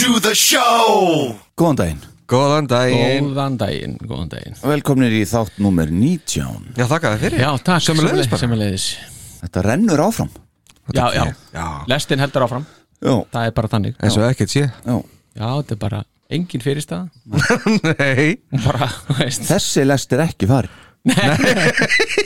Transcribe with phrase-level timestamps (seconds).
[0.00, 1.34] To the show.
[1.58, 3.26] Góðan daginn, Góðan daginn.
[3.34, 4.54] Góðan daginn, góðan daginn.
[4.62, 7.42] Velkomnir í þátt nummer 19 Já, þakka þér fyrir.
[7.42, 8.40] Já, takk, Sömuleiðis bara.
[8.44, 8.84] sömuleiðis
[9.40, 10.30] Þetta rennur áfram.
[10.94, 12.64] Já, já, Já, lestin heldur áfram.
[13.00, 13.96] Já, Það er bara þannig.
[14.04, 14.62] Eins og ekkert sé.
[14.68, 14.94] Já.
[15.40, 17.08] Já, þetta er bara engin fyrirstað
[17.90, 18.28] Nei,
[18.64, 18.88] Bara,
[19.18, 19.44] veist.
[19.50, 20.78] Þessi lest er ekki farin.
[21.00, 21.16] Nei,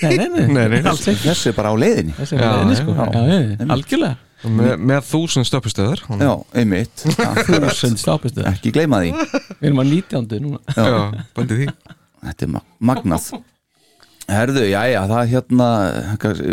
[0.03, 0.81] nei, nei, Nei, nei.
[0.83, 1.29] Alls ekki.
[1.31, 2.15] Þessi er bara á leiðinni.
[2.19, 2.97] Þessi er Já, leiðinni, sko.
[2.99, 3.05] Já.
[3.15, 7.05] Já, já, algjörlega með, með þúsund stöpustöður Já, einmitt.
[7.49, 9.13] Þúsund stápistu Ekki gleyma því.
[9.61, 10.41] Við erum á 19.
[10.45, 10.61] núna.
[10.77, 11.69] Já, bændi því.
[12.25, 13.29] Þetta er ma magnað.
[14.25, 15.69] Herðu, já, já, það hérna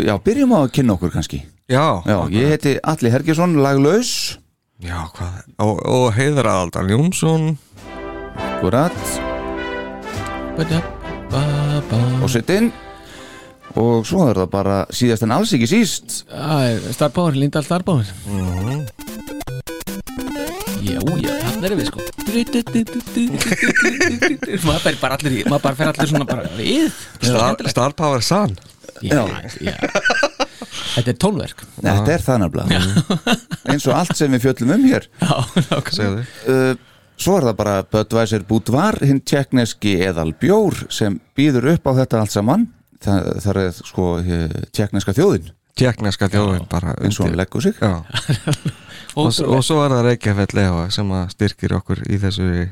[0.04, 1.42] Já, byrjum á að kynna okkur kannski.
[1.72, 4.38] Já, Já, ég heiti Alli Hergesson, laglaus.
[4.82, 5.36] Já hvað?
[5.62, 7.52] Og, og Heiðar Aldal Jónsson.
[8.36, 8.96] Akkurat.
[12.22, 12.72] Og sitt inn
[13.80, 16.22] Og svo er það bara síðast en alls ekki síst.
[16.92, 18.10] Starbáður, Lindahl Starbáður
[20.82, 22.00] Já, já, þannig erum við sko.
[24.66, 26.90] Maður fer bara allir í Maður bara fer allir svona bara við.
[27.22, 28.56] Star, Star Power Sun
[29.02, 29.22] Já,
[29.62, 29.74] já.
[30.92, 31.62] Þetta er tónverk.
[31.80, 33.36] Þetta er það nefnilega.
[33.72, 35.08] Eins og allt sem við fjöllum um hér.
[35.22, 35.34] Já,
[35.96, 36.74] Segðu uh,
[37.22, 42.22] Svo er það bara Budweiser Boudoir hinn tjekkneski eðal bjór sem býður upp á þetta
[42.22, 42.64] allt saman
[43.04, 44.06] það, það er sko
[44.76, 45.50] tjekkneska þjóðin.
[45.78, 47.78] Tjekkneska þjóðin bara eins og hann leggur sig.
[49.12, 52.62] Og, og svo er það Reykjafell Lefa sem að styrkir okkur í þessari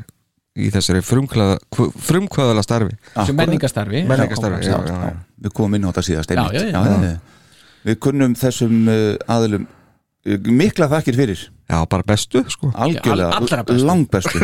[0.58, 1.58] í þessari frumkvæða,
[2.06, 2.96] frumkvæðala starfi.
[3.26, 5.18] Sem menningastarfi Menningarstarfi, já, já, já, já.
[5.44, 6.72] Við komum inn á þetta síðast Já, einmitt.
[6.72, 7.12] já, já.
[7.12, 7.44] já.
[7.91, 11.44] Við kunnum þessum uh, aðilum uh, mikla þakkir fyrir.
[11.70, 12.72] Já, bara bestu sko.
[12.74, 13.62] Algjörlega, allra
[14.10, 14.42] bestu.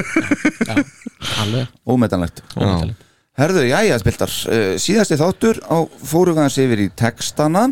[1.97, 2.45] ómetanlegt
[3.37, 5.77] Herðu, jæja, spiltar, uh, síðasti þáttur á
[6.09, 7.67] fórum við hans yfir í textana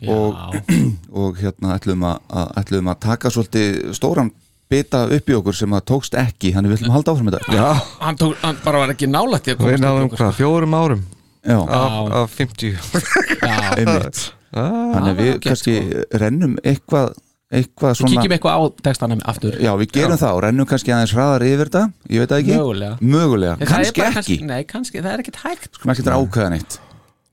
[0.00, 0.56] Já, Og-
[1.20, 4.30] og hérna ætlum að, að, ætlum að taka svolítið stóran
[4.68, 7.54] bita upp í okkur sem að tókst ekki, þannig við ætlum að halda áfram þetta.
[7.54, 7.68] Já,
[8.02, 10.34] hann, tók, hann bara var ekki nálægt í að við komast náðum í okkur, hvað,
[10.40, 11.04] fjórum árum?
[11.46, 13.04] Já, af, af 50 sko.
[13.44, 14.24] Já, einmitt.
[14.56, 15.72] Ah, Þannig að við kannski
[16.16, 17.08] rennum eitthvað
[17.52, 19.54] eitthvað svona kíkjum eitthvað á textana aftur.
[19.62, 22.56] Já, við gerum það og rennum kannski aðeins hraðar yfir þetta Ég veit það ekki.
[22.56, 22.96] Mögulega.
[23.00, 24.16] Mögulega, það er kannski bara ekki.
[24.16, 26.78] kannski- Nei, kannski, það er ekkert hægt Skulum ekki þetta ákveða neitt.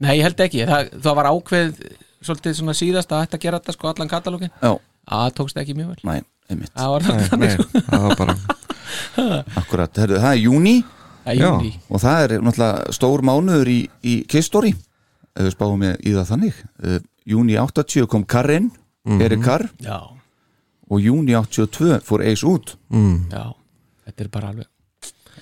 [0.03, 1.81] Nei, ég held ekki, það, það var ákveð
[2.23, 4.73] svolítið svona síðast að þetta gera þetta sko allan katalógin Já,
[5.09, 6.01] Það tókst ekki mjög vel.
[6.07, 6.71] Næ, einmitt.
[6.77, 7.81] Það var Nei, þannig nei, sko.
[7.89, 8.35] það var bara
[9.59, 10.75] Akkurat, herðu, það er júni
[11.23, 11.47] Það er Já.
[11.49, 14.73] júni og það er náttúrulega stór mánuður í, í Kistori
[15.33, 16.57] ef við spáum með í það þannig.
[16.83, 18.67] Uh, Júni 80 kom Karin
[19.03, 19.97] Erik Carr Já,
[20.89, 22.75] og júni 82 fór Ace út.
[23.31, 23.45] Já,
[24.07, 24.69] þetta er bara alveg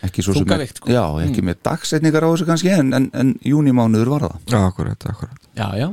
[0.01, 0.89] ekki svo sem Þungavigt, sko.
[0.89, 4.39] já, ekki með dagsetningar á þessu kannski en, en, en júnimánuður var það.
[4.49, 5.43] Já, akkurat, akkurat.
[5.59, 5.89] Já, já.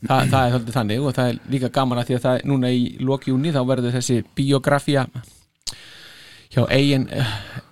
[0.00, 2.70] Þa, Það er svolítið þannig og það er líka gaman að því að það núna
[2.72, 5.02] í lokjúni þá verður þessi biografía
[6.54, 7.04] hjá eigin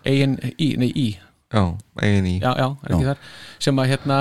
[0.04, 1.06] eigin í, nei í
[1.48, 1.62] Já,
[2.04, 3.08] eigin í já, já, er ekki Já.
[3.14, 3.22] þar.
[3.64, 4.18] Sem að hérna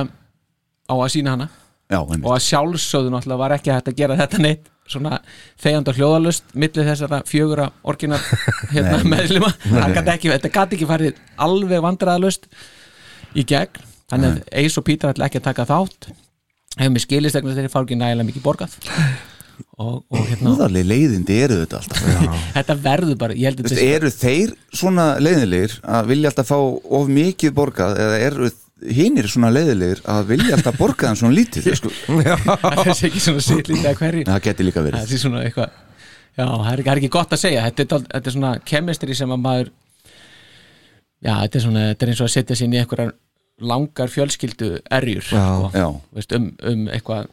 [0.88, 1.50] á að sína hana.
[1.92, 5.20] Já, og að sjálfsögðu náttúrulega var ekki hægt að gera þetta neitt svona
[5.62, 8.24] þegjand og hljóðalust millir þessara fjögura orginar
[8.74, 9.02] hérna
[9.98, 12.50] gat ekki, þetta gæti ekki farið alveg vandræðalust
[13.38, 13.86] í gegn.
[14.08, 16.12] Þannig að Ace og Peter ætla ekki að taka þátt.
[16.78, 18.78] Hefur mér skilist þess að þeir fá ekki nægilega mikið borgað.
[19.78, 22.04] Og, og hérna Húðarlega leiðindi eru þetta alltaf.
[22.58, 23.36] Þetta verður bara,
[23.66, 26.58] Vist, Eru þeir svona leiðilegir að vilja alltaf fá
[27.00, 28.52] of mikið borgað eða eru
[28.86, 31.92] hinir svona leiðilegir að vilja alltaf borgað en svona lítið sko.
[32.06, 35.44] það er ekki svona sitt lítið að hverju Það geti líka verið það er svona
[35.46, 35.72] eitthvað
[36.38, 39.18] já, það er, það er ekki gott að segja þetta er, þetta er svona kemistri
[39.18, 39.72] sem að maður
[41.26, 43.16] já, þetta er svona þetta er eins og að setja sér í einhverjar
[43.58, 45.42] langar fjölskyldu erjur Já.
[45.42, 47.32] sko, Já, veist, um, um eitthvað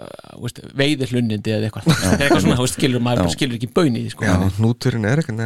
[0.00, 3.58] uh, veist, veiðir hlunnindi eða eitthvað þetta er eitthvað svona, þú veist, skilur, maður skilur
[3.58, 4.24] ekki baun í því sko.
[4.24, 5.36] Já, hnúturinn er sko.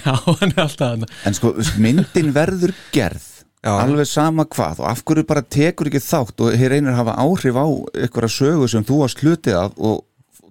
[0.00, 3.30] já, hann er alltaf hann en sko myndin verður gerð
[3.64, 3.72] Já.
[3.80, 7.14] alveg sama hvað og af hverju bara tekur ekki þátt og hér reynir að hafa
[7.24, 7.66] áhrif á
[8.04, 10.02] einhverja sögu sem þú varst hlutið af og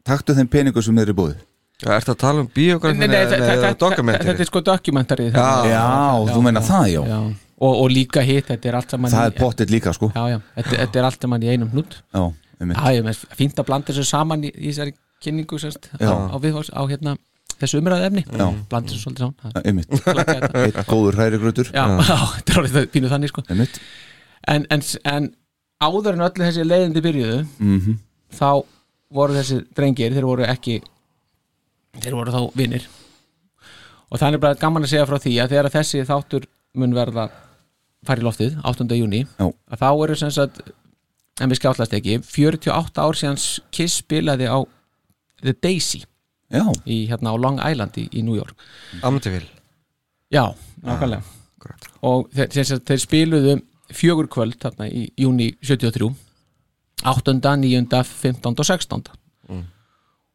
[0.08, 1.36] taktu þeim peningu sem þeir eru búið
[1.84, 4.30] Já, ertu að tala um nei, eða dokumentari?
[4.30, 5.48] Þetta er sko dokumentari Já.
[5.68, 5.84] Já,
[6.32, 7.02] þú meina það, já.
[7.64, 10.38] Og, og líka hitt, þetta er allt saman Það er pottitt líka sko Já, já,
[10.58, 12.24] þetta, þetta er allt saman í einum hnút Já,
[12.60, 16.02] einmitt Já, ég með fínt að blanda þessu saman í, í þessari kynningu sérst, á,
[16.02, 16.14] Já.
[16.34, 17.16] á, viðhórs, á hérna
[17.62, 18.24] þessu umræðu efni
[18.70, 19.38] blanda þessu svolítið saman.
[20.64, 21.70] Eitt góður hrærigrautur.
[21.74, 23.44] Já, þetta er orðið það pínu þannig sko.
[23.54, 23.80] Einmitt.
[24.54, 24.82] En, en,
[25.14, 25.30] en
[25.84, 27.98] áður en öllu þessi leiðindi byrjuðu Mhm.
[28.34, 28.50] þá
[29.14, 30.80] voru þessi drengir þeir voru ekki
[32.02, 32.86] þeir voru þá vinnir
[34.10, 36.48] og það er bara gaman að segja frá því að þegar þessi þáttur
[36.82, 37.28] mun verða
[38.06, 38.88] fara í loftið 8.
[38.98, 40.62] júni að þá eru sem sagt
[41.42, 43.40] en við skjáttast ekki 48 ár síðan
[43.74, 44.58] Kiss spilaði á
[45.44, 46.04] The Daisy
[46.86, 48.58] í, hérna á Long Island í, í New York
[49.02, 49.50] Amityville
[50.34, 50.50] Já,
[50.82, 51.24] nákvæmlega
[52.04, 53.58] og þeir, þeir, þeir, þeir spiluðu
[53.94, 56.10] fjögur kvöld þarna í júni 73
[57.04, 57.34] 8.
[57.36, 58.04] 9.
[58.08, 58.54] 15.
[58.54, 59.12] og 16.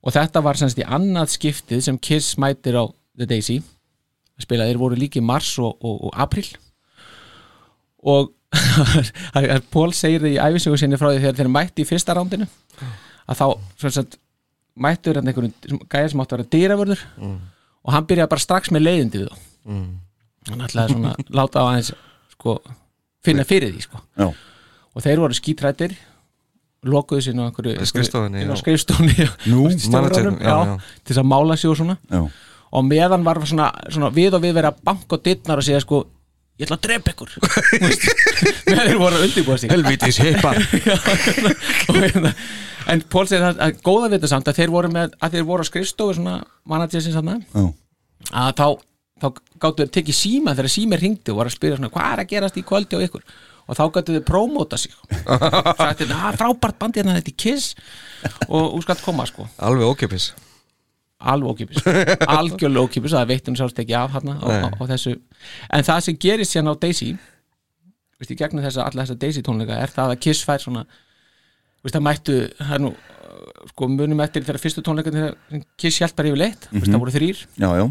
[0.05, 2.85] og þetta var semst í annað skiptið sem Kiss mætir á
[3.19, 3.61] The Daisy
[4.39, 6.47] spilaði, þeir voru líki í mars og, og, og april
[8.07, 8.35] og
[9.73, 12.47] Pól segir það í æfisögu sinni frá því þegar þeir mætti í fyrsta rándinu
[13.29, 13.47] að þá
[13.93, 14.17] sagt,
[14.81, 17.07] mættur hann einhverjum gæðir sem átti að vera dýravörður
[17.85, 19.47] og hann byrjaði bara strax með leiðindi við þá.
[19.69, 19.89] Mm.
[20.51, 21.91] hann ætlaði svona láta á aðeins
[22.35, 22.59] sko,
[23.25, 24.03] finna fyrir því sko.
[24.95, 25.97] og þeir voru skítrættir
[26.87, 27.51] lokuðu sín á
[30.39, 30.79] já.
[31.03, 31.99] til þess að mála sig og svona.
[32.11, 32.23] Já.
[32.69, 35.81] Og meðan var svona, svona við og við verið að banka á dittnar og segja
[35.83, 36.05] sko
[36.59, 37.35] ég ætla að drepa ykkur.
[37.39, 38.07] Þú veist,
[38.67, 39.71] meðan þeir voru að undirbúa sig.
[39.73, 40.53] Helvítis hippa.
[41.93, 42.33] Og hérna,
[42.91, 45.47] en Pól segir það að góða við þetta samt að þeir voru með að þeir
[45.51, 46.39] voru á skrifstofu svona
[46.69, 47.69] managersins hann Já,
[48.33, 48.67] að þá,
[49.23, 49.29] þá
[49.63, 52.33] gáttu þeir tekið síma þegar sími ringdi og var að spyrja svona hvað er að
[52.33, 53.25] gerast í kvöldi á ykkur?
[53.69, 54.95] Og þá gáttu þeir prómóta sig.
[55.79, 57.75] Þetta, "Ah, frábært bandi hérna þetta er Kiss.
[58.49, 59.47] Og þú skalt koma sko.
[59.61, 60.31] Alveg ókipis
[61.19, 61.83] alveg ókipis,
[62.39, 65.17] algjörlega ókipis það veitum sjálfst ekki af hérna á, á, á þessu.
[65.75, 67.13] En það sem gerist hérna á Daisy
[68.19, 70.85] veist, í gegnum þessa, alla þessa Daisy tónleika er það að Kiss fær svona
[71.83, 72.93] veist, það mættu, það er nú
[73.69, 77.15] sko munum eftir þegar fyrstu tónleika þegar Kiss hjælt bara yfir leitt, veist, það voru
[77.15, 77.85] þrýr já, já,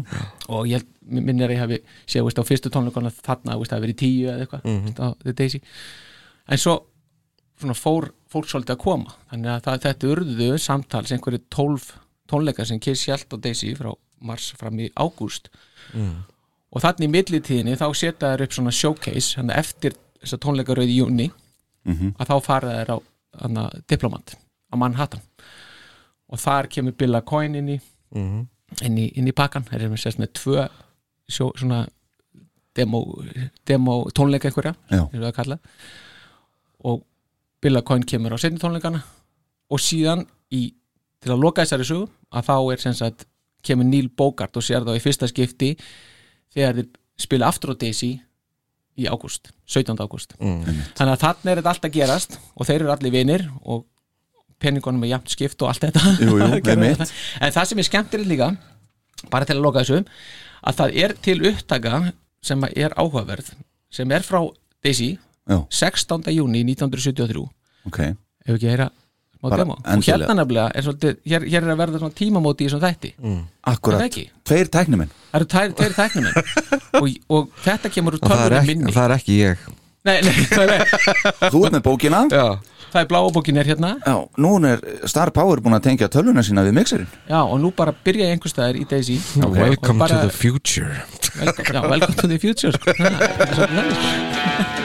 [0.48, 3.78] og ég minn er að ég hafi séð veist, á fyrstu tónleikana þarna, veist, það
[3.78, 5.60] hafi verið tíu eða eitthvað veist, á The Daisy.
[6.48, 6.74] En svo
[7.60, 9.14] svona, fór fólk svolítið að koma.
[9.32, 11.88] Þannig að það, þetta urðu samtals einhverju tólf
[12.28, 15.48] tónleikar sem Kiss hjælt á Daisy frá mars fram í ágúst.
[16.68, 21.30] Og þannig í millitíðinni þá setja þær upp svona showcase eftir þessa tónleikarauði í júni
[22.18, 22.98] að þá fara þær á
[23.42, 24.34] hana, diplomat
[24.68, 25.22] á Manhattan.
[26.28, 27.78] Og þar kemur Billa Coyne inn í
[28.84, 29.64] inn í, inn í pakkan.
[29.64, 30.68] Þeir eru með sérst með tvö
[31.28, 31.86] sjó, svona
[32.76, 33.02] demo,
[33.66, 35.58] demo tónleika einhverja að
[36.84, 37.02] og
[37.60, 39.02] Billa Coyne kemur á setni tónleikana.
[39.70, 40.74] Og síðan í,
[41.22, 43.26] til að loka þessari sögu að þá er sem sagt
[43.66, 45.74] kemur Neil Bogart og sér þá í fyrsta skipti
[46.54, 46.88] þegar þeir
[47.18, 48.14] spila aftur á Daisy
[48.98, 49.94] í ágúst, 17.
[50.02, 50.34] ágúst.
[50.38, 53.84] Þannig að þannig er þetta allt að gerast og þeir eru allir vinir og
[54.58, 56.02] peningunum er jafnt skipt og allt þetta.
[56.18, 56.48] Jú, jú,
[57.44, 58.50] en það sem er skemmtilegt líka
[59.30, 60.02] bara til að loka þessu
[60.66, 62.00] að það er til upptaka
[62.44, 63.52] sem er áhugaverð
[63.94, 64.40] sem er frá
[64.84, 66.26] Daisy já, 16.
[66.34, 67.44] júni 1973
[67.88, 68.00] ok.
[68.46, 68.88] Ef ekki að heyra
[69.42, 73.10] og hérna nefnilega er svolítið hér, hér er að verða svona tímamóti í svona þætti.
[73.22, 73.42] Er
[73.72, 76.34] Akkurat, það tveir tæknuminn það eru tveir, tveir tæknuminn
[77.02, 78.94] og, og þetta kemur úr það er, ekki, minni.
[78.96, 79.68] það er ekki ég.
[80.08, 80.82] Nei, nei, það, er,
[81.52, 82.20] Þú ert með bókina.
[82.32, 82.46] Já,
[82.88, 83.90] það er bláabókin er hérna.
[84.06, 87.10] Já, nú er Star Power búin að tengja tölvuna sína við mixerinn.
[87.28, 89.18] Já, og nú bara byrja ég einhver staðar í Daisy.
[89.44, 91.02] Welcome Og bara- to the future.
[91.38, 92.94] Welcome, já, welcome to the future sko.
[92.98, 94.77] Þetta er svolítið þannig,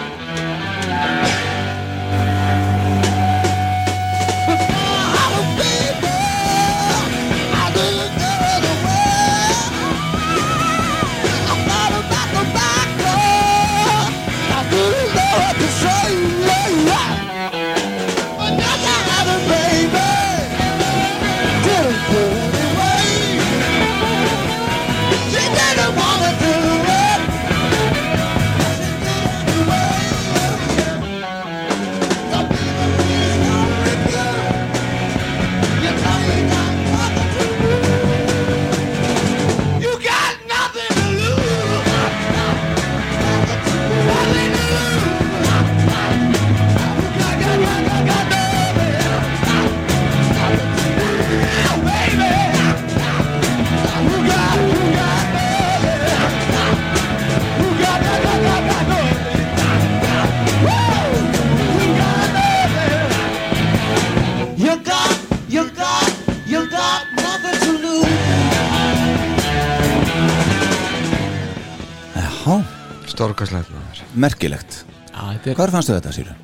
[73.14, 76.36] Storkaslegt maður merkilegt Já, þetta er Hvar fannstu þetta, Sýru?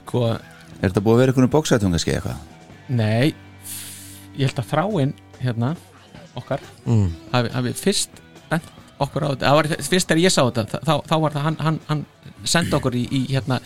[0.00, 2.40] sko Er þetta búið að vera einhvern bóksætum kannski eitthvað?
[2.92, 3.34] Nei,
[4.36, 5.72] ég held að þráin hérna,
[6.36, 7.06] okkar mm.
[7.32, 8.70] hafi, hafi fyrst bent
[9.02, 11.58] okkur á þetta það var fyrst þegar ég sá þetta þá, þá var það hann,
[11.66, 12.02] hann, hann
[12.48, 13.60] sendi okkur í, í hérna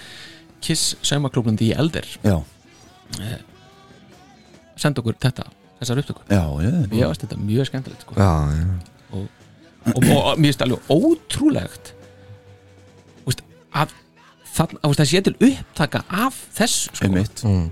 [0.64, 2.36] Kiss saumaklúbnum því eldir Já,
[4.78, 5.48] sendi okkur þetta,
[5.80, 8.18] þessar upptökur já, já ég veist þetta mjög skemmtilegt sko.
[8.18, 8.97] Já, já
[9.86, 11.92] og, og, og mér finnst alveg ótrúlegt
[13.28, 13.42] Úst,
[13.72, 13.92] að
[14.54, 17.10] það, að, það sé til upptaka af þessu sko.
[17.48, 17.68] Mm.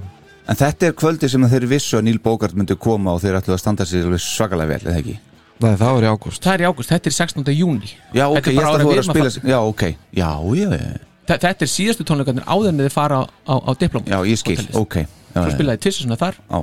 [0.47, 3.57] En þetta er kvöldi sem þeir vissu að Níl Bókart myndi koma og þeir ætlu
[3.57, 5.17] að standa sér alveg svakalega vel, eða ekki?
[5.57, 6.45] Nei, það var í ágúst.
[6.45, 7.51] Það er í ágúst, þetta er 16.
[7.57, 10.29] júni Já, ok, er ég ætla að þú er að spila Já, ok, já,
[10.61, 14.05] já, já, Þa- þetta er síðastu tónleikarnir áður en þið fara á, á, á diplom
[14.07, 14.77] já, ég skil, Hótelið.
[14.85, 14.97] ok.
[15.01, 16.61] Já, svo spilaði tvisar þar Já,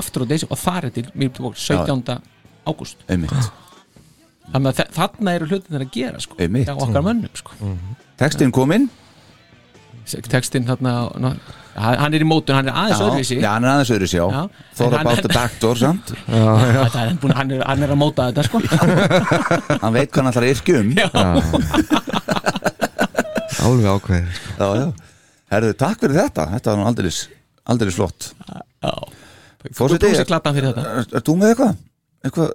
[0.00, 2.22] aftur á deysi og þar er til mjög bók 17.
[2.66, 3.02] ágúst.
[3.10, 3.34] Einmitt
[4.52, 6.66] þannig að þa- þarna eru hlutin að gera sko, Einmitt.
[6.68, 7.50] hjá okkar mönnum sko.
[8.16, 8.86] Textin kominn
[10.30, 11.32] textin þarna ná,
[11.74, 14.42] hann er í mótun, hann er aðeins öðruvísi Já, hann er aðeins öðruvísi, já Já.
[14.78, 18.28] Þóra En hann- báta daktor, samt Þetta er búin, hann, er, hann er að móta
[18.30, 18.62] þetta sko.
[19.82, 21.10] Hann veit hvað hann ætlar að yrkja um Já,
[23.66, 24.50] Alveg ákveðið sko.
[24.62, 24.86] já, já
[25.52, 27.18] Herðu, takk fyrir þetta, þetta var nú aldeilis
[27.70, 28.92] aldeilis flott Já.
[29.74, 31.72] Fórseti, Brúsi er, klappan fyrir þetta er, er þú með eitthvað?
[32.26, 32.48] Eitthvað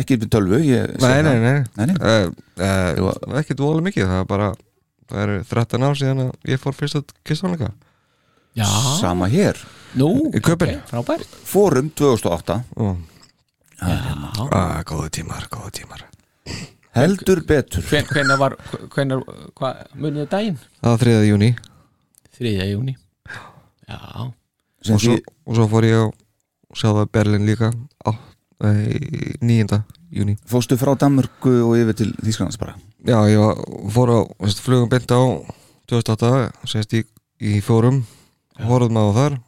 [0.00, 1.42] ekki með tölvu Nei, nei, það.
[1.44, 1.96] nei, Nei.
[1.98, 2.30] Uh,
[2.62, 4.48] uh, Ekki dvolega mikið Það er bara
[5.08, 7.70] Það eru 13 ár síðan að ég fór fyrst að kistónleika
[8.58, 8.66] Já,
[8.98, 9.58] Sama hér,
[9.98, 10.74] nú, Í Köpen.
[10.80, 12.96] ok, frábært fórum 2008 oh.
[13.78, 13.94] Já,
[14.50, 16.02] ah, Góðu tímar, góðu tímar
[16.98, 18.56] heldur betur Hven, hvenær var,
[18.94, 19.22] hvenær,
[19.58, 20.56] hvað, munið daginn?
[20.80, 21.18] Það var 3.
[21.28, 21.50] júni
[22.38, 22.54] 3.
[22.72, 22.96] júni
[23.88, 26.06] Já, og, svo- og svo fór ég á
[26.76, 27.70] Sjáða Berlin líka
[28.04, 28.10] á,
[28.58, 29.82] 9.
[30.10, 32.74] júni fóstu frá Danmörku og yfir til Þýsklands bara?
[33.06, 33.60] Já, ég var,
[33.94, 34.18] fór á
[34.58, 35.22] flugum beint á
[35.86, 37.04] 2008 semst í,
[37.38, 38.02] í fórum.
[38.58, 39.38] Horfðum á þar.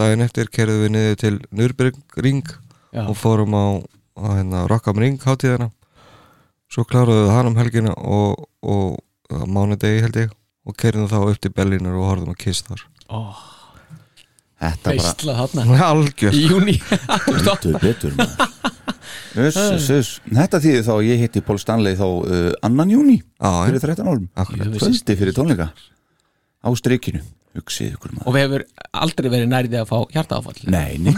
[0.00, 3.66] Daginn eftir kerðum við niður til Nürburgring já, og fórum á,
[4.16, 5.68] á hérna, Rock'em Ring hátíðina.
[6.72, 8.96] Svo kláruðu við hann um helgina og, og
[9.44, 10.32] mánudegi held ég
[10.64, 12.86] og kerðum þá upp til Berlínar og horfðum að kiss þar.
[13.12, 13.53] Bara
[14.86, 15.78] veistla þarna.
[15.90, 18.18] Algjör Í júni heldur betur.
[19.34, 24.06] Þetta þýði þá að ég hitti Pól Stanley þá uh, annan júni Já, fyrir 13
[24.10, 24.28] árum.
[24.38, 24.76] Akkurat.
[24.78, 25.70] kvöldi fyrir tónleika.
[26.64, 27.22] Á strikinu.
[27.54, 28.26] Hugsið ykkur maður.
[28.26, 28.64] Og við hefur
[29.04, 30.56] aldrei verið nærið að fá hjartaáfall?
[30.74, 31.12] Nei, nei,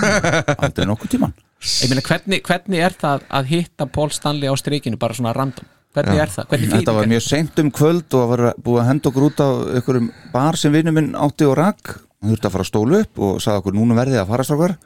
[0.57, 1.33] aldrei nokkuð tíman
[1.65, 5.65] Ég meina, hvernig, hvernig er það að hitta Paul Stanley á streikinu bara svona random?
[5.97, 6.49] Hvernig er það?
[6.51, 9.41] Hvernig Þetta var mjög seint um kvöld og það var búið að henda okkur út
[9.41, 9.49] á
[9.79, 11.95] einhverjum bar sem vinnu minn átti og rak
[12.27, 14.77] hann þurfti að fara að stóla upp og sagði okkur núna verðið að fara strákar.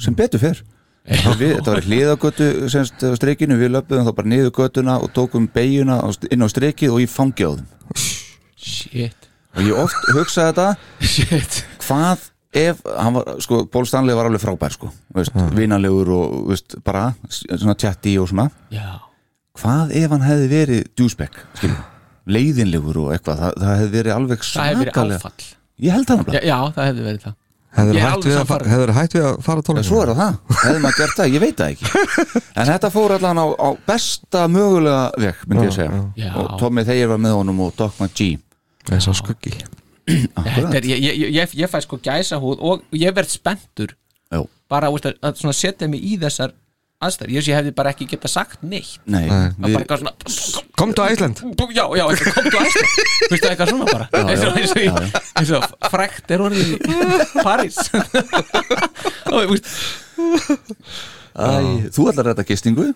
[0.00, 0.62] Sem betur fyrr
[1.08, 6.00] við, þetta var hliðagötu semst streikinu, við löpum þá bara niður götuna og tókum beiguna
[6.30, 7.68] inn á streikið og ég fangi á þeim.
[8.60, 9.30] Shit.
[9.56, 10.66] Og ég oft hugsaði þetta.
[11.00, 11.60] Shit.
[11.86, 12.26] Hvað
[12.60, 17.76] ef, var, sko, Ból Stanley var alveg frábær sko, veist, vinalegur og veist, bara, svona
[17.78, 18.50] tjatti og svona.
[18.74, 19.00] Já.
[19.60, 21.80] Hvað ef hann hefði verið skilur
[22.30, 25.32] leiðinlegur og eitthvað, það, það hefði verið alveg svakalega
[25.82, 26.16] ég held það.
[26.16, 27.36] Já, náttúrulega, já það hefði verið það.
[27.70, 28.50] Hefur Ég er hætt, alveg við að sannfærður.
[28.50, 30.38] fara- hefðirðu hætt við að fara en tónleika svo er það það.
[30.64, 31.84] hefði maður gert það, ég veit það ekki.
[32.60, 36.00] En þetta fór allan á, á besta mögulega veg, myndi ég segja.
[36.18, 36.30] já.
[36.40, 38.40] og Tommy Þeir var með honum og Doc McGee
[38.90, 39.52] eins og skuggi.
[40.10, 43.94] Þetta er, ég, ég, ég, ég fæ sko gæsa húð og ég verð spenntur.
[44.30, 44.42] Já.
[44.70, 46.52] bara veist, að, að svona setja mig í þessar
[47.00, 48.98] aðstæður, ég hefði bara ekki geta sagt neitt.
[49.08, 50.12] Nei, að við, eitthvað svona
[50.80, 51.40] Kom til Æsland
[51.76, 52.84] já, já, eitthvað kom til æsla
[53.30, 54.06] veistu eitthvað svona bara?
[54.20, 55.62] Eins og, eins og, já, eins og, eins og
[55.94, 56.76] frækt er orðið í
[59.50, 59.70] veist,
[61.36, 61.48] æ,
[61.94, 62.86] þú ætlar þetta gistingu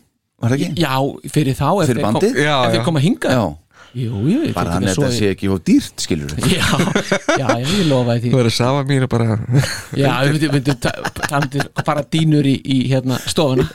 [0.43, 0.83] var það ekki?
[0.85, 0.95] já,
[1.33, 2.41] fyrir þá ef Fyrir þeir kom- bandið?
[3.39, 3.45] Já,
[3.95, 6.67] jú, jú, ég bara hann ekki þetta sé ekki á dýrt, skilur já,
[7.39, 8.33] já, ég lofaði því.
[8.33, 9.29] Þú verður safa mínu bara
[9.95, 13.65] Já, við myndum, myndum ta- það myndi bara dýnur í, í hérna stofuna.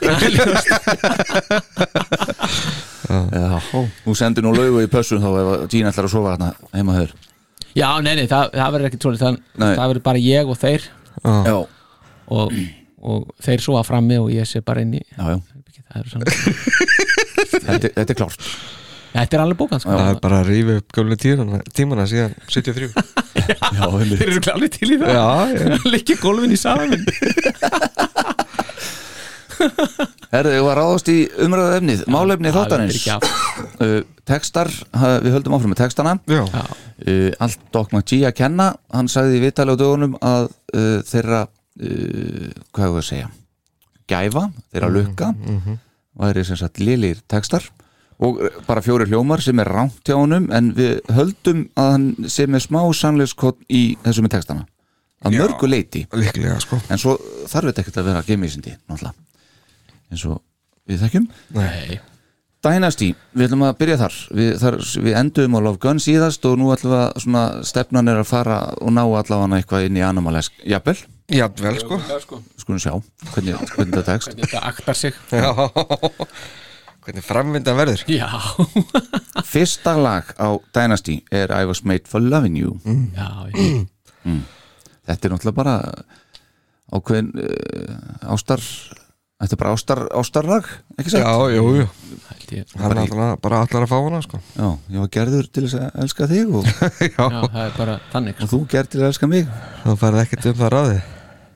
[3.10, 3.58] Já,
[4.04, 7.14] þú sendir nú laugu í pössun þá ef Gina ætlar að sofa hérna heima höður
[7.74, 10.86] Já, nei, nei, það, það verður ekki trúlega það, verður bara ég og þeir.
[11.22, 11.56] Já,
[12.34, 12.54] og,
[13.14, 15.38] og þeir svo að frammi og ég sé bara inn í já, já,
[15.90, 16.24] það er svona
[17.70, 18.40] þetta, þetta er klárt
[19.10, 19.90] Þetta er alveg bókað sko.
[19.96, 22.90] Það er bara að rífa upp gömlu tímana, tímana síðan 73
[23.74, 25.10] Já, Þeir eru klálega til í það.
[25.16, 25.26] Já,
[25.56, 25.78] já.
[25.90, 26.94] Likki gólfin í saman
[30.30, 33.98] Herðu, ég var ráðast í umræðu efnið Málefni þáttanins uh,
[34.30, 36.14] Textar, ha- við höldum áfram með textana.
[36.30, 38.70] Já, uh, Allt Doc McGee að kenna.
[38.94, 40.46] Hann sagði í vitali á dögunum að
[40.78, 43.28] uh, þeirra uh, Hvað hefur að segja?
[44.10, 45.28] Gæfa, þeirra lukka
[46.20, 47.62] væri sem sagt lilir textar
[48.20, 52.28] og eh, bara fjóri hljómar sem er rámt hjá honum en við höldum að hann
[52.28, 54.66] sé með smá sannleiskott í þessu með textana.
[55.20, 55.42] Að Já.
[55.42, 56.78] mörgu leiti líklega sko.
[56.88, 58.76] En svo þarf þetta ekkert að vera gemisindi
[60.10, 60.40] eins og
[60.88, 61.26] við þekkjum.
[61.54, 62.00] Nei,
[62.60, 64.16] Dynasty, við ætlum að byrja þar.
[64.36, 68.12] Við, þar, við endum á Love Gun síðast og nú ætlum við að svona, stefnan
[68.12, 70.98] er að fara og ná allavega eitthvað inn í Animalesk jafnvel,
[71.30, 72.40] Jafnvel sko.
[72.58, 72.92] Skulum sjá
[73.30, 74.34] hvernig, hvernig þetta tekst.
[74.40, 75.16] Þetta aktar sig.
[75.30, 75.52] Já
[77.04, 78.02] Hvernig framvindan verður?
[78.12, 78.28] Já,
[79.52, 82.74] Fyrsta lag á Dynasty er I Was Made For Loving You.
[83.16, 84.34] Já, já.
[85.08, 85.76] þetta er náttúrulega bara
[86.92, 88.60] ákveðin uh, ástar
[89.40, 90.66] þetta er bara ástar, ástarlag
[90.98, 91.54] ekki Já, sant?
[91.54, 91.86] jú, jú.
[92.28, 92.74] Held ég.
[92.82, 94.40] Hann er alltaf bara allar að fá hana sko.
[94.58, 96.68] Já, ég var gerður til þess að elska þig og,
[97.06, 98.44] Já, það er bara þannig sko.
[98.44, 99.48] og þú gerð til að elska mig.
[99.86, 101.00] Þú færði ekkert um það ráði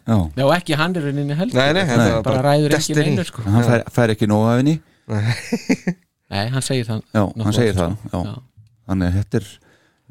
[0.04, 1.56] Já, Já, ekki hann er rauninni heldur.
[1.60, 3.44] Nei, nei, þetta er bara ræður ekki neinu sko.
[3.48, 4.74] hann fær, fær ekki nóg af henni
[5.08, 8.22] Nei, hann segir það Já, hann segir það sko.
[8.24, 8.34] já.
[8.88, 9.48] Þannig að þetta er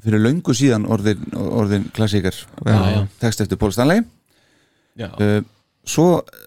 [0.03, 2.35] fyrir löngu síðan orðin, orðin klassíkar.
[2.65, 2.99] Já, já.
[3.21, 4.03] text eftir Pól Stanley.
[4.99, 5.39] Já, uh,
[5.89, 6.43] Svo, uh,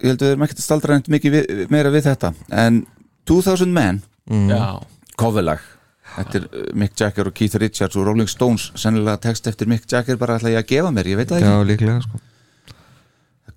[0.00, 2.80] ég held að við erum ekkert að staldra neitt mikið við, meira við þetta en
[3.28, 4.00] 2000 Men,
[4.50, 4.62] já,
[5.20, 5.60] coverlag
[6.16, 9.84] Þetta er uh, Mick Jagger og Keith Richards og Rolling Stones sennilega text eftir Mick
[9.90, 11.68] Jagger bara ætla ég að gefa mér, ég veit það Já, ekki.
[11.70, 12.22] líklega sko.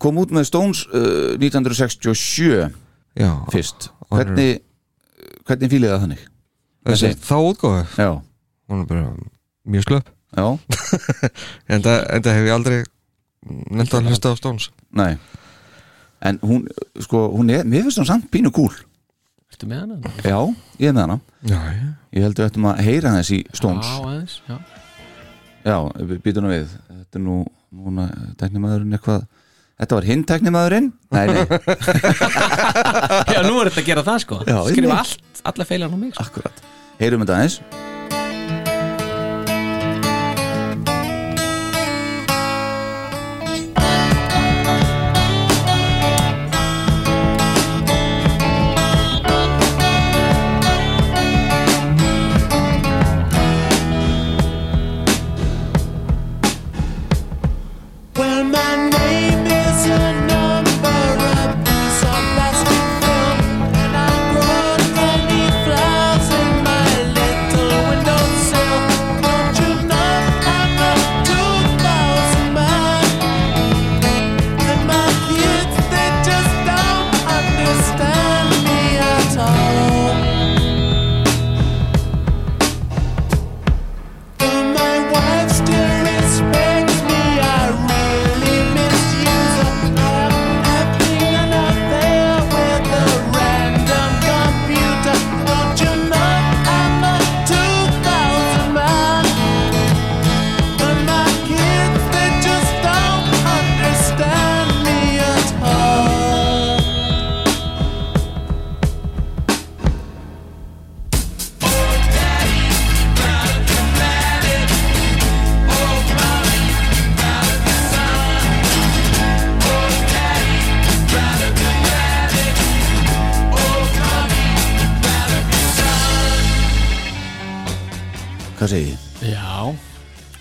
[0.04, 2.68] Kom út með Stones uh, 1967
[3.24, 3.30] Já.
[3.54, 4.50] fyrst hvernig,
[5.48, 6.24] hvernig fílið það þannig?
[6.84, 8.10] Þessi Þessi- þá útgóðu Já,
[8.72, 9.03] Hún er bara
[9.67, 10.10] mjög slöpp.
[10.34, 10.46] Já,
[11.74, 12.00] En það,
[12.34, 12.79] hef ég aldrei
[13.75, 14.70] nefnt að hlusta á Stones.
[14.96, 15.17] Nei.
[16.24, 16.63] En hún,
[17.03, 18.72] sko, hún er, mér finnst hún samt pínu kúl
[19.53, 20.05] ertu með hann?
[20.25, 20.38] Já,
[20.82, 21.17] ég er með hana.
[21.46, 21.90] Já, já.
[22.14, 23.90] Ég held við ættum að heyra þess í Stones.
[23.90, 24.57] Já, aðeins, já.
[25.64, 25.75] Já,
[26.09, 26.72] við býtum nú við.
[26.90, 27.35] Þetta er nú,
[27.83, 28.07] núna,
[28.42, 29.27] teknimaðurinn eitthvað
[29.81, 31.44] Þetta var hinn teknimaðurinn Nei, nei,
[33.33, 34.38] Já, nú er þetta að gera það sko.
[34.46, 35.00] Já, Skrifa einmitt.
[35.00, 36.25] allt, alla feilan á mig sko.
[36.27, 36.62] akkurat.
[37.01, 37.57] Heyrum þetta aðeins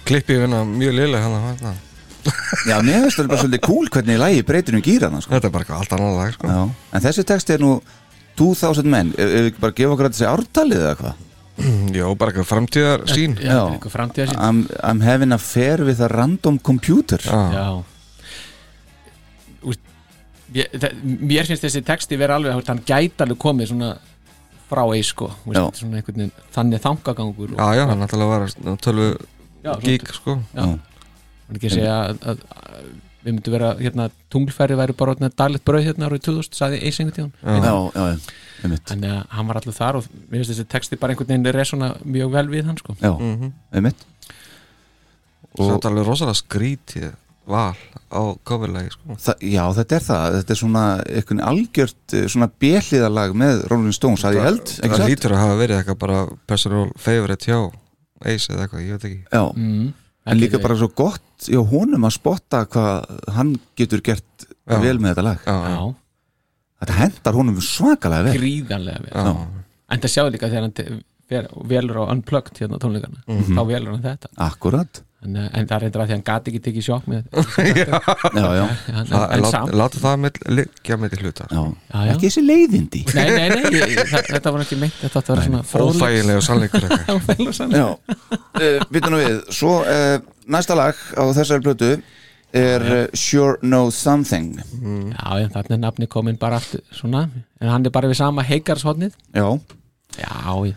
[0.09, 1.75] Klippið vinna mjög liðlega hann hérna.
[2.71, 5.35] Já, mér finnst þetta bara svolítið cool hvernig lægi breytir um gýrana sko.
[5.35, 6.51] Þetta er bara eitthvað allt annað lag sko.
[6.53, 6.63] Já.
[6.95, 7.73] En þessi texti er nú
[8.39, 11.29] 2000 menn ef við ekki bara gefa okkur að þessi ártalið eða hvað
[11.99, 13.61] Já, bara eitthvað framtíðar sín já, Já.
[13.75, 17.67] einhver framtíða sín I'm, I'm having a fair with a random computer Já, Já
[19.69, 19.83] Úst,
[20.57, 23.93] ég, það, Mér finnst þessi texti vera alveg hann gæti alveg komið svona
[24.73, 28.49] frá eis sko veist, svona einhvern veginn þannig þangagangur og, já, já hann náttúrulega var
[28.49, 29.42] að tölvu Já,
[29.85, 30.39] gík sko.
[30.57, 30.67] Já.
[31.49, 35.35] Var ekki að segja að, að, að við myndum vera, hérna, tunglferði væri bara orðið
[35.39, 38.85] daglegt brauð hérna árið 2000, sagði eis einhvern tíðan Já, já, já, einmitt.
[38.91, 41.93] Þannig að hann var allur þar og mér finnst þessi texti bara einhvern veginn resona
[42.03, 42.97] mjög vel við hann sko.
[42.99, 43.13] Já,
[43.79, 44.07] einmitt.
[45.53, 47.11] Og Samt alveg rosalega skrítið
[47.53, 47.77] val
[48.13, 49.17] á coverlagi sko.
[49.19, 53.97] Þa, Já, þetta er það, þetta er svona einhvern algjört eh, svona bjelliðalag með Rolling
[53.97, 56.21] Stones að ég held, ekki Það lítur að hafa verið eitthvað bara
[56.51, 57.59] personal favorite hjá
[58.27, 59.21] Ace eða eitthvað, ég veit ekki.
[59.33, 59.93] Já, mm.
[60.27, 64.79] en líka bara svo gott hjá honum að spotta hvað hann getur gert Já.
[64.83, 65.43] vel með þetta lag.
[65.47, 65.95] Já, já, Já,
[66.83, 68.33] Þetta hendar honum svakalega vel.
[68.41, 69.13] Gríðanlega vel.
[69.15, 69.65] Já.
[69.93, 71.03] en það sjáðu líka þegar hann
[71.71, 73.55] velur á Unplugged hérna á tónleikarna Mhm.
[73.57, 74.29] þá velur hann þetta.
[74.37, 77.23] Akkurat en, eh, en það er reyndar að því hann gati ekki tekið sjokk með
[77.83, 78.65] já, já,
[78.97, 81.47] en, en samt Láta það með, liggja með til hluta.
[81.51, 81.61] Já.
[81.63, 82.13] Já, já.
[82.15, 83.03] ekki þessi leiðindi.
[83.17, 83.93] Nei, nei, nei,
[84.35, 84.97] þetta var ekki meint.
[85.03, 87.15] Þetta vera svona fróðleiks- Óþægilega sannleikur eitthvað.
[87.17, 87.79] Óþægilegur sannleikur.
[87.79, 89.39] Já, uh, býtum við.
[89.59, 90.17] Svo uh,
[90.57, 91.93] næsta lag á þessari blötu
[92.53, 94.59] er uh, Sure Know Something.
[94.61, 97.27] Já, já, þarna er nafni komin bara aftur svona,
[97.63, 99.47] en hann er bara við sama heikarshotnið Já,
[100.19, 100.29] Já,
[100.69, 100.75] já,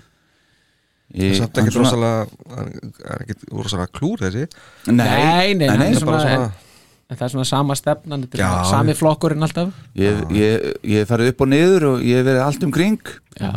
[1.16, 2.28] svona- rosalega
[3.16, 4.46] er ekki rosalega klúr þessi.
[4.92, 6.52] Nei, nei, nei, Það er bara svona, svona en,
[7.10, 8.70] en það er svona sama stefnan Þetta er Já.
[8.70, 9.74] sami flokkurinn alltaf.
[9.96, 13.00] Ég, ég, ég farið upp og niður og ég hef verið allt um kring.
[13.40, 13.52] Já,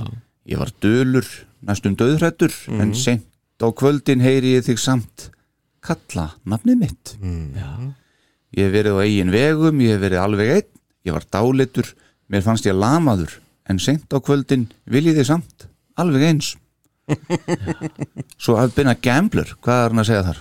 [0.48, 1.26] Ég var dölur,
[1.66, 3.26] næstum döðrættur En seint
[3.60, 5.30] á kvöldin heyri ég þig samt
[5.82, 7.16] Kalla nafnið mitt.
[7.20, 7.92] Já,
[8.56, 10.70] Ég hef verið á eigin vegum, ég hef verið alveg einn.
[11.04, 11.90] Ég var dálitur,
[12.32, 15.66] mér fannst ég lamaður En seint á kvöldin vil ég þig samt
[16.00, 16.54] Alveg eins
[18.42, 20.40] Svo hafði byrna gambler Hvað er hann að segja þar?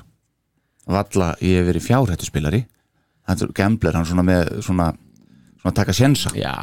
[0.98, 1.86] Valla, ég hef verið
[3.48, 4.92] er gambler, hann svona með Svona,
[5.62, 6.32] svona taka sjensa.
[6.38, 6.54] Já,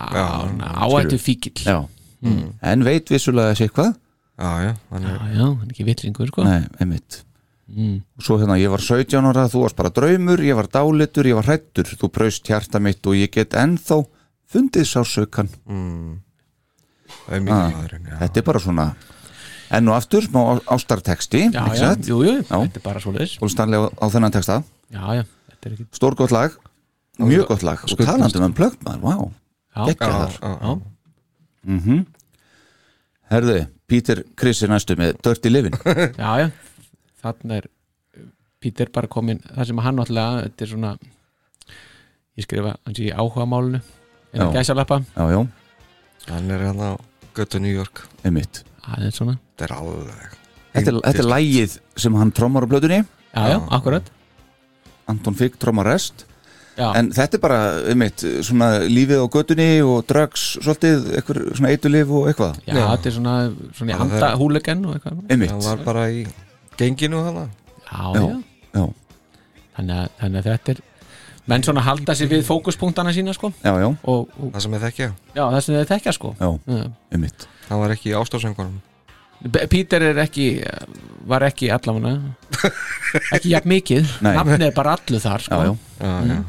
[0.88, 1.76] áættu fíkil Já,
[2.24, 2.32] Já,
[2.72, 3.90] en veit vissulega þessi eitthvað.
[4.40, 6.44] Já, já, hann er já, hann er ekki vitringur sko.
[6.48, 7.18] Nei, einmitt.
[7.74, 11.36] Og svo hérna, ég var 17 ára, þú varst bara draumur ég var dálitur, ég
[11.36, 14.00] var hrættur þú braust hjarta mitt og ég get ennþá
[14.52, 15.48] fundið sásaukan
[17.24, 18.18] Það er mikið Ah, já.
[18.24, 18.86] þetta er bara svona
[19.70, 23.36] enn og aftur, smá ástarteksti Já, ekki já, jú, jú, þetta er bara svo leis
[23.40, 25.22] og stannlega á, þennan teksta Já, já,
[25.52, 26.56] þetta er ekki stór gott lag,
[27.18, 29.14] mjög gott lag og talandi um plögt maður, vá.
[29.74, 30.58] Já, Geggjað Já, þar.
[30.60, 30.80] já,
[31.64, 32.04] Mhm.
[33.32, 35.72] herðu, Pítur Chris er næstu með Dirty Livin
[36.20, 36.50] já, já.
[37.24, 37.68] Þarna er
[38.60, 40.92] Pítur bara komin það sem hann náttúrulega, þetta er svona
[42.36, 44.46] ég skrifa hans í áhuga málunu en Já.
[44.48, 45.00] að gæsa lappa
[46.24, 46.96] Hann er hann á
[47.36, 48.06] göttu New York.
[48.24, 50.36] Einmitt aðeins svona, Þetta er alveg
[50.74, 53.00] þetta er, þetta er lagið sem hann trommar á blöðunni.
[53.34, 54.08] Já, já, akkurat.
[55.10, 56.24] Anton Figg trommar rest.
[56.74, 57.58] Já, En þetta er bara,
[57.92, 62.56] einmitt, svona lífið á götunni og drugs, svolítið, eitthvað svona eitulif og eitthvað.
[62.66, 63.34] já, þetta er svona,
[63.78, 65.20] svona í Bara anda þeirra- húlegan og eitthvað.
[65.30, 65.50] Einmitt.
[65.54, 66.24] Hann var bara í
[66.80, 68.24] genginu hana já, Já.
[68.24, 68.42] já,
[68.74, 68.84] Já,
[69.76, 70.80] Þannig, að, þannig að þetta er
[71.46, 73.52] menn svona halda sér við fókuspunktana sína sko.
[73.62, 75.08] Já, já, og, og Það sem ég þekkja.
[75.36, 76.34] Já, það sem þið tekja sko.
[76.40, 76.90] Já, Já.
[77.12, 77.46] einmitt.
[77.68, 78.12] Hann var ekki
[79.44, 80.48] B- Peter er ekki
[81.28, 82.14] var ekki allavega
[83.36, 84.34] ekki jafn mikið, Nei.
[84.38, 85.54] nafnið er bara allu þar sko.
[85.54, 85.76] Já, já.
[86.00, 86.42] Já, já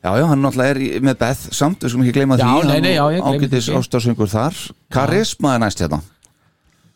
[0.00, 2.68] Já, já, hann náttúrulega er í- með Beth samt, við skulum ekki gleyma Já, því.
[2.70, 3.80] nei, nei, já, ég gleymi Ágætis því ekki.
[3.82, 4.60] ástáðsöngur þar.
[4.96, 5.98] Karisma er næst hérna.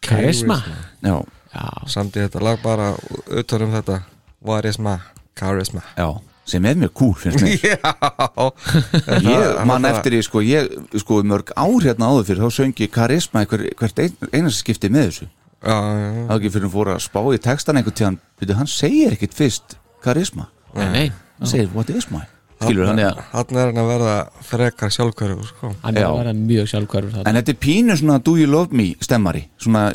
[0.01, 0.57] Karisma
[1.05, 1.17] Já,
[1.53, 2.95] já, Samt í þetta lag bara
[3.29, 3.99] utan um þetta
[4.45, 4.95] Varisma,
[5.37, 6.09] Charisma já,
[6.49, 7.57] sem er mjög cool, finnst mér.
[7.65, 10.69] Já Ég man eftir því, sko, ég,
[11.01, 15.09] sko, mörg ár hérna áður fyrir, þá söngi Karisma einhver, hvert ein, einast skipti með
[15.09, 15.31] þessu.
[15.65, 18.19] Já, já, já Það var ekki fyrir að fóra að spá í textan einhvern tíðan,
[18.41, 20.51] byrju, hann segir ekkit fyrst Karisma.
[20.77, 21.07] nei, nei
[21.41, 22.21] Hann segir, what is my?
[22.65, 23.25] Skilur hann, eða?
[23.33, 24.13] Hann er hann að verða
[24.47, 25.73] frekar sjálfkværu sko.
[25.83, 27.27] hann er að vera mjög sjálfkvarfur þarna.
[27.33, 29.89] En þetta er pínu svona Do you love me stemmari Svona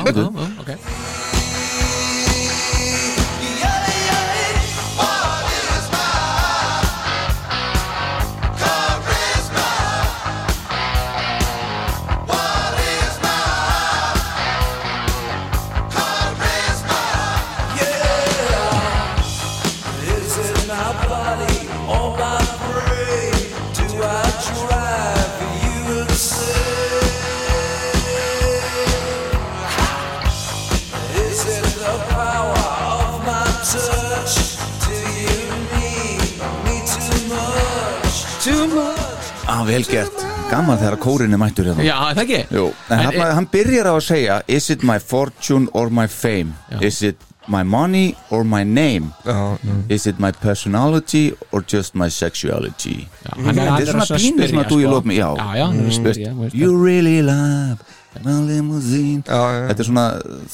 [39.77, 42.23] já, já, ok ah, Vel gert, gaman þegar kórin er mættur hérna já, er það
[42.25, 46.07] ekki Jú, en hann, hann byrjar á að segja Is it my fortune or my
[46.09, 46.55] fame?
[46.71, 46.81] Já.
[46.87, 49.13] Is it my money or my name?
[49.27, 49.59] Já,
[49.89, 53.09] Is it my personality or just my sexuality?
[53.25, 54.95] já, hann Þetta hann er svona að pínu spyrja, svona do you sko.
[54.95, 55.29] love me, já.
[55.37, 57.79] já, já, hann er að spyrja You really love
[58.25, 59.69] my limousine já, já.
[59.69, 60.07] Þetta er svona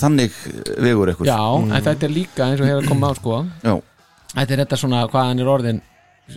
[0.03, 0.43] þannig
[0.83, 3.75] vegur eitthvað já, en þetta er líka eins og hefur komið á sko Já,
[4.35, 5.83] þetta er þetta svona hvað hann er orðin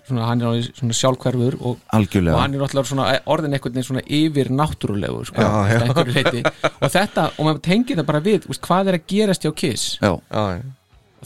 [0.01, 4.51] svona, hann er svona sjálfkvarfur og, og algjörlega hann er svona orðin veginn svona yfir
[4.53, 5.81] náttúrulegur sko, Já, já.
[5.91, 9.86] og þetta, og maður tengir það bara við veist, hvað er að gerast hjá Kiss?
[10.01, 10.63] Já, já, já.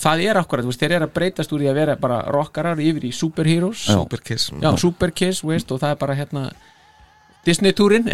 [0.06, 3.08] það er akkurat, veist, þeir eru að breytast úr því að vera bara rockarar yfir
[3.10, 3.86] í superheroes.
[3.90, 3.98] Já.
[4.00, 6.50] Superkiss já, superkiss, veist, og það er bara hérna
[7.48, 8.10] Disney-túrin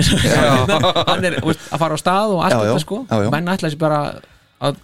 [1.10, 3.02] hann er veist, að fara á stað og allt þetta sko.
[3.34, 4.02] Menn ætla sér bara
[4.64, 4.78] að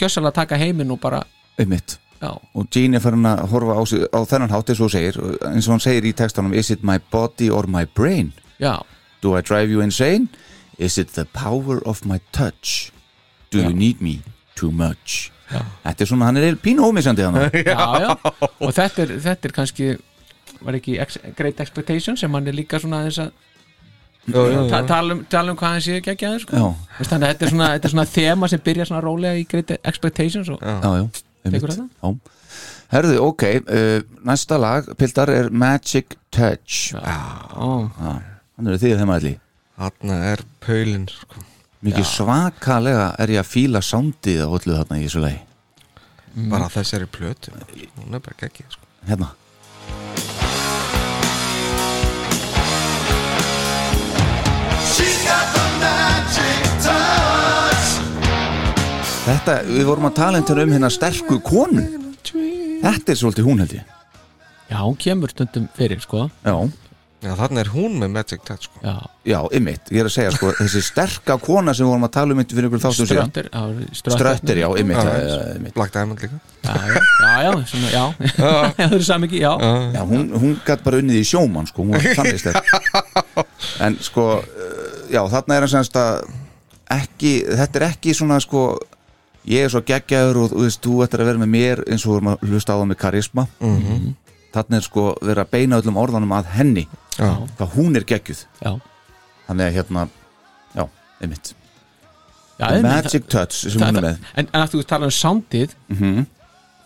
[0.00, 1.24] gjössalega taka heiminn og bara
[1.60, 4.92] einmitt já, og Gene er farin að horfa á, sig, á þennan hátt eins og
[4.92, 8.32] segir, eins og hann segir í textanum Is it my body or my brain?
[8.60, 8.78] já,
[9.20, 10.28] Do I drive you insane?
[10.78, 12.90] Is it the power of my touch?
[13.50, 14.22] Do you need me
[14.56, 15.30] too much?
[15.50, 18.16] Þetta er svona, hann er pínu já, já.
[18.60, 19.96] og þetta er, þetta er kannski
[20.60, 23.32] var ekki ex Great Expectation sem hann er líka svona aðeins að
[24.70, 26.60] ta tala, um, tala um hvað hann sé ekki ekki aðeins sko.
[26.60, 29.46] Já, þannig að þetta er svona, þetta er svona þema sem byrjar svona rólega í
[29.50, 31.29] Great Expectations og já, já
[32.90, 36.90] Herðu, ok, uh, næsta lag Pildar er Magic Touch.
[36.96, 37.18] Já,
[38.60, 39.36] Hann eru því þeim allir.
[39.80, 41.44] Þarna er Paulin sko.
[41.86, 45.40] Mikið svakalega er ég að fíla sándið á öllu þarna í þessu lagi.
[46.50, 47.54] Bara þessari plötu.
[47.96, 48.90] Hún er bara geggið sko.
[49.08, 49.30] Hérna
[59.30, 61.86] Þetta, við vorum að tala einhvern um hérna sterku konu.
[62.80, 63.96] Þetta er svolítið hún held ég.
[64.70, 66.28] Já, hún kemur stundum fyrir sko.
[66.46, 66.54] Já,
[67.20, 68.78] Já, þarna er hún með Magic Touch sko.
[68.80, 68.94] já,
[69.28, 72.32] já, ymmit, ég er að segja sko Þessi sterka kona sem við vorum að tala
[72.32, 73.28] um fyrir ykkur þáttum síðan.
[73.28, 75.74] Ströttir já, Ströttir, já, ymmit einmitt.
[75.76, 76.38] Black Diamond líka.
[76.64, 78.04] Já, já, já, já, svona, já.
[78.78, 79.52] það er sami ekki, já.
[79.98, 82.72] Já, hún, hún gætt bara unnið í sjómann sko, hún var þannig sterk.
[83.84, 84.26] En sko,
[85.12, 86.24] já, þarna er hann semst að
[86.96, 88.64] ekki, þetta er ekki svona sko
[89.48, 92.12] Ég er svo geggjaður og þú veist, þú ættir að vera með mér eins og
[92.12, 94.14] við erum að hlusta á það með karisma Mhm.
[94.52, 97.46] Þarna er sko verið að beina öllum orðanum að henni Já.
[97.58, 98.72] Hvað hún er geggjuð já,
[99.46, 100.08] Þannig að hérna,
[100.74, 100.84] já,
[101.22, 101.52] einmitt
[102.58, 105.10] já The einmitt, Magic touch sem hún er með en, en að þú tala um
[105.10, 106.26] soundið Mhm.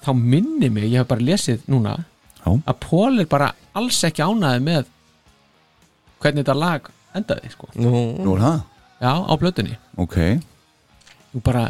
[0.05, 1.97] þá minni mig, ég hef bara lesið núna
[2.45, 2.53] Já.
[2.67, 4.85] að Paul er bara alls ekki ánæði með
[6.21, 7.69] hvernig þetta lag endaði sko.
[7.77, 7.91] Nú,
[8.25, 8.63] Nú er það,
[9.01, 10.17] já, á blötunni ok
[11.35, 11.65] þú bara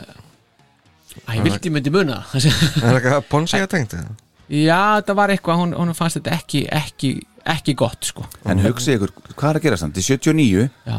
[1.25, 2.49] Æ, ég vildi myndi muna það.
[2.83, 4.09] er eitthvað Ponsi að tengt það?
[4.49, 7.13] já, þetta var eitthvað, hún, hún fannst þetta ekki ekki,
[7.55, 8.27] ekki gott sko.
[8.49, 10.01] En hugsið ykkur, hvað er að gera samt?
[10.01, 10.99] Í 79, já,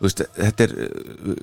[0.00, 1.34] veist, þetta er uh,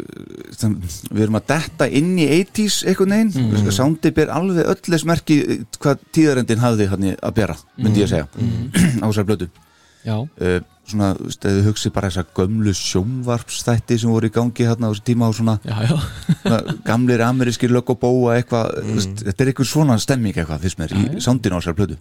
[0.58, 0.74] sem,
[1.12, 3.54] við erum að detta inn í 80s einhvern veginn, mm.
[3.54, 8.10] veist, Soundi ber alveg öllis merki uh, hvað tíðarendin hafði hann að bera, myndi ég
[8.10, 8.28] að segja
[9.04, 9.67] á þessar blötu já,
[10.06, 10.58] uh,
[10.88, 14.88] svona, þú veist, ef þið hugsið bara þessar gömlu sjónvarpstætti sem voru í gangi hérna
[14.88, 15.96] á þessu tíma á svona, já, já
[16.44, 18.94] svona gamlir amerískir lög og bóa eitthvað, mm.
[19.00, 22.00] veist, þetta er eitthvað svona stemming eitthvað, fyrst mér, í Soundinu á þessar blötu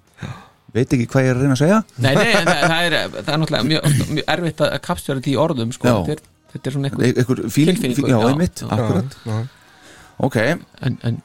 [0.77, 3.31] veit ekki hvað ég er að reyna að segja Nei, nei, en það, er, það
[3.33, 5.89] er náttúrulega mjög, mjög erfitt að kapstjóra því í orðum sko.
[5.89, 5.97] Já.
[5.97, 8.29] þetta, er, þetta er svona eitthvað eitthvað feeling, Tilfinningu, já, já.
[8.33, 8.69] einmitt, Já.
[8.77, 9.39] akkurat Já,
[10.29, 10.39] ok,
[10.89, 11.21] en, en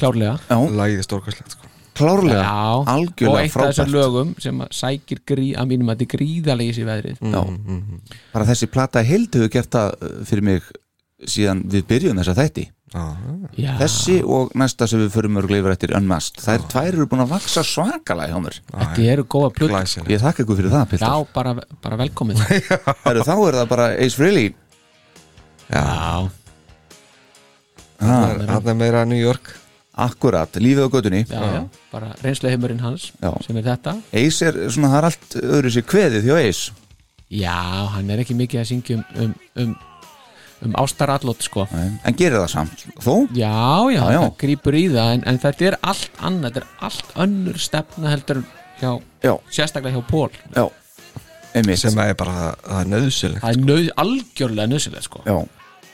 [0.00, 0.58] klárlega já,
[0.90, 1.69] er stórkvæslegt sko.
[2.00, 2.42] Klárlega.
[2.42, 3.94] Já, og algjörlega eitt af þessar frábært.
[3.94, 7.24] lögum sem að sækir grí, að mínum að þetta er gríðarlega í veðrið.
[7.30, 7.40] Já.
[8.34, 10.70] bara þessi plata heild hefur gert það uh, fyrir mig
[11.28, 12.66] síðan við byrjum þessa þætti.
[12.90, 17.22] Já, þessi og næsta sem við förum örglega yfir eftir Unmasked, þær tvær eru búin
[17.22, 18.56] að vaksa svakalega hjá mér.
[18.72, 21.52] Þetta eru góða plöt glæsileg ég þakka ykkur fyrir það, Já, Piltar bara,
[21.86, 22.42] bara velkomið.
[23.06, 24.50] Heru, þá er það bara Ace Frehley.
[25.70, 26.28] Já, ha,
[28.00, 28.68] Hann.
[28.72, 29.54] er meira New York
[30.06, 31.60] akkurat, lífið á gödunni já, já,
[31.92, 33.30] bara reynsluheimurinn hans Já.
[33.46, 33.94] sem er þetta.
[34.22, 36.72] Ace er svona, það er allt öðru sér kveðið hjá Ace
[37.30, 37.58] Já,
[37.94, 39.74] hann er ekki mikið að syngja um, um, um,
[40.66, 41.66] um ástarallot sko.
[41.70, 43.52] Nei, en gerir það samt þó, Já,
[43.92, 44.20] já, Já, já.
[44.24, 48.10] það grýpur í það en, en þetta er allt annað, þetta er allt önnur stefna
[48.16, 48.42] heldur
[48.80, 48.90] hjá,
[49.22, 50.66] já, sérstaklega hjá Pól já.
[51.50, 55.22] Einmitt, sem er bara, það er nöðsilegt Það er nöð, algjörlega nöðsilegt sko.
[55.26, 55.38] Já,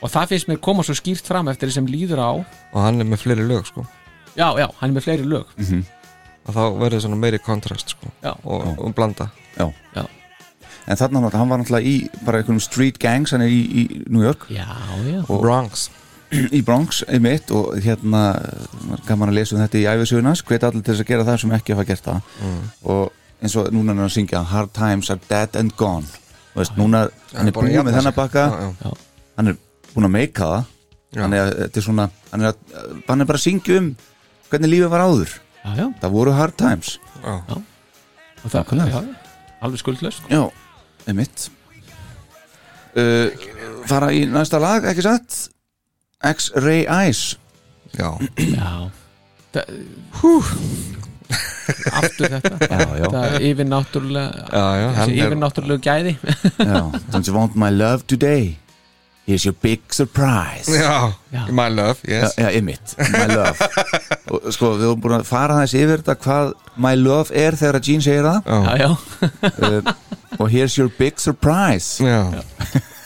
[0.02, 2.30] og það finnst mér koma svo skýrt fram eftir því sem líður á.
[2.72, 3.86] Og hann er með fleiri lög sko.
[4.36, 5.52] Já, já, hann er með fleiri lög.
[6.46, 8.10] Og þá verður svona meiri kontrast sko.
[8.22, 9.30] Já, og, og blanda.
[9.56, 9.66] Já.
[9.96, 10.04] Já,
[10.86, 13.86] en þarna náttúrulega, hann var náttúrulega í bara einhverjum street gangs, hann er í, í
[14.06, 14.46] New York.
[14.52, 14.68] Já,
[15.06, 15.22] já.
[15.26, 15.88] Og- Bronx.
[16.26, 18.22] Í Bronx, einmitt og hérna,
[19.06, 21.52] gaman að lesa um þetta í æfisugunas, hvet allir til þess að gera það sem
[21.54, 22.32] ekki hafa gert það.
[22.82, 26.06] Og eins og núna er hann að syngja Hard times are dead and gone.
[26.54, 27.04] Og veist, núna,
[27.34, 28.16] hann er búin með þennan
[28.82, 28.92] já.
[29.36, 29.58] hann er
[29.96, 30.72] búin að meika það.
[31.16, 33.90] Hann er, þetta er svona hann er, að, hann er bara að syngja um
[34.50, 35.34] hvernig lífið var áður.
[35.62, 35.86] Já, já.
[36.02, 36.96] það voru hard times.
[37.22, 37.36] Já.
[38.44, 38.98] Og það, já, já.
[39.64, 40.20] alveg skuldlaust.
[40.22, 40.30] Sko.
[40.30, 41.46] já, einmitt.
[42.96, 43.32] Uh,
[43.88, 45.40] fara í næsta lag, ekki satt?
[46.24, 47.24] X-Ray Eyes.
[47.96, 48.12] Já.
[48.40, 48.70] Já.
[49.56, 49.74] Það,
[50.20, 50.36] hú.
[51.96, 52.52] Aftur þetta.
[52.70, 56.12] Já, já, Það er yfir náttúrulega Já, já, hann Þessi er- yfir náttúrulega gæði.
[56.60, 56.78] Já
[57.10, 58.52] don't you want my love today
[59.26, 60.68] here's your big surprise.
[60.70, 61.46] Já, Já.
[61.50, 62.34] my love, yes.
[62.38, 63.58] Já, einmitt, my love.
[64.32, 66.52] Og sko, við höfum búin að fara þess yfir þetta hvað
[66.86, 68.40] my love er þegar að Gene segir það.
[68.46, 68.90] Já, Já,
[69.52, 69.94] uh,
[70.38, 71.98] og here's your big surprise.
[72.02, 72.42] Já.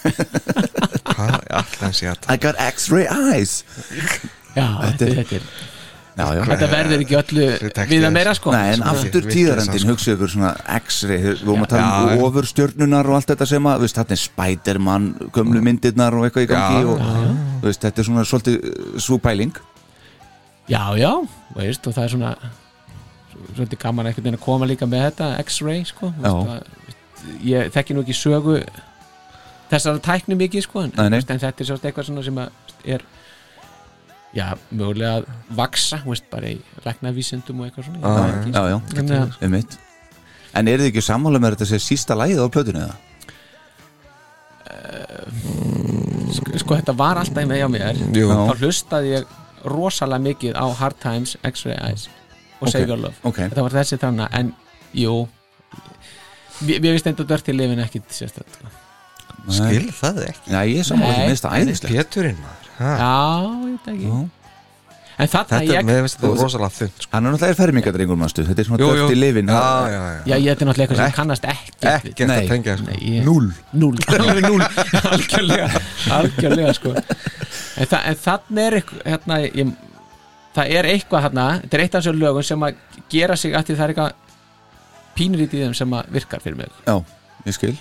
[1.11, 1.35] Hvað
[1.85, 3.59] er sé að I got x-ray eyes.
[4.57, 5.45] Já Þetta þetta, er- þetta er
[6.17, 6.41] Já, já.
[6.49, 7.45] þetta verður ekki öllu
[7.91, 8.53] við að meira sko.
[8.55, 9.93] Nei, en aftur tíðarendin sko.
[9.93, 13.69] hugsa ykkur svona X-ray, við vorum að tala um ofur stjörnunar og allt þetta sem
[13.71, 18.09] að, þetta er Spiderman gömlu myndirnar og eitthvað í gangi Já, og, veist, þetta er
[18.11, 19.63] svona svolítið uh, svo pæling.
[20.71, 21.13] Já, já,
[21.57, 22.35] veist, og það er svona
[23.55, 26.91] svolítið gaman veginn að koma líka með þetta X-ray sko veist, að,
[27.47, 28.59] ég þekki nú ekki sögu
[29.71, 33.07] þessara tækni mikið sko en, en þetta er svolítið eitthvað svona sem að er
[34.37, 38.63] já, mögulega að vaksa veist, bara í læknavísindum og eitthvað svona Ah, veit ekki, Já,
[38.71, 39.79] já, Þannig að- um mitt
[40.55, 42.97] En er þið ekki sammála með þetta sé sísta lægið á plötunni eða?
[46.35, 48.29] sko, sko þetta var alltaf með hjá mér Jú.
[48.31, 49.37] þá hlustaði ég
[49.71, 52.07] rosalega mikið á Hard Times, X-Ray Eyes
[52.61, 53.41] og Ok, Save Your Love ok.
[53.51, 54.53] þetta var þessi þannig en
[54.97, 55.15] jú
[56.67, 58.73] mér finnst enda dörti lifin ekkit sérstætt sko.
[59.51, 61.21] Skil það ekki Já, ég er sammála Nei.
[61.21, 62.91] ekki, minnst það æðislegt Péturinn maður ha.
[63.01, 63.15] já,
[63.47, 64.19] ég veit ekki Já.
[65.21, 67.09] en Þetta er ég, þetta er rosalega þund sko.
[67.13, 69.03] Hann er náttúrulega fermingadrengur mannstu, þetta er svona Jú, jú.
[69.03, 71.91] dörti lifin Já, já, já já, ég þetta er náttúrulega eitthvað sem ég kannast ekki
[71.91, 72.37] Ekki Nei.
[72.39, 72.87] að tengja sko.
[72.89, 73.51] Nei, ég, Núll
[73.83, 74.65] núl, alveg núl
[75.11, 75.69] algjörlega,
[76.21, 76.95] algjörlega sko.
[76.97, 79.75] en, þa en þannig er eitthvað hérna, ég,
[80.57, 82.81] það er eitthvað hérna, þetta er eitt af þessum lögum sem að
[83.13, 84.19] gera sig að því það er eitthvað
[85.21, 86.97] pínrít í þeim sem að virkar fyrir mig Já,
[87.45, 87.77] ég skil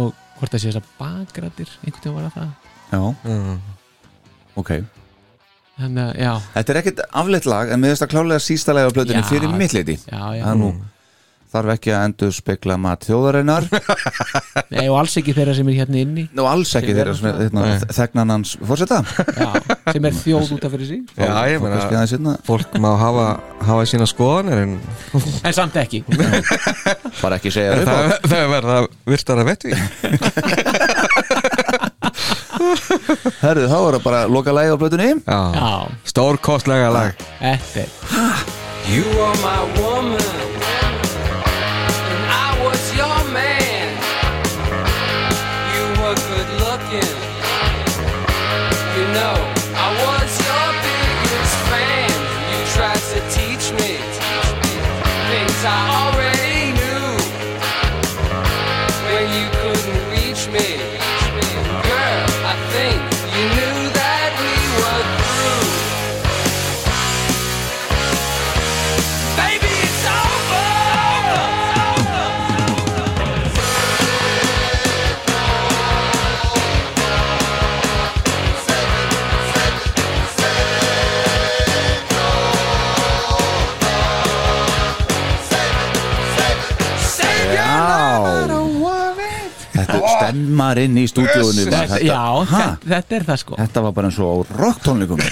[0.00, 2.52] og hvort það sé þess að bakgrættir einhvern veginn var að það
[2.94, 3.58] Já, Mm.
[4.60, 4.74] Ok.
[5.74, 6.18] Þannig
[6.54, 9.30] Þetta er ekkit afleitt lag, en þess að klálega sísta lagi á plötunni Já.
[9.32, 10.44] fyrir mitt leiti já, já.
[10.44, 10.74] Það er nú
[11.54, 13.66] þarf ekki að endur spekla mat þjóðarinnar.
[14.74, 16.24] Nei, og alls ekki þeirra sem er hérna inni.
[16.34, 19.50] Nú alls ekki þeirra sem er hérna, þegnan hans fórseta já,
[19.92, 21.04] sem er þjóð út af fyrir sig.
[21.14, 22.36] Já, ég meina aðeins hérna.
[22.48, 23.28] Fólk má hafa,
[23.68, 24.76] hafa sína skoðanir en
[25.14, 26.02] en samt ekki.
[27.20, 29.78] Bara ekki segja það það, er að virtar að vettví
[33.44, 35.10] Herðu, þá er það bara loka lagi á plötunni.
[35.24, 35.40] Já,
[36.12, 37.24] stórkostlega lag.
[37.40, 37.88] Þetta er
[38.84, 40.33] You were my woman,
[90.34, 93.58] stemmar inn í stúdíónu þetta, já, þetta, þetta er það sko.
[93.60, 95.22] Þetta var bara eins og rocktónleikum.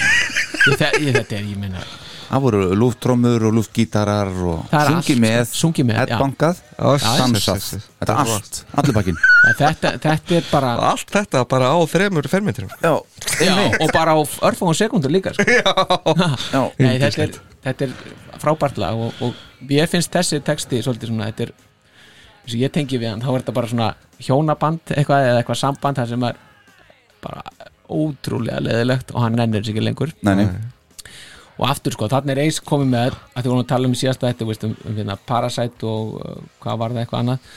[0.63, 1.81] Þetta er, ég meina
[2.33, 7.59] Það voru lúftrómur og lúftgítarar og sungi allt, með, sungið með, headbankað, Já, dansað.
[7.59, 9.19] s- s- Þetta er allt, allir bakinn
[9.59, 12.71] þetta, þetta er bara Allt þetta bara á þremur fermetrum.
[12.81, 12.93] Já,
[13.43, 15.45] já, og bara á örfum og sekundur líka sko.
[16.55, 17.37] já, Nei, þetta, er,
[17.67, 17.93] þetta er
[18.41, 21.53] frábært lag og, og ég finnst þessi texti svolítið svona, þetta er
[22.43, 23.89] eins og ég tengi við hann, þá er þetta bara svona
[24.23, 26.39] hjónaband eitthvað eða eitthvað samband þar sem er
[27.23, 27.43] bara
[27.93, 30.11] ótrúlega leðilegt og hann nennir sig ekki lengur.
[30.25, 30.47] Nei, nei.
[31.59, 33.99] Og aftur sko, þannig er eins komið með að því vorum að tala um í
[33.99, 37.55] síðasta þetta veist, um, um hérna, Parasite og uh, hvað var það eitthvað annað.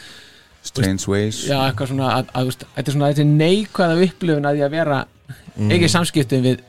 [0.67, 1.43] Strange Ways.
[1.47, 4.75] Já, eitthvað svona, að, að, veist, þetta er svona þessi neikvæða upplifun að því að
[4.77, 4.99] vera
[5.57, 6.65] ekki í samskiptum við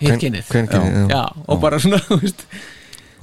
[0.00, 1.18] hitkinnið Kvenkynið, já.
[1.18, 2.46] já, og bara svona, þú veist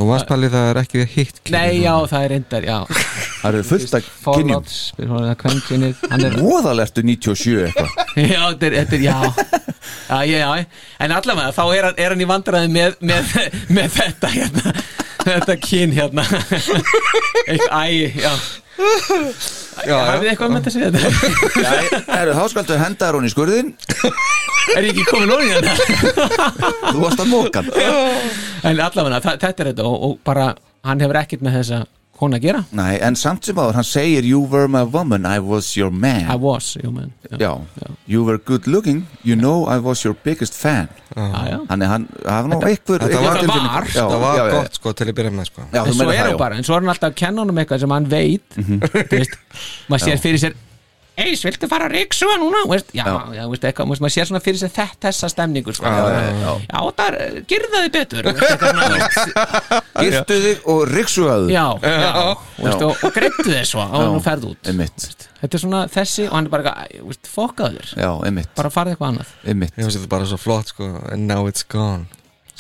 [0.01, 2.77] Og mannspalið það er ekki hitt Nei, já, það er reyndar, já.
[3.41, 4.63] Það eru fullt af kynjum.
[6.27, 7.91] er, Móðalertu 97 eitthvað.
[8.31, 9.17] Já, þetta er, þetta er, já.
[10.11, 10.65] Já, já, já,
[11.05, 13.35] en allavega þá er, hann- er hann í vandræði með, með,
[13.77, 14.73] með þetta hérna,
[15.29, 16.25] þetta kyn hérna.
[17.49, 17.85] Eitthvað, æ,
[18.21, 18.33] já Já,
[18.81, 22.01] Hafið þið eitthvað um þetta að segja þetta?
[22.17, 23.71] Eru, þá skaltu henda þér hún í skurðin
[24.75, 26.51] Er ég ekki komin orðið þetta?
[26.91, 27.63] Þú varst að móka
[28.67, 30.51] En allavega, þetta er þetta og, og bara,
[30.87, 31.81] hann hefur ekkert með þessa
[32.21, 32.61] konu að gera?
[32.77, 36.29] Nei, en samt sem áður, hann segir You were my woman, I was your man.
[36.31, 37.11] I was, jú menn
[37.41, 37.51] Já,
[38.07, 40.87] you were good looking You know I was your biggest fan.
[41.15, 41.59] Já, já.
[41.69, 44.51] Þannig hann, hann var einhver Þetta var- var- Já, Það var já, já.
[44.61, 45.61] gott sko til að byrja með sko.
[45.73, 46.37] Já, en svo er hann já.
[46.37, 48.59] bara, en svo er hann alltaf að kenna honum eitthvað sem hann veit
[49.11, 49.35] veist,
[49.89, 50.53] maður sér fyrir sér
[51.19, 52.61] Eis, viltu fara að ríksuga núna?
[52.63, 53.43] Þú Veist, já, já, Já.
[53.51, 55.85] veist, eitthvað, veist, maður sér svona fyrir sér þetta, þessa stemningu sko.
[55.85, 57.15] Já, já, já, já, það er,
[57.51, 58.23] gerðu þið betur.
[60.31, 64.47] Þig og riksugaðu já, já, veist, og, og greittu þið svo á hann og ferð
[64.53, 64.61] út.
[64.71, 65.07] Einmitt,
[65.41, 68.51] þetta er svona þessi og hann er bara eitthvað, æ, veist, fokkaðu þér já, einmitt,
[68.57, 69.29] bara farið eitthvað annað.
[69.51, 69.73] Einmitt.
[69.75, 72.07] Ég finnst þetta bara svo flott sko And now it's gone.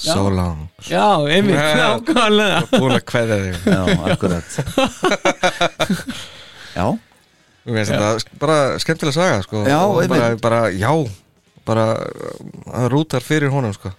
[0.01, 0.67] So long.
[0.89, 2.61] Já, einmitt, nákvæmlega.
[2.73, 3.55] Búin að kveðja þig.
[3.69, 4.49] Já, akkurat.
[6.77, 6.85] Já,
[8.41, 9.65] bara skemmtilega saga sko.
[9.69, 10.91] Já, Og bara, bara, já
[11.65, 13.91] bara uh, rútar fyrir honum sko.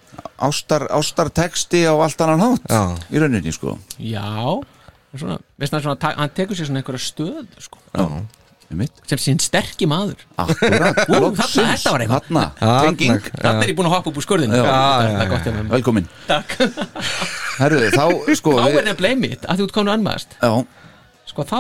[0.42, 2.82] ástar, ástar texti á allt annan hátt Já.
[3.10, 3.76] í rauninni sko.
[4.02, 4.58] Já,
[5.14, 7.78] svona, það svona, hann tekur sér svona einhverja stöð sko,
[9.06, 10.22] sem sín sterki maður.
[10.40, 12.28] Akkurat, þetta var eitthvað.
[12.32, 14.64] Þannig er ég búin að hoppa upp úr skurðinu Já.
[14.64, 15.66] það já, er gott hjá mér.
[15.76, 16.08] Velkomin.
[16.26, 16.56] Takk.
[17.60, 18.04] Herru, þá
[18.40, 20.52] sko er nefnilega einmitt að þú ert komin önmaðast Já,
[21.28, 21.58] Sko þá,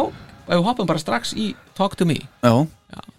[0.48, 2.18] ef við hoppum bara strax í Talk to me.
[2.42, 2.52] Já.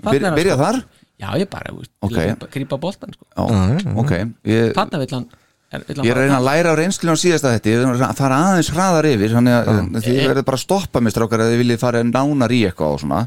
[0.04, 0.82] Byr, er Byrja sko, þar?
[1.24, 2.50] Já, ég bara, þú veist, Ok.
[2.52, 3.26] grípa, boltan sko.
[3.38, 4.12] Já, ok.
[4.46, 5.28] Ég, Þarna vill hann
[5.74, 8.18] er, ég er að reyna að læra á reynslinu á síðasta þetta Ég er að
[8.20, 11.62] fara aðeins hraðar yfir Þannig að þið verður bara að stoppa mig strákar að þið
[11.64, 13.22] viljið fara nánar í eitthvað og svona.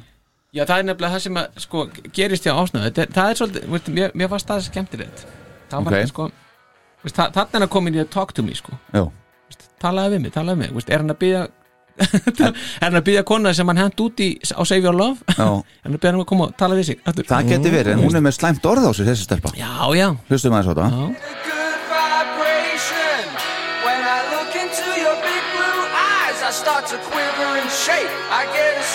[0.55, 1.82] Já, það er nefnilega það sem að, sko,
[2.16, 5.24] gerist hjá ásnöðu það, það er svolítið, veist, mér, mér fannst það skemmtilegt.
[5.68, 5.99] Það var Ok.
[5.99, 6.30] ekki, sko
[7.07, 8.78] veist, það, er hann komin í að talk to me, sko.
[8.94, 9.05] Já,
[9.82, 11.42] Talaði við mig, talaði við mig, veist, er hann að byggja
[11.97, 12.53] Er
[12.84, 15.47] hann að byggja kona sem hann hent út í á Save Your Love já
[15.80, 17.28] Er hann að byggja hann að koma og tala við sig aftur?
[17.30, 20.09] Það geti verið, en hún er með slæmt orð á sér þessi stelpa Já, já,
[20.30, 21.07] Hlustum aðeins á þetta já.
[21.47, 23.24] good vibration.
[23.86, 28.11] When I look into your big blue eyes, I start to quiver and shake.
[28.30, 28.86] I get a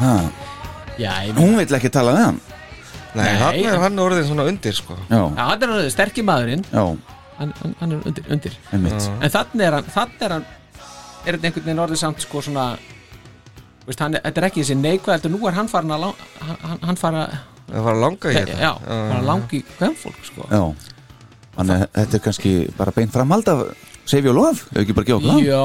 [0.00, 0.14] Ha,
[0.98, 2.40] Já, ég Hún vill ekki tala við hann.
[3.14, 3.34] Nei, Nei.
[3.42, 4.96] hann er hann orðin svona undir sko.
[5.10, 6.64] Já, Já, hann er hann sterkir maðurinn.
[6.72, 6.84] Já,
[7.38, 8.56] hann, hann, hann er undir, undir.
[8.72, 9.08] einmitt.
[9.20, 10.46] En þannig er hann Þannig er hann
[11.24, 12.64] Er þetta einhvern veginn orðið samt sko svona
[13.86, 16.78] veist, hann, Þetta er ekki þessi neikvæð Þetta nú er hann farin að lang, hann,
[16.84, 17.22] hann fara
[17.70, 20.48] Það var að langa í Já, þetta fara að langi hvem fólk sko.
[20.52, 20.62] Já,
[21.56, 23.62] þannig að þetta er kannski bara beint framhald af
[24.04, 25.60] Save Your Love, ef ekki bara gefa plan Já,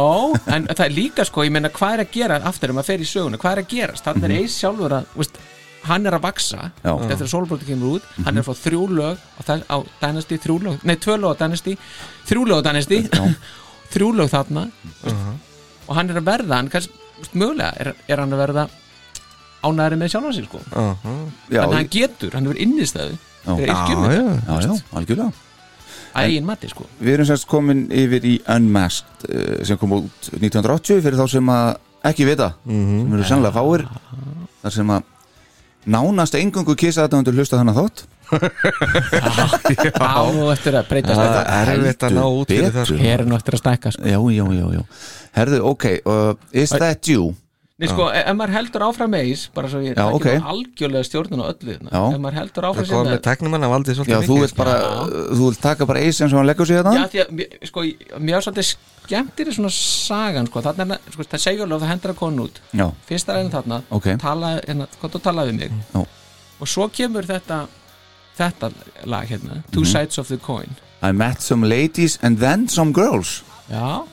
[0.56, 3.04] en það er líka sko, ég meina hvað er að gera aftur ef maður fer
[3.04, 4.06] í söguna, hvað er að gerast?
[4.06, 5.40] Þannig er eins sjálfur að, veist,
[5.90, 6.92] hann er að vaksa Já.
[6.96, 8.08] eftir að Solbróti kemur út.
[8.24, 11.76] Hann er að fá þrjú lög á, Dynasty, þrjú lög, nei, tvö lög á Dynasty
[12.30, 13.02] þrjú lög á Dynasty
[13.94, 14.66] þrjú lög þarna
[15.04, 15.50] veist,
[15.90, 18.68] og hann er að verða, hann kannski, veist, mögulega er, er hann að verða
[19.60, 20.88] ánæðari með sjálfan sig sko, Já,
[21.52, 22.60] Já, en hann getur, hann hefur
[23.60, 24.24] fyrir já, eiskjumur, já.
[24.48, 25.49] já, já, algjörlega
[26.20, 26.86] að eigin mati sko.
[27.00, 31.54] Við erum semst komin yfir í Unmasked eh, sem kom út 1980 fyrir þá sem
[31.56, 31.72] að
[32.10, 33.88] ekki vita sem eru sannlega fáir
[34.62, 35.08] þar sem að
[35.90, 38.06] nánast engungu kissa þetta undir hlusta þannig þátt.
[40.00, 42.98] Á nú eftir að breyta Það þetta er erfitt að ná út fyrir það sko.
[43.10, 44.04] er nú eftir að stækka sko.
[44.06, 44.84] Já, já, já, já.
[45.40, 47.32] Herðu, ok, uh, is that you?
[47.80, 50.26] Nei sko, ef maður heldur áfram eis bara svo ég Já, taki ok.
[50.36, 51.90] nú algjörlega stjórnun á öllu hérna.
[51.96, 52.02] Já.
[52.12, 54.44] ef maður heldur áfram Það kom með sem teknumann af aldrei Já, svolítið þú mikið
[54.44, 54.74] vilt bara,
[55.32, 57.08] þú vilt taka bara eis eins og hann leggur sig Já, þetta?
[57.14, 57.84] því að, sko,
[58.20, 58.68] mér er svolítið
[59.08, 62.44] skemmtir í svona sagan, sko, þarna er, sko, það segjur alveg, það hendur að konu
[62.50, 64.08] út Já, fyrsta ræðin þarna, Ok.
[64.20, 66.04] tala, hérna, hvað þú talaði við mig Já.
[66.60, 67.62] og svo kemur þetta
[68.40, 68.72] þetta
[69.06, 69.88] lag hérna, Two Mhm.
[69.88, 74.04] Sides of the Coin I met some ladies and then some girls Já,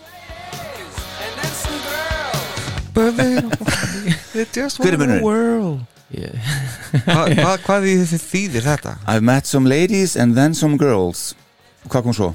[2.97, 3.37] But they
[4.33, 5.23] they just er want a munurinn?
[5.23, 5.81] world
[6.17, 6.33] ég,
[7.05, 7.87] Hva, hva, Hvað
[8.17, 8.95] þýðir þetta?
[9.05, 11.35] I met some ladies and then some girls
[11.91, 12.31] Hvað kom svo?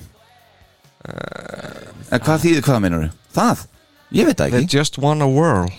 [2.11, 3.07] En hvað þýðir hvað minnur?
[3.33, 3.65] Það?
[4.13, 5.73] Ég veit það They ekki just want a world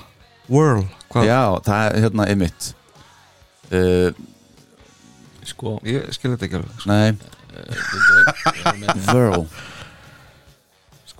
[0.50, 1.28] World Hvað?
[1.28, 2.72] Já, það er hérna einmitt
[3.70, 4.10] uh,
[5.46, 7.12] sko Ég skil þetta ekki alveg Nei,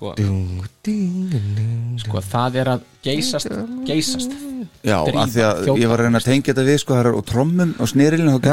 [0.03, 1.99] sko, sko, Ding, ding, ding.
[2.03, 3.53] sko, það er að geysast
[3.87, 4.35] geysast
[4.83, 7.17] Já, af því að ég var að reyna að tengja þetta við sko, það er
[7.19, 8.51] og trommum og snerilin þá getur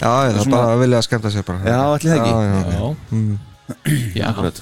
[0.00, 2.32] Já, það er bara að vilja að skemmta sér bara Já, ætli það ekki?
[2.32, 2.80] Já, já, já.
[2.80, 4.60] Já, já, Akkurat.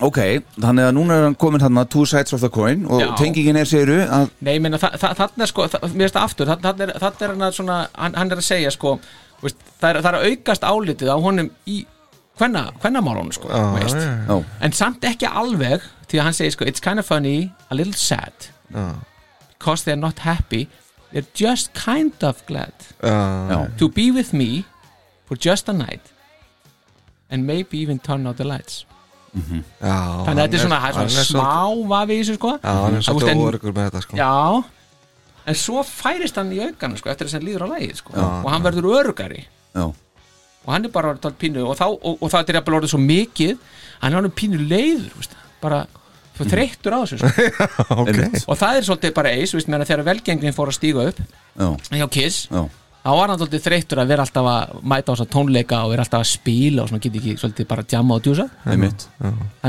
[0.00, 0.18] Ok,
[0.56, 3.68] þannig að núna er hann komin hann two sides of the coin og tengingin er
[3.68, 6.56] segiru að Nei, ég meina, þa þa þarna er sko, þa mér það aftur, þa
[6.64, 8.94] þarna er, þarna er hann að svona, hann, hann er að segja sko,
[9.44, 11.76] veist, það, er, það er að aukast álitið á honum í
[12.40, 13.52] hvenna, hvennamálunum sko.
[13.52, 17.76] Já, en samt ekki alveg, því að hann segir sko, it's kind of funny, a
[17.76, 18.94] little sad, Já.
[19.52, 20.66] because they're not happy
[21.12, 22.72] they're just kind of glad.
[23.02, 24.64] Já, to be with me
[25.26, 26.12] for just a night
[27.30, 28.84] and maybe even turn out the lights.
[29.30, 32.52] Já þannig að þetta er svona, er hann svona smá vafi í þessu sko.
[32.58, 34.18] Já, hann er svolítið óörgur með þetta sko.
[34.18, 34.30] Já.
[35.50, 38.14] En svo færist hann í aukana sko eftir þess að hann líður á lægið sko.
[38.18, 39.84] Og hann verður örugari Já,
[40.66, 43.00] og hann er bara orðið pínu og, þá, og, og það er jafnvel orðið svo
[43.04, 43.54] mikið
[44.02, 45.84] hann er orðið pínu leiður veist, bara
[46.36, 47.30] svo þreyttur á þessu sko.
[48.08, 48.44] einmitt.
[48.46, 51.68] Og það er svolítið bara eis veist, þegar velgengrin fór að stíga upp Já,
[52.00, 52.62] hjá Kiss já,
[53.00, 56.04] þá var hann svolítið þreyttur að vera alltaf að mæta á þessa tónleika og vera
[56.04, 58.48] alltaf að spila og svona geti ekki svolítið bara djama og djúsa.
[58.66, 59.06] Þannig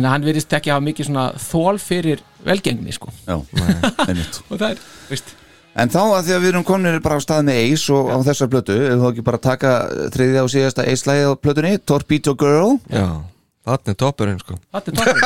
[0.01, 3.13] að hann virðist ekki hafa mikið svona þól fyrir velgengni sko.
[3.27, 3.37] Já,
[4.07, 4.41] einmitt.
[4.49, 5.35] Og það er, veist
[5.79, 8.17] En þá að því að við erum komin bara á stað með Ace og á
[8.27, 9.69] þessar plötu, ef þú ekki bara taka
[10.11, 12.73] þriðja og síðasta Ace-lægið á plötunni, Torpedo Girl.
[12.91, 13.05] Já,
[13.69, 14.57] þarna er toppurinn sko.
[14.75, 15.21] Þetta er toppur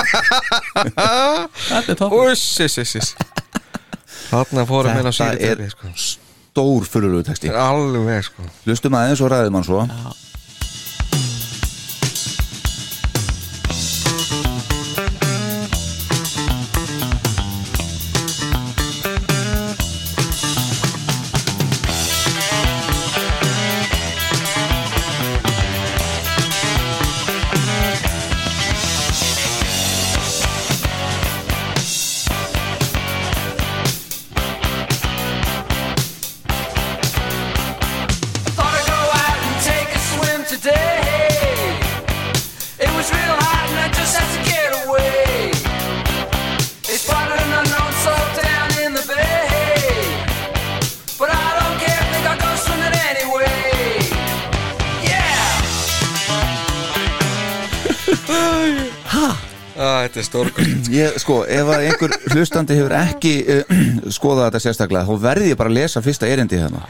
[1.72, 3.16] þetta er toppur Úss, iss, iss, iss
[4.30, 5.92] Þarna fórum við að Þetta síða er sko.
[6.06, 7.50] stór fyrirlegu texti.
[7.50, 8.46] Alveg sko.
[8.66, 9.82] Hlustum aðeins og ræðum hann svo.
[9.90, 10.35] Thought
[60.96, 63.78] Ég, sko, ef að einhver hlustandi hefur ekki uh,
[64.18, 66.86] skoðað þetta sérstaklega þá verði ég bara að lesa fyrsta erindi hérna.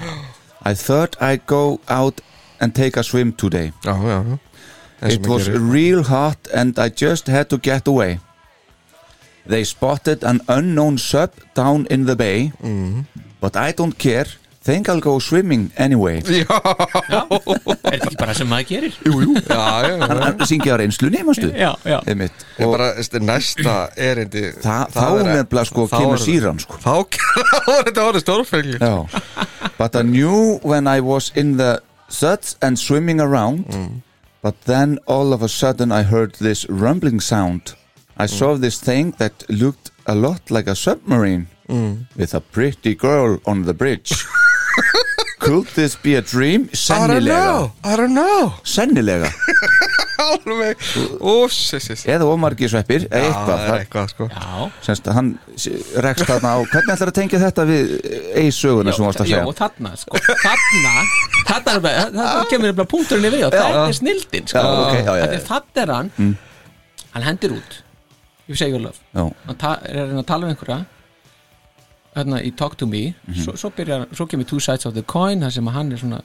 [0.66, 2.22] I thought I'd go out
[2.60, 3.72] and take a swim today.
[3.86, 4.38] Já, já, já.
[5.02, 8.20] It was real hot and I just had to get away.
[9.46, 12.52] They spotted an unknown sub down in the bay
[13.40, 14.26] But I don't care
[14.66, 16.22] Think I'll go swimming anyway.
[16.26, 18.96] Já, er þetta ekki bara sem maður gerir?
[19.06, 19.34] Jú, jú.
[19.46, 20.08] Já, já, já.
[20.10, 22.00] Hann, hann syngi á reynslunni, mástu já, já.
[22.10, 22.24] Ég
[22.66, 23.76] Og bara, þetta er næsta
[24.08, 26.80] erindi það, þá er- nefnilega sko þá kemur er- síran sko.
[26.82, 26.96] Þá
[27.68, 28.96] var þetta orðið stórfengli Já.
[29.78, 33.70] But I knew when I was in the suds and swimming around
[34.42, 37.74] But then all of a sudden I heard this rumbling sound.
[38.18, 43.40] I saw this thing that looked a lot like a submarine With a pretty girl
[43.46, 44.14] on the bridge.
[45.40, 46.62] Could this be a dream?
[46.64, 47.26] I don't Sennilega.
[47.28, 48.54] know, I don't know.
[48.64, 49.30] Sennilega.
[50.26, 50.80] Alveg,
[51.20, 54.28] úss, iss, iss Eða ómargi sveppir eða Já, eitthvað það er eitthvað sko.
[54.32, 55.30] Já, Semst að hann
[56.06, 57.92] rekst þarna á Hvernig ætlar að tengja þetta við
[58.40, 59.44] eigi söguna sem varst að já, segja?
[59.52, 60.94] og þarna, sko, þarna
[61.50, 63.78] þarna er bara, þarna kemur bara punkturinn yfir og það.
[63.84, 64.64] Er snildin, sko.
[64.64, 65.42] Já, ok, já, já, Þetta já.
[65.42, 66.12] er þarna er hann.
[67.16, 67.78] Hann hendir út.
[68.48, 68.98] You say your love.
[69.14, 70.80] Já, hann er að tala um einhverja
[72.16, 75.44] hérna í Talk to Me svo, svo, byrjar, svo kemur Two Sides of the Coin
[75.44, 76.22] þar sem hann er svona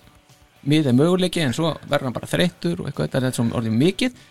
[0.69, 3.77] miðið möguleiki en svo verður hann bara þreyttur og eitthvað þetta er þetta sem orðið
[3.81, 4.23] mikið.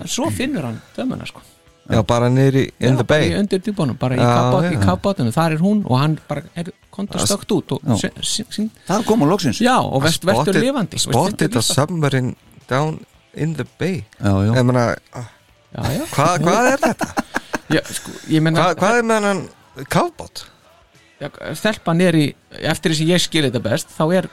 [0.00, 1.42] En svo finnur hann dömuna sko.
[1.90, 4.26] Já, bara niðri in Já, the bara í bay undir djúbónum, bara í Já,
[4.70, 4.82] í já.
[4.84, 8.10] kafbátinu, þar er hún og hann bara er konta stökt út Já.
[8.86, 9.62] það kom á loksins.
[9.64, 12.36] Já, og vest, vestur lifandi veist, Spotted a submarine
[12.70, 13.00] down
[13.34, 14.04] in the bay.
[14.20, 14.54] Já, já.
[14.54, 14.86] Ég meina,
[15.16, 17.10] já, já, hvað, hvað er þetta?
[17.74, 19.44] já, sko, Hvað, er með hann
[19.90, 20.46] kafbót?
[21.58, 22.28] Stelpan er í,
[22.60, 24.28] eftir þess að ég skil þetta best þá er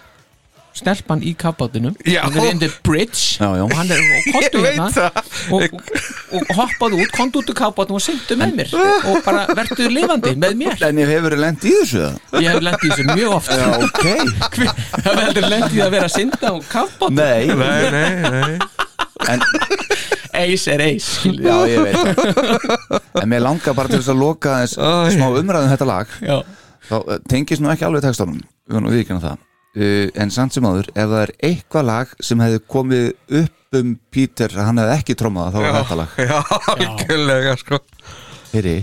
[0.77, 2.19] stelpan í kafbátinum Já.
[2.27, 3.63] hann er in the bridge Já, já.
[3.65, 5.15] og hann er, kontu hérna það.
[5.57, 8.75] og, og, og hoppaðu út, kontu út úr kafbátinu og syndu með mér.
[9.09, 10.77] Og bara verðu lifandi með mér.
[10.85, 12.37] En ég hefur lent í þessu það?
[12.45, 13.49] ég hef lendið í þessu mjög oft.
[13.57, 14.05] Já, ok.
[14.93, 18.59] Það hefur heldur lendið í að vera að synda á kafbátinu Nei, Nei, nei, nei.
[19.33, 19.41] En,
[20.43, 21.09] eis er eis.
[21.25, 24.77] Já, ég veit En mér langar bara til þess að loka þess
[25.17, 26.13] smá umræðum þetta lag.
[26.21, 26.37] Já,
[26.89, 29.43] þá eh, tengist nú ekki alveg textunum við erum við ekki það.
[29.77, 33.09] Uh, en samt sem áður, ef það er eitthvað lag sem hefði komið
[33.43, 36.15] upp um Peter að hann hefði ekki trómað þá var þetta lag.
[36.31, 36.37] Já,
[36.73, 37.81] algjörlega sko.
[38.55, 38.77] Heyri.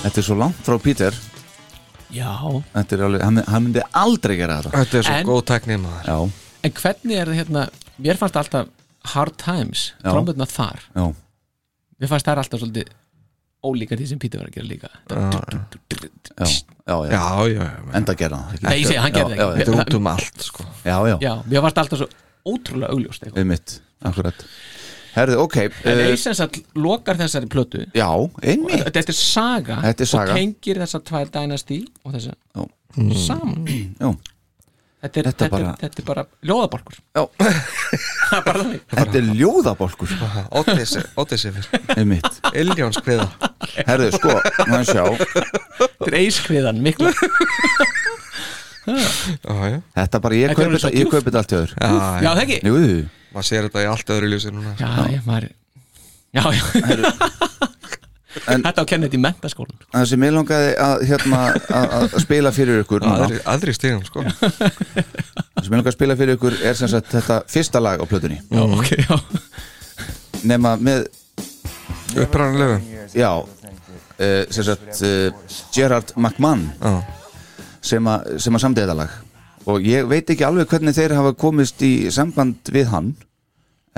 [0.00, 1.16] Þetta er svo langt frá Peter.
[2.10, 2.32] Já.
[2.74, 4.72] Þetta er alveg, hann, hann myndi aldrei gera þetta.
[4.80, 6.08] Þetta er svo En- góð teknið maður.
[6.08, 7.66] Já, en hvernig er það hérna?
[8.00, 8.68] Mér fannst alltaf
[9.14, 10.82] Hard Times trombutna þar.
[10.96, 11.04] Já,
[12.00, 12.90] mér fannst það alltaf svolítið
[13.60, 14.88] ólíka því sem Pítur var að gera líka.
[16.88, 17.20] Já, já,
[17.52, 17.66] já.
[17.94, 18.64] Enda gera það?
[18.64, 20.66] Nei, ég segi, hann gerði Já, það ekki Þetta er út um allt sko.
[20.84, 22.08] Já, já, Já, mér varst alltaf svo
[22.50, 23.38] ótrúlega augljóst eitthvað.
[23.42, 23.74] við mitt,
[24.08, 24.44] akkurat.
[25.10, 25.56] Herðu, ok
[25.90, 27.82] en Eisens að lokar þessari plötu?
[27.98, 28.08] Já,
[28.46, 28.84] einmitt.
[28.94, 30.32] Þetta er saga, Þetta er saga.
[30.34, 32.66] og tengir þessar tvær dynasty og þessa Já.
[33.26, 33.64] saman.
[34.00, 34.10] Já.
[35.00, 37.22] Þetta er, Þetta þetta, bara- er, þetta er bara ljóðabalkur Já.
[38.30, 38.80] það bara þannig.
[38.94, 40.10] Þetta er ljóðabolkur
[41.20, 41.64] Óttisifir
[41.96, 42.32] Einmitt.
[42.60, 43.26] Iljóns kviða
[43.88, 44.34] Herðu, sko,
[44.68, 45.04] maður sjá?
[45.80, 47.10] Þetta er eiskviðan miklu.
[48.90, 51.12] Þetta bara, ég Þetta er kaupi alveg svo þetta, ég djúpt.
[51.14, 52.58] kaupi þetta allt höður Já, það ekki?
[53.30, 54.72] Maður sér þetta í allt öðru ljósi núna.
[54.80, 55.44] Já, já, maður
[56.34, 56.64] já, já
[58.46, 61.40] En- þetta á kennið í mentaskólan það sem ég langaði að, hérna,
[61.80, 64.22] að, að spila fyrir ykkur núna, Aðri, aðri stigum sko.
[64.22, 68.06] Það sem ég langaði að spila fyrir ykkur er sem sagt þetta fyrsta lag á
[68.10, 68.38] plötunni.
[68.46, 69.18] Já, ok, já.
[70.46, 71.08] Nema með,
[72.16, 72.78] Uppræðanlegu
[73.18, 73.30] já.
[74.20, 75.32] Uh, sem sagt uh,
[75.74, 76.66] Gerard McMahon.
[76.80, 76.94] Já,
[77.90, 79.18] sem, a, sem að samdi þetta lag.
[79.70, 83.12] Og ég veit ekki alveg hvernig þeir hafa komist í samband við hann.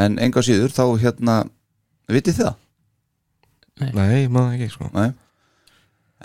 [0.01, 1.41] En enga síður þá hérna
[2.13, 2.59] vitið þið það?
[3.97, 4.91] Nei, maður ekki sko.
[4.95, 5.13] Nei.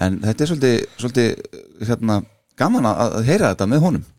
[0.05, 2.19] en þetta er svolítið, svolítið hérna,
[2.59, 4.09] gaman að, að heyra þetta með honum.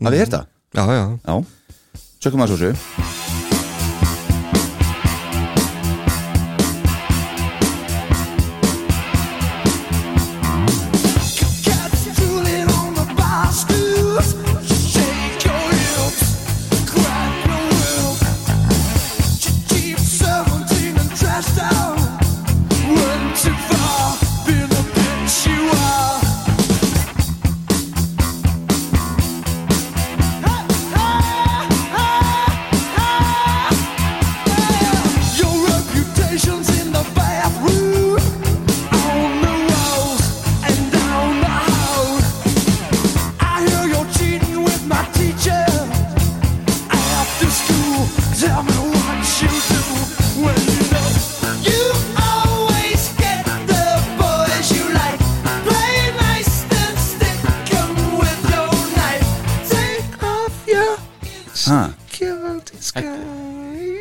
[0.00, 1.34] Að við heyrta Já, já, já,
[2.22, 3.19] tökum að svo svo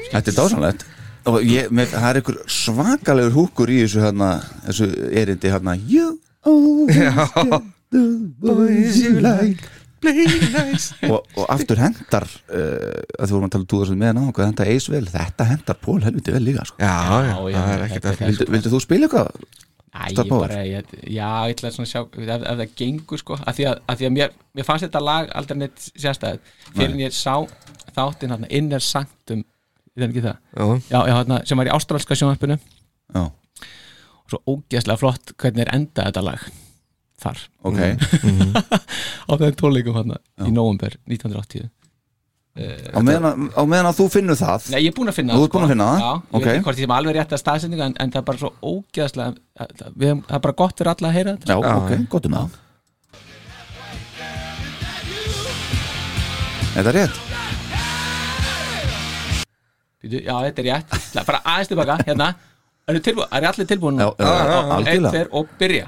[0.10, 0.88] þetta er dásanlegt
[1.30, 4.30] og ég, með, það er einhver svakalegur húkur í þessu hérna,
[4.68, 4.88] þessu
[5.22, 5.76] erindi hérna.
[5.90, 6.16] You
[6.48, 8.06] always get the
[8.40, 9.68] boys you like.
[10.00, 14.70] og, og aftur hendar uh, að þú vorum að tala um túðarsum með hvað hendar
[14.72, 16.80] eis vel, þetta hendar Pól helviti vel líka sko.
[16.80, 19.60] Já, já, Já, já, það þetta ekkert að vildu, vildu þú spila eitthvað?
[19.90, 23.38] Æ, ég bara, ég, já, ég ætla svona að sjá ef, ef það gengur sko.
[23.42, 26.38] Af því að, að, því að mér, mér fannst þetta lag aldrei neitt sérstæð
[26.76, 27.34] fyrir en ég sá
[27.96, 28.84] þáttinn hann Inner
[30.28, 32.60] það Já, já, já, þarna, sem var í ástralska sjónvarpinu.
[33.16, 36.46] Já, og svo ógeðslega flott hvernig er enda þetta lag
[37.20, 37.44] þar.
[37.68, 37.82] Ok.
[39.30, 40.16] Á þeim tónleikum hann
[40.46, 41.68] í nóvumber 1980
[42.58, 44.70] á meðan, að- á meðan að þú finnur það?
[44.74, 46.00] Nei, ég er búinn að finna Þú það, ert búinn að finna það?
[46.00, 46.44] Já, ég Ok.
[46.44, 48.52] veit ekki hvort ég sem alveg rétt að staðsendinga en, en það er bara svo
[48.64, 49.36] ógeðslega
[49.96, 51.48] við, það er bara gott fyrir alla að heyra þetta.
[51.48, 52.50] Já, ok, gott um það.
[56.74, 57.18] Þetta er rétt?
[60.00, 61.26] Býtu, Já, þetta er rétt.
[61.28, 62.30] Bara aðeins tilbaka, hérna.
[62.90, 62.96] Er
[63.46, 64.00] allir tilbúin?
[64.00, 65.28] Já, já, já, já, algjörlega.
[65.32, 65.88] og byrja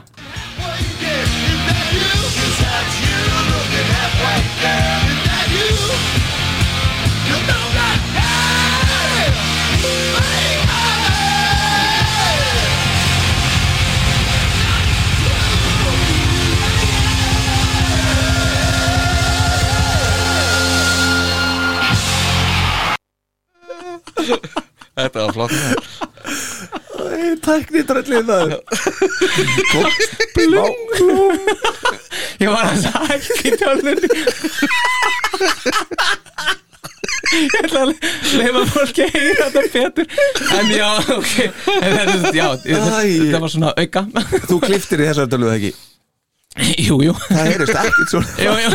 [24.92, 25.56] Þetta var flott
[27.42, 28.48] Tækni dröllið það
[32.42, 34.00] Ég var að sagja ekki tjóðnir
[37.32, 37.92] Ég ætla að
[38.36, 40.06] leifa fólki að heyra þetta betur.
[40.58, 41.36] En já, ok.
[41.72, 44.02] En þetta, er- já, þetta, var svona auka.
[44.50, 45.72] Þú kliftir í þessar döluð ekki?
[46.84, 47.14] Jú, jú.
[47.30, 48.28] Það heyrist ekkert svona.
[48.44, 48.72] Jú, jú.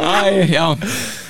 [0.00, 0.12] Æ,
[0.52, 0.66] já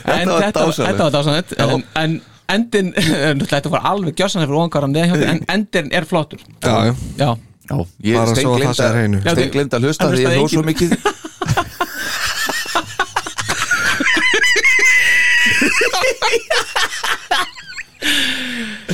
[0.04, 2.16] En var þetta, þetta var dásanett en, en
[2.50, 2.92] endin,
[3.52, 6.42] þetta var alveg gjössan fyrir óangaran en endin er flottur.
[6.64, 6.94] Já, já.
[7.20, 7.30] Já,
[7.70, 9.18] Já, ég Bara svo það sé á hreinu.
[9.22, 10.96] Já, steinglinda að hlusta því ég hlustaði hló svo mikið.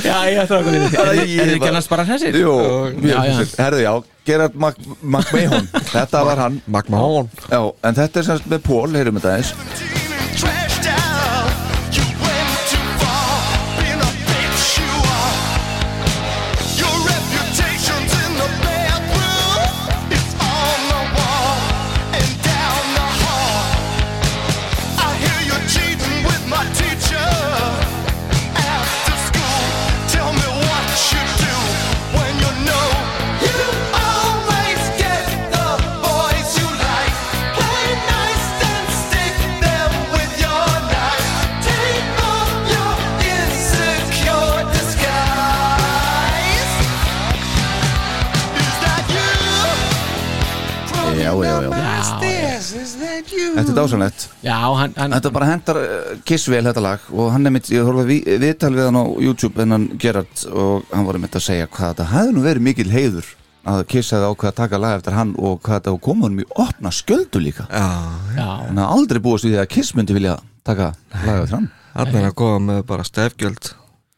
[0.03, 1.71] Já, ég ætla að koma Er Æ, þið ekki bara-
[2.07, 2.35] hressir?
[2.37, 2.53] Jú,
[3.07, 3.37] Já, já.
[3.57, 3.93] herðu já
[4.27, 6.61] Gerard McMahon Þetta var hann.
[6.67, 9.96] Magma Hón Já, en þetta er semst með Pól, heyrum þetta eins
[53.77, 57.07] dásanlegt Já, hann, hann Þetta bara hendar uh, Kiss vel þetta lag.
[57.13, 60.45] Og hann er mitt, ég horfði vi, viðtal við hann á YouTube en hann Gerard
[60.51, 63.31] og hann voru mitt að segja hvað þetta hefði nú verið mikil heiður
[63.67, 66.47] að Kiss hefði ákveð að taka lag eftir hann og hvað þetta koma honum í
[66.55, 67.65] opna sköldu líka.
[67.73, 70.93] Hann hafði aldrei búist við því að Kiss myndi vilja taka
[71.25, 71.67] lag eftir hann.
[71.97, 73.73] Hann er að góða með bara stefgjöld.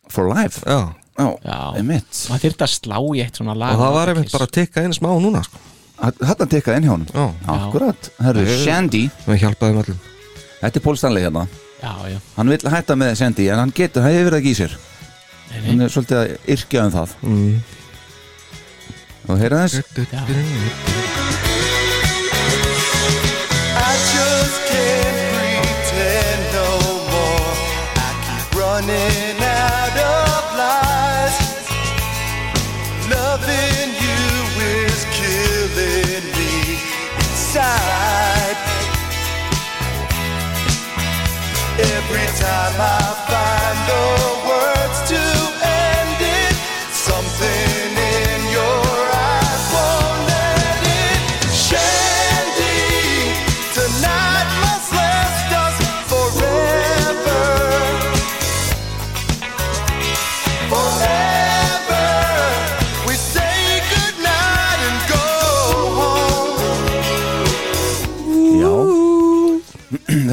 [0.09, 0.61] For life.
[0.65, 1.57] Já, Já, Já.
[1.77, 2.21] einmitt.
[2.29, 4.83] Maður þyrfti að slá í eitt svona lag og það var einmitt bara að tikka
[4.87, 5.59] inn smá núna sko.
[5.99, 7.25] Þetta tekkaði inn hjá honum Já,
[7.55, 9.99] Akkurat, herru, Shandy við hjálpaðum öllum
[10.61, 11.45] Þetta er Paul Stanley hérna
[11.79, 14.59] Já, já, Hann vil hætta með Shandy en hann getur, hann hefur það ekki í
[14.61, 17.53] sér nei, Hann nei, er svolítið að yrkja um það mm.
[19.29, 19.75] Og heyra þess
[20.09, 21.08] já.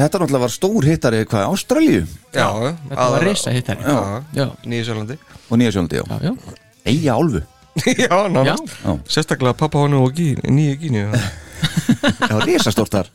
[0.07, 2.03] Þetta náttúrulega var stór hittari hvað, Ástralíu?
[2.31, 2.47] Já,
[2.87, 3.95] Þetta var reysa hittari Já,
[4.37, 5.17] Já, Nýjasjálandi.
[5.51, 6.03] Og Nýja sjálfandi, já.
[6.07, 6.53] Já, já,
[6.87, 7.41] Eyja álfu.
[7.85, 8.55] Já, já.
[8.55, 11.03] Já, Sérstaklega pappa honum og nýju gínu
[12.21, 13.09] það var risastórt þar.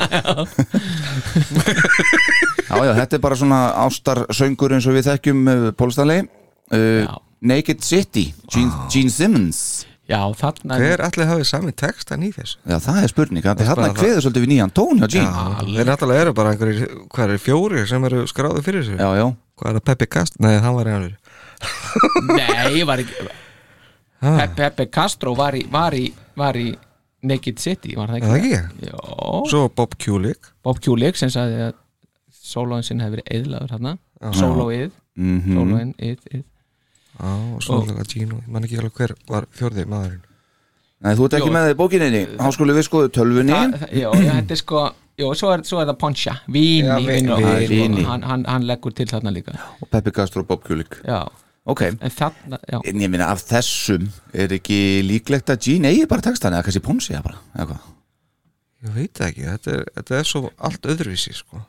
[2.68, 5.42] Já, já, þetta er bara svona ástarsöngur eins og við þekkjum
[5.78, 7.16] Paul Stanley uh, Já.
[7.42, 9.64] Naked City, Gene, Gene Simmons
[10.10, 12.56] já þarna Hver allir hafið sami textan í þess?
[12.66, 15.76] Já, það er spurning, er er hérna bara kveður svolítið við nýjan tón hjá Gene
[15.76, 18.98] Þeir náttúrulega eru bara einhverjir, hvað er fjóri sem eru skráði fyrir þessu?
[18.98, 19.26] Já, já,
[19.62, 20.40] Hvað er það Peppi Kast?
[20.42, 21.18] Nei, hann var einhverjir
[22.38, 23.30] Nei, var ekki
[24.22, 24.36] Ah.
[24.38, 26.04] Pepe, Pepe Castro var í, var í,
[26.38, 26.68] var í
[27.26, 28.52] Naked City, var það Er það ekki?
[28.54, 28.90] ekki?
[28.92, 31.72] Jó, Svo Bob Kulik Bob Kulik sem sagði að
[32.42, 33.94] sólóin sinn hefði verið eðlaður hérna
[34.38, 36.44] Sólóið, mhm sólóin, ið, ið
[37.12, 38.02] Já, og svo oh.
[38.08, 40.22] Gino, ég man ekki alveg hver var fjórði maðurinn
[41.02, 41.54] Nei, þú ert ekki Jó.
[41.56, 44.82] með þið bókininni Háskólu við skoðu tölvunni Það- það- Já, já, þetta er sko
[45.20, 47.68] Jó, svo er, svo er það Poncha, Víni, Já, Vini, Vini, Vini.
[47.68, 48.04] Vini.
[48.08, 51.26] Hann, hann, hann leggur til þarna líka og Peppi Castro og Bob Kulik Já,
[51.64, 56.08] Ok, en þarna, já en ég minna af þessum er ekki líklegt að Gene eigi
[56.10, 57.90] bara textan eða kannski Ponsi eða bara, eða hvað
[58.82, 61.60] Ég veit það ekki, þetta er, þetta er svo allt öðruvísi sko.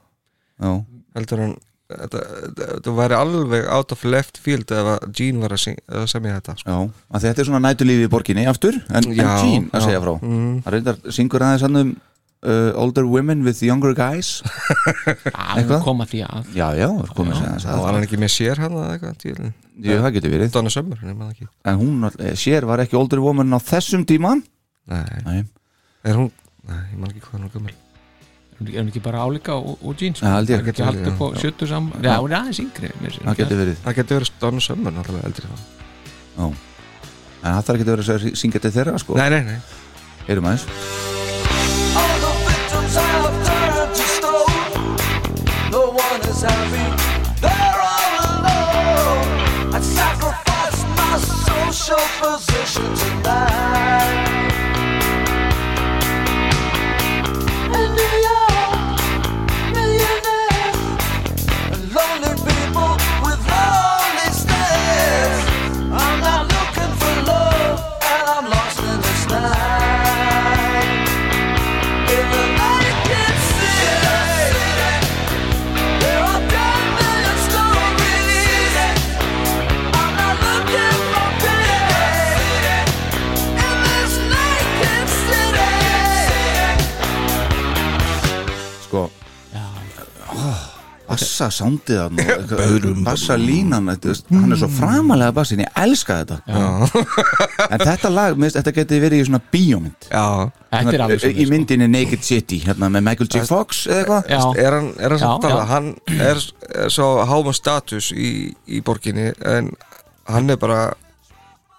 [0.64, 0.70] Já,
[1.14, 1.54] heldur hann
[1.92, 5.66] þetta, væri alveg out of left field ef að Gene var að,
[6.00, 6.70] að semja þetta sko.
[6.72, 6.78] já,
[7.18, 9.86] að þetta er svona nætulífi í borginni aftur, en, en Já, Gene að já.
[9.90, 10.56] segja frá Mm.
[10.64, 11.92] Það reyndar syngur aðeins hann um
[12.44, 14.42] uh, older women with younger guys
[15.56, 15.82] Eitthvað?
[15.86, 18.96] koma því að Já, já, komið sér Það var hann ekki með sér hann eða
[18.98, 19.52] eitthvað.
[19.84, 23.22] Jú, það getur verið Donna Summer, það ekki En hún, náttúrulega- sér var ekki older
[23.26, 24.36] woman á þessum tíma
[24.92, 25.40] Nei, Nei,
[26.04, 26.32] er hún
[26.68, 27.74] Nei, ég man ekki hvað hann var gömul
[28.72, 30.28] Er hún ekki bara álíka og, og jeans ég.
[30.28, 31.40] Það getur haldið upp á Já.
[31.44, 32.90] sjöttu saman Já, hún er aðeins yngri
[33.20, 35.58] það getur verið Það getur verið Donna Summer náttúrulega eldri þá
[36.38, 36.46] Já
[37.44, 39.60] En það þarf ekki að vera að syngja til þeirra sko Nei, nei, nei
[40.32, 40.66] Erum aðeins
[41.94, 42.96] All the victims
[43.48, 44.58] turned to stone.
[45.74, 46.86] No one is happy.
[47.44, 49.30] They're all alone.
[49.76, 54.33] I sacrificed my social position tonight.
[91.14, 96.38] Bassa sándið hann Bassa línan Hann er svo framalega bassin, ég elska þetta.
[97.70, 100.08] En þetta lag, minnst, þetta geti verið í svona bíómynd.
[100.10, 101.50] Er alveg Í sko.
[101.54, 103.44] myndinni Naked City Hérna með Michael J.
[103.50, 104.58] Fox eða eitthvað.
[104.64, 105.66] Er hann, er hann Já, já.
[105.70, 106.44] hann er,
[106.94, 108.32] svo háma status í,
[108.68, 109.72] í borginni en
[110.30, 110.82] hann er bara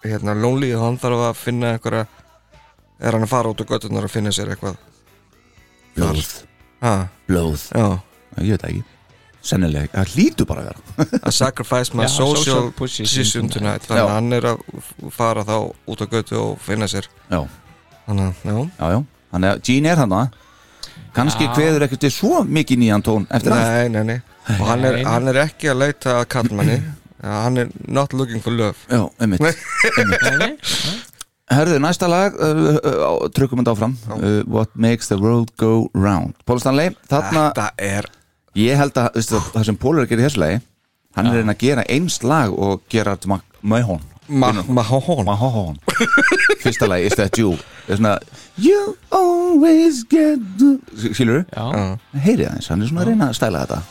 [0.05, 2.07] hérna lonely og hann þarf að finna einhverja
[3.01, 4.76] er hann að fara út á göttunar að finna sér eitthvað.
[5.95, 6.32] Blóð,
[6.85, 6.95] ha,
[7.28, 7.68] blóð.
[7.74, 7.87] Já.
[8.43, 8.82] Ég veit ekki
[9.45, 11.18] Sennilega, það hlýtur bara að vera.
[11.20, 13.84] I sacrifice my Já, social, social position tonight.
[13.88, 14.62] þannig að hann er að
[15.12, 15.57] fara þá
[15.92, 17.11] út á götu og finna sér.
[17.28, 17.42] Já,
[18.07, 19.03] þannig að, já, já, já.
[19.34, 20.16] Þannig að Gene er hann
[21.14, 21.53] kannski Já.
[21.55, 23.64] kveður ekkert við svo mikið nýjan tón eftir það.
[23.70, 24.20] Nei, nei, nei.
[24.59, 25.07] Og hann er, Nei.
[25.09, 26.76] hann er ekki að leita að kallmanni
[27.24, 28.76] Hann er not looking for love.
[28.90, 29.40] Já, einmitt.
[29.40, 29.55] Nei,
[30.42, 30.51] nei.
[31.55, 33.95] Herðu, næsta lag, uh, uh, trukkum þetta áfram.
[34.12, 36.34] Uh, What makes the world go round?
[36.45, 38.11] Paul Stanley, þarna Þetta er
[38.55, 40.59] Ég held að veistu, það sem að gera í þessu lagi
[41.15, 43.17] Hann er að reyna að gera eins lag og gera
[43.63, 45.81] Mahón Mahón
[46.63, 47.57] Fyrsta lagi, Is That You?
[47.87, 48.15] Það er svona
[48.63, 50.79] You always get the
[51.11, 53.83] Skilur Já, Heyrið aðeins, hann er svona að reyna að stæla þetta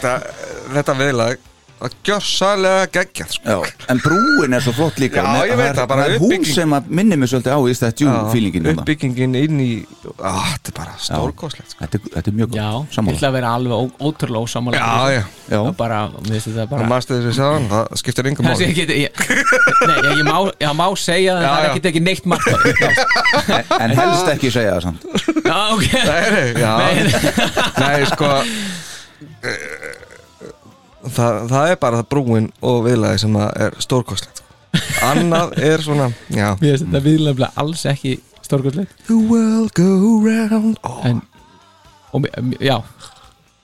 [0.00, 1.46] Þetta, þetta, þetta viðlag
[1.80, 3.54] að gjörsalega geggjað sko.
[3.64, 5.22] Já, en brúin er svo flott líka.
[5.24, 7.60] Já, Með- það, bara Það er hún sem að minni mig svolítið á
[8.04, 8.82] You feelingin þarna.
[8.82, 9.68] Uppbyggingin inn í
[10.20, 11.80] á, Þetta er bara stórkoslegt sko.
[11.86, 13.16] þetta, er- þetta er mjög ég sammála.
[13.16, 15.22] ætla að vera alveg ó, ótrúlega ósamála Já, já.
[15.48, 15.58] Já.
[15.64, 16.84] Og bara, mér þetta Og bara
[17.32, 18.68] saman, það skiptir yngum máli.
[19.00, 19.12] ég,
[19.88, 22.44] nei, ég, ég, má, ég má segja það, Já, það er ekki neitt margt
[23.80, 25.00] En helst ekki segja það samt.
[25.48, 25.88] Ok.
[25.96, 26.72] Nei, nei, já.
[26.76, 27.08] Nei,
[27.80, 28.28] Nei, sko
[31.04, 34.46] það, það er bara það brúin og viðlagi sem er stórkoslegt sko.
[35.10, 36.52] Annað er svona Já.
[36.60, 40.78] Mér finnst þetta viðlega alls ekki stórkostlega The world go round.
[40.86, 41.00] Oh.
[41.08, 41.22] En,
[42.12, 42.28] og,
[42.60, 42.76] já.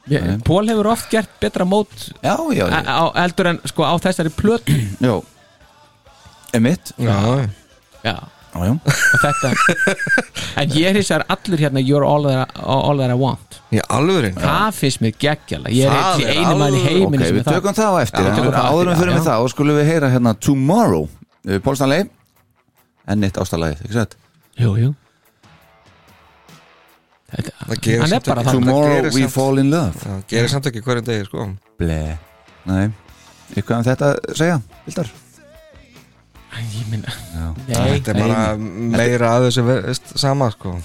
[0.07, 1.91] Ég, Pól hefur oft gert betra mót
[2.23, 4.77] Já, já, á, já, á, eldur en sko á þessari plötu.
[5.03, 5.17] Já.
[6.55, 7.17] Emitt Já,
[8.07, 8.15] Já,
[8.57, 8.73] Já, já.
[8.73, 9.51] Og þetta
[10.57, 13.61] En ég er hins vegar allur hérna You're all that, I- all that I want.
[13.75, 17.33] Í alvörin Það finnst mér geggjala Ég er er einu mann í alveg- heiminu Ok,
[17.37, 17.57] við það.
[17.59, 18.31] tökum það á eftir Já,
[18.71, 22.07] Áður við fyrir já, með það og skulum við heyra hérna Tomorrow uh, Paul Stanley.
[23.07, 24.17] Enn eitt ástalagið, ekki sett?
[24.59, 24.95] Jú, jú.
[27.27, 29.93] Þetta, Það gerir er samt ekki- Tomorrow we fall in love.
[30.01, 31.47] Það gerir samt ekki hverjum degi sko.
[31.79, 31.99] Ble.
[32.67, 32.87] Nei.
[33.55, 35.11] Eitthvað um þetta að segja, Vildar?
[37.67, 40.77] Þetta er bara meira að þessu sama sko.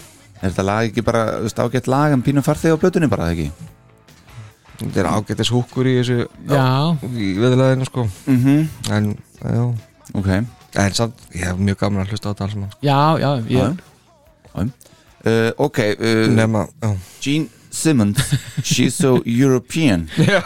[0.41, 3.51] Er þetta lag ekki bara ágætt lag en pínum farþig á blötunni bara, ekki?
[4.82, 6.17] Þetta er ágættis húkur í þessu
[6.49, 6.65] Já,
[7.13, 8.07] í viðlæðinu sko.
[8.26, 8.69] Mhm.
[8.97, 9.11] En,
[9.43, 9.63] já.
[10.17, 10.30] Ok.
[10.82, 12.76] En samt, ég hef mjög gaman að hlusta á þetta alls saman.
[12.82, 13.82] Já, já, ég,
[14.55, 16.95] uh, Ok uh, Nema, já.
[17.22, 18.17] Gene Simmons
[18.63, 20.09] She's so European.
[20.17, 20.41] Já,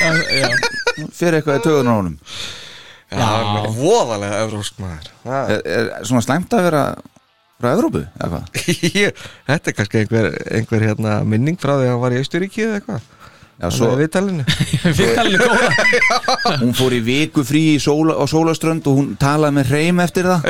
[0.00, 0.48] já, já.
[1.14, 2.16] Fyrir eitthvað í töðunar á honum
[3.16, 3.28] já,
[3.62, 5.10] er voðalega evrósk maður.
[5.26, 6.84] Er, er svona slæmt að vera
[7.56, 8.44] frá Evrópu, eða hvað?
[9.02, 10.26] Ég- Þetta er kannski einhver,
[10.58, 13.12] einhver hérna, minning frá því að hann var í Austuríki eða eitthvað.
[13.56, 14.44] Já, Svo svo við talinu
[14.98, 15.68] Við talum góða.
[16.60, 20.28] Hún fór í viku frí í sóla, á sólaströnd og hún talaði með hreim eftir
[20.28, 20.44] það.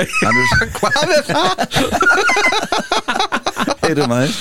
[0.74, 1.54] Hvað er það?
[3.86, 4.40] heyrum aðeins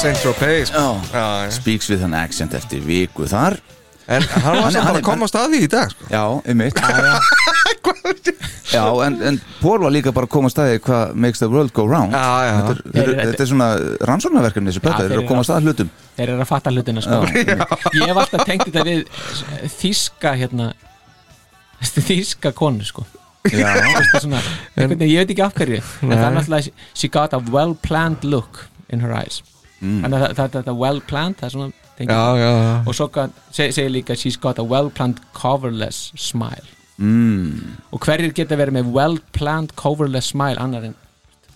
[0.00, 0.70] Saint-Tropez.
[0.70, 1.00] Sko.
[1.52, 3.58] speaks with an accent eftir viku þar.
[4.10, 6.06] En hann var samt bara að komast að því í dag sko.
[6.10, 6.78] Já, um mitt
[8.70, 11.74] Já, en, en Paul var líka bara að koma að staði hvað makes the world
[11.76, 12.14] go round.
[12.14, 12.54] Já, já.
[12.54, 13.68] Þetta er, þetta er, þetta er svona
[14.08, 15.92] rannsóknarverkefni þessi plata, Já, þeir eru þeir að koma að staða hlutum.
[16.16, 17.20] Þeir eru að fatta hlutina sko.
[18.00, 19.00] Ég hef alltaf tengt þetta við
[19.76, 20.72] Þíska hérna
[22.08, 23.06] Þíska konu sko.
[23.52, 23.70] Já,
[24.16, 24.40] svona,
[24.76, 28.20] veginn, Ég veit ekki af hverju En það er náttúrulega She got a well planned
[28.24, 29.40] look in her eyes
[29.80, 30.00] Mm.
[30.04, 32.86] Þannig að þetta well planned Það er svona Já, já, já.
[32.88, 36.64] og svo gat- seg- segir líka she's got a well-planned coverless smile.
[37.00, 40.94] Mm, og hverjir geta verið með well-planned coverless smile annar en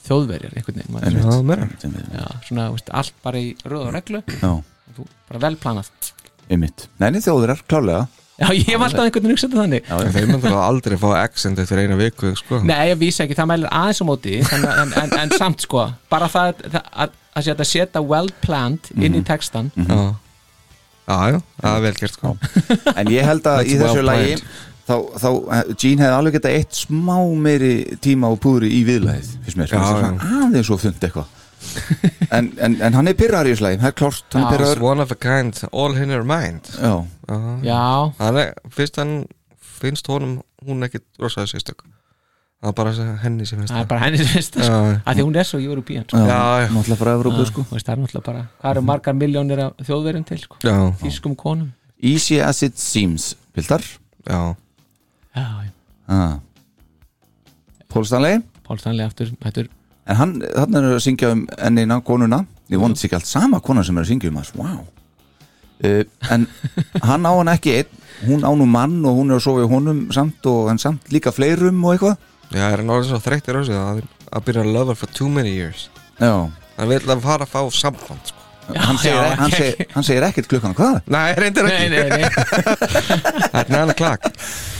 [0.05, 1.47] þjóðverjar einhvern veginn Já, veist.
[1.49, 1.69] meira.
[2.13, 4.21] já, svona veist, allt bara í röð og reglu.
[4.43, 4.53] Já,
[4.99, 5.89] Þú- bara vel-plannað
[6.51, 6.87] einmitt.
[7.01, 8.07] Neini þjóðurar, klálega
[8.37, 9.89] já, ég hef alltaf einhvern veginn hugsað þannig.
[9.89, 10.13] Já.
[10.13, 12.61] Þeir myndir aldrei fá accent eftir eina viku sko.
[12.63, 15.87] Nei, ég vísa ekki, það mælir aðeins á móti en, en, en, en samt sko.
[16.13, 19.25] Bara það það- að, að, að setja well planned inn í Mhm.
[19.29, 20.07] textan Já,
[21.05, 22.31] já, já, það er vel gert sko.
[22.97, 24.37] En ég held að í þessu well lagi
[24.89, 25.29] þá, þá
[25.77, 30.15] Gene hefði alveg getað eitt smá meiri tíma og púri í viðlæðið finnst mér, svona
[30.47, 31.27] aðeins og þund eitthvað.
[32.31, 34.83] En, en, en hann er pyrrar í þessu lagi það er klárt, hann er pyrrar
[34.85, 36.69] one of a kind, all in her mind.
[36.81, 36.95] Já,
[37.65, 39.15] Já, Hann er, fyrst hann
[39.81, 41.85] finnst honum hún ekki rosaði sérstök
[42.63, 44.81] það er bara henni sem finnst það er bara henni sem finnst það sko.
[45.05, 46.23] að því hún er svo European sko.
[46.25, 47.67] náttúrulega frá Evrópu sko.
[47.71, 50.61] það er náttúrulega bara, hvað eru margar miljónir af þjóðverjum til sko.
[50.65, 51.73] Já, þýskum konum.
[52.01, 53.83] Easy as it seems, Pildar
[54.27, 54.57] já,
[55.35, 55.71] Já, já,
[56.09, 56.39] ah.
[57.89, 58.43] Pól Stanley.
[58.63, 59.69] Pál Stanley aftur, aftur
[60.07, 62.43] En hann, hann er að syngja um ennina konuna.
[62.73, 64.81] Ég vonið sér ekki allt sama kona sem er að syngja um þess Wow
[65.85, 66.03] uh,
[66.35, 66.47] En
[67.03, 68.01] hann á hann ekki einn.
[68.25, 71.11] Hún á nú mann og hún er að sofa í honum samt og hann samt
[71.13, 74.01] líka fleirum og eitthvað já, er hann orðið svo þreyttir sig að,
[74.31, 75.89] að byrja að love her for too many years.
[76.21, 76.33] Já,
[76.79, 78.41] hann vil að fara að fá samband sko.
[78.65, 79.57] hann, segir, já, hann,
[79.93, 81.03] hann segir ekkert klukkan hvað?
[81.13, 81.91] Nei, reyndir Nei, ekki.
[81.91, 82.31] Nei, nei
[83.53, 84.31] Það er næðan klak.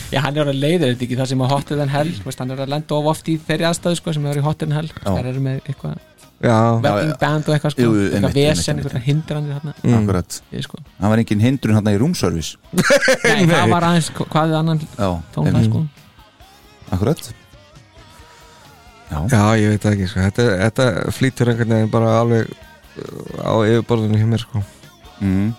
[0.09, 2.55] Já, hann er að leiða þetta ekki það sem að hotter than hell veist, hann
[2.55, 4.89] er að lenda of oft í þeirri aðstæðu sko, sem er í hotter than hell.
[5.05, 5.95] Það eru með eitthvað
[6.45, 9.73] Já, wedding band og eitthvað sko, Jú, eitthvað einmitt, vesen, einmitt, eitthvað hindranir þarna.
[9.81, 9.95] Mm.
[10.01, 10.37] Akkurat.
[10.51, 10.81] Ég, sko.
[10.99, 14.81] Hann var engin hindrun hann í roomservice Nei, það var aðeins hva- hvað við annan
[14.83, 15.85] Já, tónlega sko.
[16.91, 17.23] akkurat
[19.05, 20.23] Já, já, ég veit það ekki sko.
[20.25, 24.63] þetta, þetta flýtur einhvern veginn bara alveg uh, á yfirborðinu hjá mér sko.
[25.19, 25.53] mm.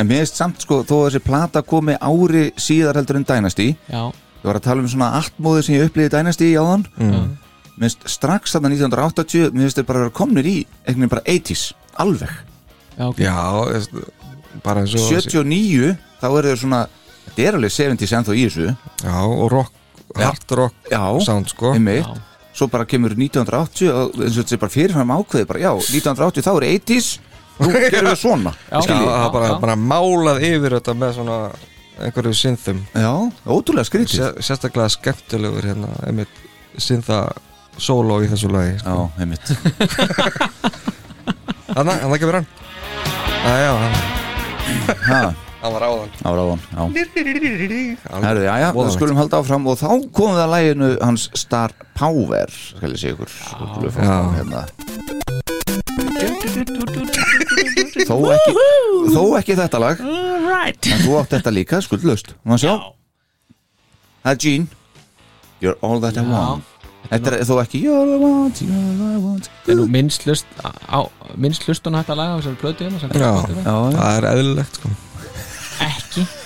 [0.00, 3.72] En mér finnst samt sko þó að þessi plata komi ári síðar heldur en Dynasty
[3.90, 5.34] Já, Ég var að tala um svona allt
[5.66, 6.86] sem ég upplýði Dynasty í áðan.
[6.96, 7.26] Mm.
[7.74, 10.54] Mér finnst strax þarna 1980 Mér finnst þeir bara að vera komnir í
[10.86, 11.64] einhvern veginn bara 80s
[12.00, 12.32] Alveg.
[12.96, 13.20] Já, ok.
[13.20, 13.36] Já,
[13.68, 14.00] veist,
[14.64, 15.92] bara eins og 79
[16.22, 16.80] þá er þeir svona
[17.26, 18.72] Þetta er alveg 70s ennþá í þessu.
[19.04, 19.76] Já, og rock,
[20.18, 21.74] hard rock Já, sound sko.
[21.76, 22.08] Einmitt.
[22.08, 22.29] Já.
[22.60, 26.44] Svo bara kemur 1980 og eins og þetta er bara fyrirfram ákveði bara, Já, 1980
[26.44, 27.10] þá er 80s
[27.60, 29.56] Nú gerum við svona Já, Já, það er bara, já.
[29.64, 31.38] bara málað yfir þetta með svona
[32.00, 32.78] einhverju synthum.
[32.96, 33.10] Já,
[33.44, 34.14] ótrúlega skrítið.
[34.16, 36.38] Sér, sérstaklega skemmtilegur hérna einmitt
[36.80, 37.18] syntha
[37.76, 39.10] solo í þessu lagi Já, sko.
[39.20, 39.52] einmitt.
[41.76, 42.48] Þannig, hann ekki verið hann.
[43.44, 43.72] Æ, já,
[45.04, 46.12] hann, Hann var áðan.
[46.24, 47.04] Ára á hann Já.
[48.24, 51.74] Herðu, já, já, við skulum halda áfram og þá komum við að læginu hans Star
[51.98, 53.34] Power skal ég segja ykkur.
[54.00, 54.62] Hérna.
[58.08, 58.54] þó, ekki,
[59.12, 60.00] þó ekki þetta lag.
[60.48, 60.88] Right.
[60.88, 62.74] en þú átt þetta líka, sjá?
[64.20, 64.66] Það er Gene
[65.60, 66.64] You're all that I want.
[67.10, 69.52] Þetta er þó ekki You're all I want, you're all I want.
[69.66, 71.04] Það er nú minnst lust á,
[71.36, 73.30] minnst lust á þetta laga á þessari plötu hérna, já.
[73.68, 74.96] það er eðlilegt sko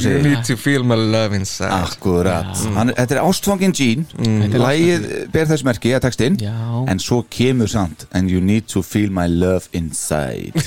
[0.00, 1.72] You segir need to feel my love inside.
[1.72, 2.52] Akkurat.
[2.76, 4.04] Hann, Þetta er ástfangin Gene.
[4.26, 6.36] Er Lægið ber þess merki að textinn.
[6.42, 6.54] Já.
[6.90, 10.52] En svo kemur samt And you need to feel my love inside.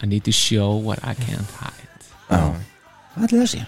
[0.00, 1.88] I need to show what I can't hide.
[2.30, 2.54] Já.
[3.14, 3.64] Hvað ætli það sé?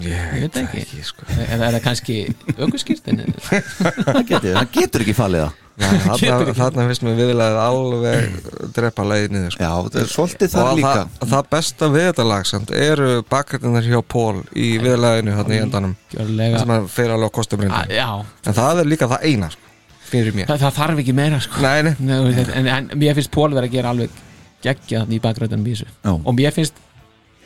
[0.00, 1.02] Ég Ég veit ekki.
[1.02, 1.24] sko.
[1.34, 2.16] Er, er það kannski
[4.28, 5.52] getur, það getur ekki fallið það
[6.20, 9.62] Þarna þarna finnst mér viðlega alveg drepa leiði niður sko.
[9.64, 10.92] Já, þetta er svolítið þar Og líka.
[10.92, 15.62] það, það besta við þetta lag samt, eru bakgrinnar hjá Pól í viðlæðinu hérna í
[15.64, 15.96] endanum.
[16.14, 16.62] Gjörlega.
[16.64, 18.08] Sem að fyrir alveg á kostumrindin Ah, Já,
[18.50, 19.74] en það er líka það eina sko,
[20.10, 20.50] fyrir mér.
[20.50, 21.64] Það, það þarf ekki meira sko.
[21.64, 22.16] Nei, nei,
[22.60, 24.22] en, en mér finnst Pól verið að gera alveg
[24.60, 25.90] geggja þannig í þessu.
[26.04, 26.12] Já.
[26.20, 26.80] og mér finnst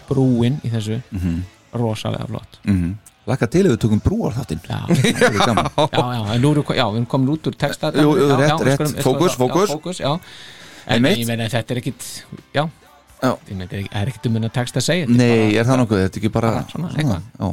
[0.09, 1.01] brúin í þessu
[1.75, 2.59] rosalega flott.
[2.67, 2.95] Mhm.
[3.29, 7.91] Laka til ef við tökum brúar þáttinn Já, já, já, við komin út úr texta
[7.97, 8.99] Jú, rétt, rétt.
[9.05, 10.03] Fókus, fókus.
[10.85, 12.09] En ég meina þetta er ekkit
[12.53, 12.67] já,
[13.23, 13.31] Já.
[13.49, 16.21] ég meina það er ekkit um hennar text að segja Nei, er það nokkuð, þetta
[16.21, 17.53] er ekki bara svona.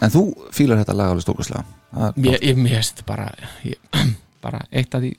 [0.00, 0.24] En þú
[0.56, 3.28] fílar þetta lag alveg stókastlega Mér, ég mér bara
[3.66, 3.78] ég,
[4.44, 5.14] bara eitt af því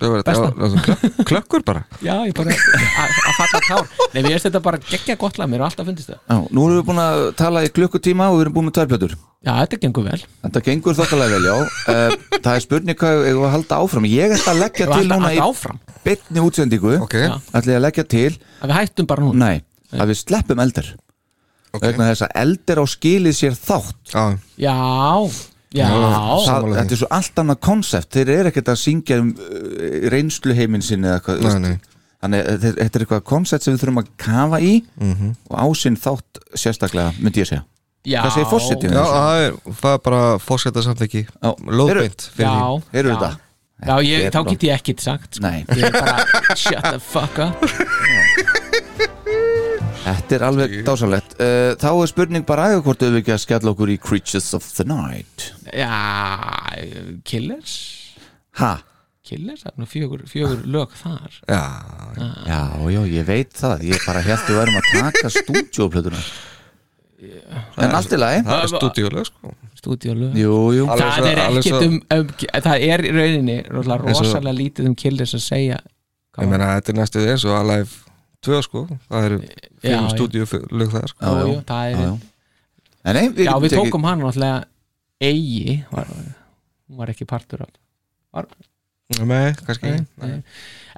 [0.00, 1.84] Var var klökk- klökkur bara.
[2.02, 3.90] Já, ég bara að að falla tár.
[4.14, 6.18] Nei, mér finnst þetta bara geggja gott lag, mér er alltaf fundist það.
[6.26, 9.14] Já, nú erum við búin að tala í klukkutíma og við erum búin með tværplötur
[9.42, 10.20] Já, þetta gengur vel.
[10.46, 11.54] Þetta gengur þokkalega vel, já.
[11.90, 14.04] Uh, Það er spurning hvað ég að halda áfram.
[14.10, 16.92] Ég ætla að leggja Við til núna að í beinni útsendingu.
[17.02, 17.34] Ok, Já.
[17.54, 18.30] ætla ég að leggja til
[18.62, 19.62] að við hættum bara nú Nei,
[19.94, 20.92] að við sleppum eldir
[21.72, 21.82] ok.
[21.82, 24.12] Vegna þess að eldir á skilið sér þátt.
[24.12, 24.24] Já,
[24.62, 24.76] Já,
[25.74, 26.68] já það.
[26.76, 30.82] Þetta er svo allt annað konsept Þeir eru ekkert að syngja um uh, reynslu heiminn
[30.84, 31.60] sinni eða hvað veist.
[31.64, 31.76] nei.
[32.22, 34.72] Þannig að þetta þetta er eitthvað konsept sem við þurfum að kafa í
[35.50, 37.64] og ásinn þátt sérstaklega myndi ég segja
[38.06, 38.94] já, Hvað segir forsetinn?
[38.94, 41.50] já það er, það er bara fórseta samþekki Já.
[41.66, 43.16] Lóðbeint fyrir Já, því Heyrðu já.
[43.16, 43.32] þetta?
[43.82, 45.42] Já, ég, Þetta er þá bara- get ég ekkit sagt sko.
[45.42, 45.64] Nei.
[45.74, 48.61] Ég er bara, shut the fuck up
[50.02, 53.70] Þetta er alveg dásalegt uh, Þá er spurning bara aðeins hvort við ekki að skella
[53.74, 55.44] okkur í Creatures of the Night.
[55.70, 55.92] Já,
[57.28, 57.74] Killers?
[58.58, 58.72] Ha?
[59.22, 61.36] Killers, það er nú fjögur, fjögur lög þar.
[61.46, 61.62] Já,
[62.48, 62.58] Já,
[62.90, 63.84] já, ég veit það.
[63.92, 66.24] Ég bara held við værum að taka stúdjóplötuna
[67.78, 68.42] En allt í lagi.
[68.48, 69.52] Það er stúdíuleg sko.
[69.78, 70.86] Stúdíolög Jú, jú.
[70.90, 74.18] Alveg Það svo- er alveg ekkit svo- um, um Það er í rauninni rosalega, Eins
[74.18, 75.78] og- rosalega lítið um Killers að segja.
[76.42, 77.90] Ég meina, þetta er næstuð eins og Alive
[78.42, 78.84] 2 sko.
[79.10, 79.48] Það eru Já,
[79.82, 80.08] fyrir já.
[80.16, 81.20] stúdíulög það sko.
[81.22, 82.12] Já, já, það er já, já.
[83.04, 84.64] Nei, nei, við Já, við tókum hann náttúrulega
[85.22, 87.72] eigi var, hún var ekki partur af
[88.34, 88.46] var,
[89.12, 90.42] Nei, kannski nei, nei.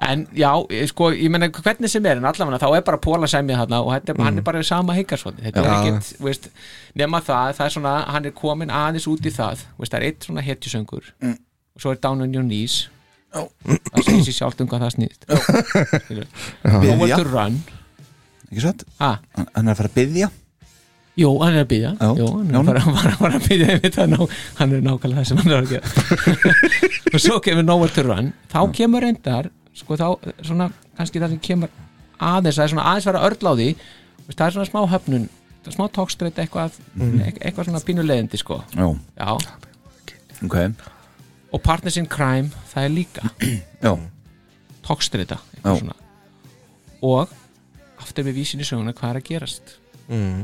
[0.07, 3.27] en já, ég- sko, ég meina hvernig sem er en allavega þá er bara Póla
[3.27, 6.47] semja þarna og þetta, er- hann er bara sama higgarsvotni þetta er ekkit, veist,
[6.95, 9.65] nema það það er svona, hann er komin aðeins út í það.
[9.77, 11.11] Veist, það er eitt svona hetjusöngur.
[11.75, 12.87] Og svo er Down on your knees
[13.35, 15.27] það segir sér sjálft um hvað það snýst.
[16.63, 17.59] Nowhere to run.
[18.49, 18.73] Ekki
[19.03, 20.31] ah, Hann er að fara að byðja
[21.15, 22.17] Jú, hann er að byggja hann
[23.23, 24.17] er að byggja einmitt að ná,
[24.57, 25.85] hann er nákvæmlega það sem hann er að gera.
[27.15, 28.33] Og svo kemur Nowhere to Run.
[28.51, 30.07] Þá kemur reyndar sko þá,
[30.43, 30.67] svona,
[30.99, 31.71] kannski það sem kemur
[32.19, 33.69] aðeins, það er svona aðeins vera örl á því.
[34.25, 35.29] Veist, það er svona smá höfnun
[35.73, 38.59] smá tókstreit eitthvað eit- eitthvað svona pínulegindi sko.
[38.75, 39.31] Já, Já.
[40.43, 40.91] ok
[41.55, 43.29] og Partners in Crime, það er líka
[43.85, 43.93] Já,
[45.63, 45.71] Já.
[45.79, 45.95] svona.
[47.05, 47.31] og
[48.01, 49.77] aftur með vísin í söguna hvað er að gerast
[50.09, 50.43] mm.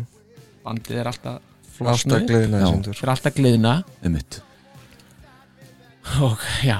[0.64, 1.42] bandið er alltaf
[2.30, 2.70] gleðina Já.
[2.88, 3.38] þessum er alltaf
[4.16, 4.40] mitt
[6.22, 6.80] og já,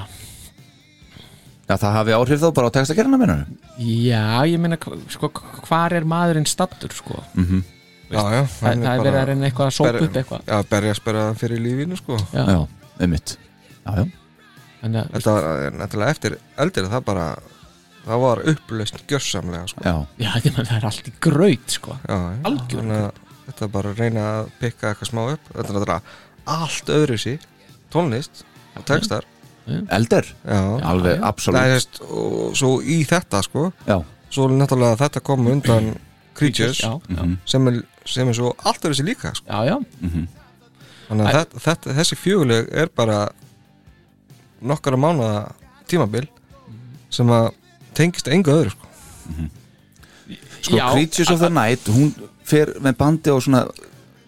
[1.68, 3.44] Já, það hafi áhrif þá bara á textagerina minnur
[3.78, 5.30] Já, ég meina, hva- sko,
[5.68, 7.22] hvar er maðurinn stattur, sko?
[7.38, 7.62] Mhm.
[8.12, 10.42] Já, já Það, hann það er verið að reyna eitthvað að sópa upp eitthvað.
[10.50, 12.42] Já, berja að spera fyrir lífinu sko Já.
[12.44, 12.58] Já,
[13.06, 13.36] um mitt
[13.86, 14.04] Já, já,
[14.82, 17.26] Þannig að, Þetta var eh, náttúrulega eftir eldir það bara
[18.02, 19.82] það var upplaust gjörsamlega sko.
[19.86, 21.96] já, já, það er allt í graut, sko.
[22.08, 22.54] já, já.
[22.72, 25.48] Þannig að Þetta er bara að reyna að pikka eitthvað smá upp.
[25.50, 26.02] Þetta er náttúrulega
[26.62, 27.32] allt öðru sí
[27.92, 28.44] tónlist
[28.78, 29.24] og textar.
[29.94, 30.26] Elder.
[30.46, 30.60] Já,
[30.90, 31.98] Alveg, absolutt.
[32.10, 33.98] Og svo í þetta sko Já,
[34.30, 35.90] svo er náttúrulega þetta kom undan
[36.38, 36.80] Creatures
[37.10, 37.34] Mhm.
[37.46, 39.46] sem, er, sem er svo allt öðru sí líka sko.
[39.46, 39.76] já, já.
[41.08, 43.18] Þannig Æ- að þetta, þetta, þessi fjöguleg er bara
[44.62, 45.52] nokkara mánuða
[45.90, 46.28] tímabil
[47.12, 47.50] sem að
[47.96, 48.86] tengist engu öðru sko.
[50.62, 52.12] sko Já, Creatures of the Night hún
[52.46, 53.64] fer með bandi á svona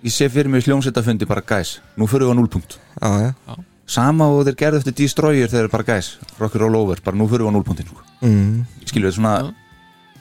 [0.05, 3.57] ég sé fyrir mig hljómsveitafundi bara gæs nú fyrir við á núlpunkt Já, já
[3.87, 7.27] sama og þeir gerðu eftir Destroyer þeir eru bara gæs Rocky Roll Over, bara nú
[7.29, 8.05] fyrir við á núlpunktin sko.
[8.25, 8.65] mm.
[8.89, 9.35] skilju þetta svona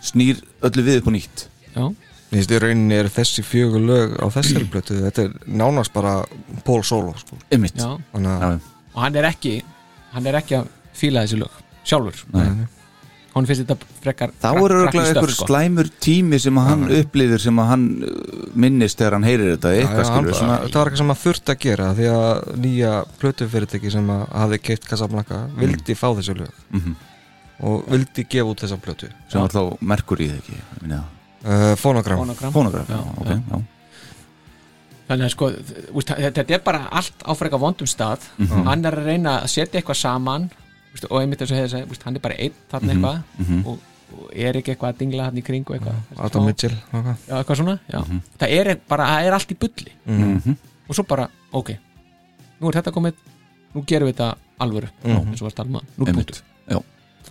[0.04, 1.46] snýr öllu við upp og nýtt
[1.76, 1.86] já.
[2.34, 6.16] Í rauninni er þessi fjögur lög á þessari plötu, þetta er nánast bara
[6.66, 7.38] Paul Solo, sko.
[7.46, 7.92] Já.
[8.10, 9.52] Þannig að, Já, Og hann er ekki,
[10.14, 12.24] hann er ekki að fíla þessi lög, sjálfur.
[12.34, 12.68] Nei.
[13.34, 15.48] Hún finnst þetta frekar þá er örgulega einhver sko.
[15.50, 20.04] slæmur tími sem hann upplifir sem að hann uh, minnist þegar hann heyrir þetta eitthvað
[20.06, 22.92] hann, skilju svona, þetta var eitthvað sem að þurft að gera því að nýja
[23.24, 26.94] plötufyrirtæki sem að hafi keitt Casablanca vildi fá þessu lög Mhm.
[27.66, 29.10] og vildi gefa út þessa plötu.
[29.34, 31.10] sem var þá Mercury eða ekki minni það.
[31.44, 32.18] Uh, Phonogram.
[32.22, 32.52] Phonogram.
[32.54, 33.42] Phonograph, Já, já, ok, já.
[33.50, 33.62] já.
[35.14, 35.50] Þannig að sko,
[36.10, 38.64] þetta er bara allt á frekar vondum stað Mhm.
[38.66, 40.50] hann er að reyna að setja eitthvað saman
[40.96, 43.66] úst, og einmitt eins og hefði segið, hann er bara einn þarna Mhm, eitthvað mhm.
[43.68, 43.80] og,
[44.14, 46.76] og er ekki eitthvað að dingla hann í kringu eitthvað Adam Smá- Mitchell.
[46.94, 48.00] Já, eitthvað svona já.
[48.08, 48.22] Mhm.
[48.40, 50.58] það er bara, það er allt í bulli Mhm.
[50.90, 51.70] og svo bara, ok
[52.62, 53.14] nú er þetta komið,
[53.76, 55.28] nú gerum við þetta alvöru, Mhm.
[55.30, 56.26] eins og var stalma nú Einmitt.
[56.26, 56.42] punktur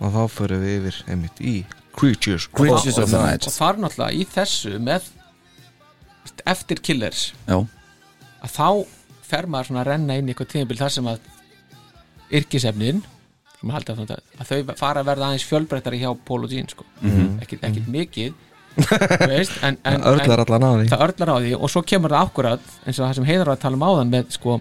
[0.01, 1.63] Og þá förum við yfir einmitt í
[1.95, 2.47] Creatures.
[2.47, 5.01] Creatures of the Night og þar náttúrulega í þessu með
[6.49, 7.57] eftir Killers já,
[8.43, 8.67] að þá
[9.27, 11.27] fer maður svona að renna inn í eitthvað tímabil þar sem að
[12.33, 13.03] yrkisefnin
[13.63, 13.91] sem að,
[14.39, 16.83] að, þau fara að verða aðeins fjölbreyttari hjá Paul og Jean sko.
[16.99, 17.37] Mhm.
[17.43, 18.33] ekkit, ekkit mikið
[18.73, 20.87] þú veist, en, en, Það örlar allan á því.
[20.89, 23.59] það örlar á því og svo kemur það akkurat eins og það sem heiðar að
[23.61, 24.55] tala um áðan með sko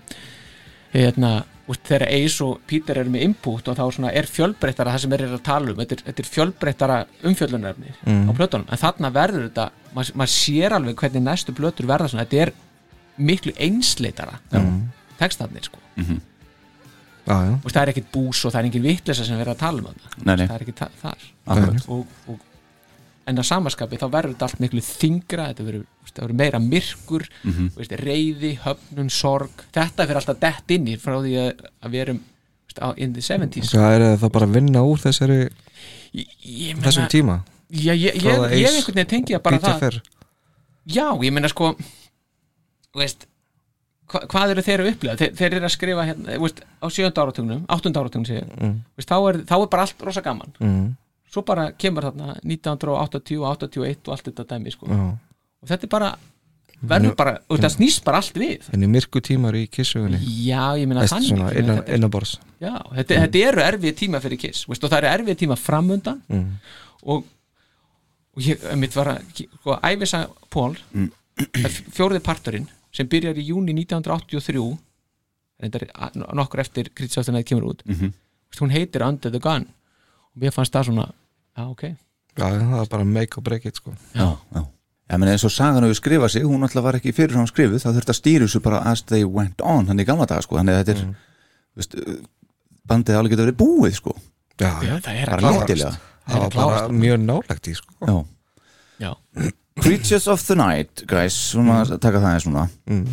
[0.93, 1.30] hérna,
[1.68, 5.12] úst, þegar Ace og Peter eru með input og þá svona er fjölbreyttara það sem
[5.12, 6.97] er að tala um þetta er, þetta er fjölbreyttara
[7.30, 8.26] umfjöllunarefni Mm.
[8.28, 12.24] á plötunum, en þarna verður þetta maður mað sér alveg hvernig næstu plötur verða svona,
[12.26, 12.52] þetta er
[13.18, 14.89] miklu einsleitara Mm.
[15.18, 15.78] textarnir sko
[17.22, 17.55] Já, já.
[17.64, 19.84] og það er ekkit bús og það er engin vitleysa sem verður að tala um
[19.86, 20.47] þarna Nei, nei.
[20.48, 21.18] það er ekkit þa- þar
[21.89, 22.40] og, og,
[23.27, 27.69] en að samaskapi þá verður þetta allt miklu þingra þetta verður, meira myrkur Mhm.
[27.77, 32.01] veist, reyði, höfnun, sorg þetta fyrir alltaf dett inn í frá því að, að við
[32.07, 32.20] erum
[32.66, 35.40] veist, á, in the 70s Það er það bara að vinna úr þessari
[36.12, 37.36] ég meina- þessum tíma
[37.70, 40.03] já, ég, ég, ég Ace einhvern veginn tengi að bara Peter það fer.
[40.86, 41.74] já, ég meina sko
[42.93, 43.27] þú veist
[44.12, 46.86] hva, hvað eru þeir að upplega þeir, þeir eru að skrifa hérna, þú veist, á
[46.93, 48.74] sjönda áratugnum áttunda áratugnum segja Mm.
[49.01, 50.97] þá, er, þá er bara allt rosa gaman Mm.
[51.32, 54.86] Svo bara kemur þarna 1980 og 81 og allt þetta dæmi sko.
[54.86, 55.18] Já.
[55.62, 56.10] og þetta er bara
[56.82, 60.74] verður bara, og það snýst bara allt við En í myrku tímar í kissugunni já,
[60.80, 64.82] ég meina þannig innan, þetta, er- já, þetta, þetta eru erfið tíma fyrir kiss veist,
[64.84, 66.48] og það eru erfið tíma framundan Mm.
[67.06, 67.24] og,
[68.34, 71.10] og ég mitt var að sko, æfisa Pól Mm.
[71.94, 74.76] fjórði parturinn sem byrjar í júni 1983
[75.62, 78.12] reyndar a- nokkur eftir kritisáttun að það kemur út Mhm.
[78.50, 79.66] Veist, hún heitir Under the Gun
[80.34, 81.12] og mér fannst það svona
[81.59, 81.83] já ok
[82.39, 84.62] Já, það er bara make or break it sko já, já.
[85.12, 87.83] Ég meni eins og sagan hefur skrifað sig, hún alltaf var ekki fyrir hann skrifuð,
[87.83, 90.57] það þurfti að stýra þessu bara as they went on, hann í gamla daga sko,
[90.57, 91.15] þannig að þetta er, Mm.
[91.77, 91.97] veist,
[92.89, 94.15] bandið alveg getur verið búið sko,
[94.61, 95.99] Já, Já, það er að bara klárast.
[96.29, 98.24] það var bara mjög nálægt í sko Já.
[99.03, 99.12] Já.
[99.83, 102.69] Creatures of the Night, guys, svona að taka það eins núna.
[102.87, 103.07] Mm.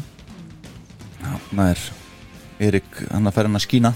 [1.24, 1.80] Já, það er
[2.60, 3.94] Erik, hann að færa hann að skína.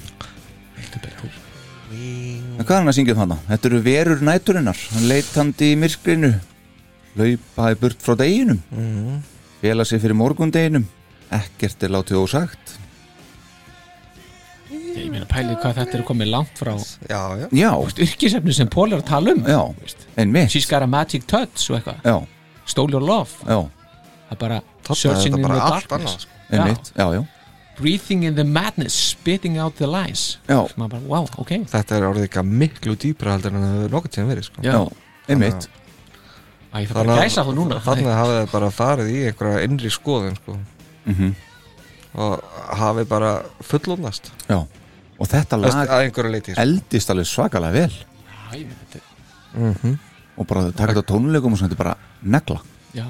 [1.94, 3.38] En hvað er hann að syngja um þarna?
[3.49, 6.32] Þetta eru verur næturinnar, hann leitandi í myrkrinu,
[7.20, 9.22] laupaði burt frá deginum, Mm.
[9.61, 10.86] fela sig fyrir morgundeginum,
[11.32, 12.80] ekkert er látið ósagt.
[14.74, 16.74] ég meina pælið hvað þetta er komið langt frá.
[17.10, 17.48] Já, já.
[17.52, 17.72] Já,
[18.06, 22.02] yrkisefni sem Pól er að tala um já, She's got a magic touch og eitthvað.
[22.06, 22.28] Já,
[22.65, 23.30] Stole your love.
[23.45, 23.57] Já,
[24.30, 26.14] það er bara er searching in bara the allt darkness.
[26.14, 26.30] annað, sko.
[26.52, 27.28] einmitt, já, já,
[27.77, 30.37] breathing in the madness spitting out the lies.
[30.47, 31.55] Bara wow ok.
[31.71, 34.65] Þetta er orðið eitthvað miklu dýpra heldur en það hefur nokkuð tíma verið sko.
[34.65, 34.77] Já,
[35.33, 35.67] einmitt,
[36.93, 37.81] bara að gæsa þú núna.
[37.87, 40.57] Þannig hafið það bara farið í einhverja innri skoðun sko.
[41.09, 41.35] Mhm,
[42.13, 43.35] og hafið bara
[43.65, 44.59] fullónast já.
[45.19, 46.61] Og þetta að lag leiti sko.
[46.61, 47.93] eldist alveg svakalega vel.
[47.93, 49.09] Já, ég meina, þetta
[49.53, 49.99] mm
[50.37, 52.59] og bara taka þetta á tónleikum og þetta er bara negla.
[52.93, 53.05] já,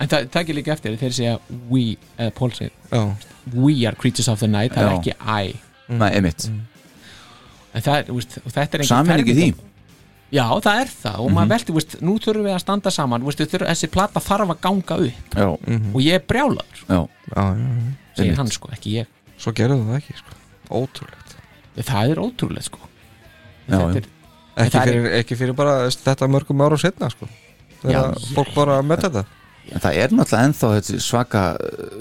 [0.00, 1.34] en það takir líka eftir þeir segja
[1.70, 1.84] we,
[2.18, 2.72] eða Pól segir
[3.54, 5.54] we are creatures of the night, það er ekki I.
[5.92, 6.46] Nei, einmitt,
[7.74, 9.48] en það er, veist, og þetta er engin saminningi því,
[10.34, 13.26] já, það er það og maður veldi, þú veist, nú þurfum við að standa saman
[13.26, 15.36] veist, við þurfum, þessi plata þarf að ganga upp.
[15.36, 15.48] Já,
[15.92, 17.92] og ég er brjálaður, já, já, já, já.
[18.16, 19.12] segir hann sko, ekki ég.
[19.44, 20.40] Svo gerðu það ekki sko.
[20.80, 21.36] Ótrúlegt.
[21.84, 22.78] Það er ótrúlega sko.
[23.68, 24.10] Já, er,
[24.54, 27.26] Ekki það er- fyrir, ekki fyrir bara þetta mörgum ára setna sko.
[27.82, 29.24] Þegar fólk bara með þetta
[29.72, 31.98] En það er náttúrulega ennþá þessi svaka uh,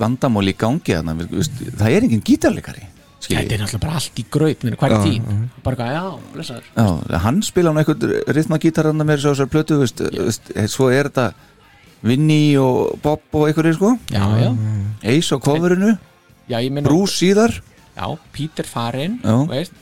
[0.00, 3.52] vandamál í gangi þarna, við- veist, það er engin gítarleikari þetta skiljið.
[3.54, 6.68] er náttúrulega bara allt í gröð hvað er Já, tíð, bara eitthvað, já, blessaður.
[6.76, 11.26] Já, hann spila hann eitthvað rithmagítar hann með þessar plötu veist, veist, svo er þetta
[12.02, 13.92] Vinny og Bob og einhverjir sko.
[14.10, 14.48] Já, já,
[15.12, 15.92] Ace á coverinu,
[16.50, 17.54] já, ég meina Bruce síðar.
[17.94, 19.36] Já, Peter farinn Já.
[19.50, 19.74] veist,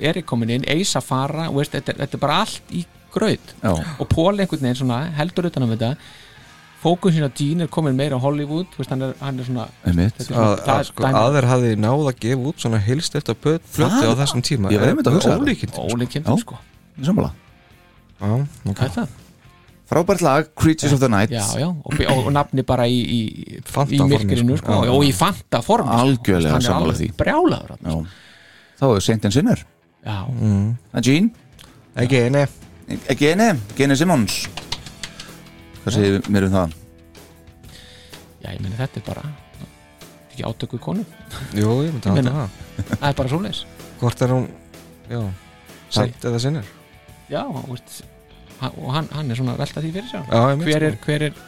[0.00, 2.84] er ég komin inn, Ace að fara veist, þetta, er- þetta er bara allt í
[3.12, 5.96] gröð og Paul einhvern veginn svona heldur utan um þetta
[6.86, 10.22] fókusin á Gene er komin meira á Hollywood veist, hann, er, hann er svona þetta
[10.22, 12.80] er svona- að, það að, er sko, að þeir hafi náð að gefa út svona
[12.86, 15.92] heilst eftir plöti á Það- þessum tíma Ég einmitt að það.
[15.92, 16.58] ólíkind sko
[17.04, 17.30] Sammála.
[18.16, 18.76] Já, ok.
[18.78, 19.08] hvað er það?
[19.86, 23.60] Frábært lag, Creatures of the Night Já, já, og, og, og nafni bara í, í,
[23.62, 24.80] Fanta í formi, myrkrinu sko.
[24.82, 25.98] sko, og í fanta formi sko.
[26.06, 27.08] Algjörlega er alveg því.
[27.20, 27.76] brjálaður.
[28.80, 29.04] Þá er
[30.06, 30.72] já, mm.
[30.90, 31.30] Það er Gene,
[31.96, 32.42] Ekki eini
[33.08, 33.46] ekki eini,
[33.78, 34.48] Gene Simmons
[35.86, 36.72] Hvað segir mér um það?
[38.42, 39.22] já, ég meina þetta er bara
[40.32, 41.04] ekki átökuð konu.
[41.56, 42.56] Jú, ég myndi að það.
[42.90, 43.60] það er bara svoleiðis.
[44.00, 44.48] Hvort er hún,
[45.08, 45.20] já
[45.94, 46.66] Seint eða sinnir?
[47.30, 48.00] Já, og, veist,
[48.66, 50.26] og hann, hann er svona að velta því fyrir sér.
[50.26, 51.38] Já, ég hver er, hver er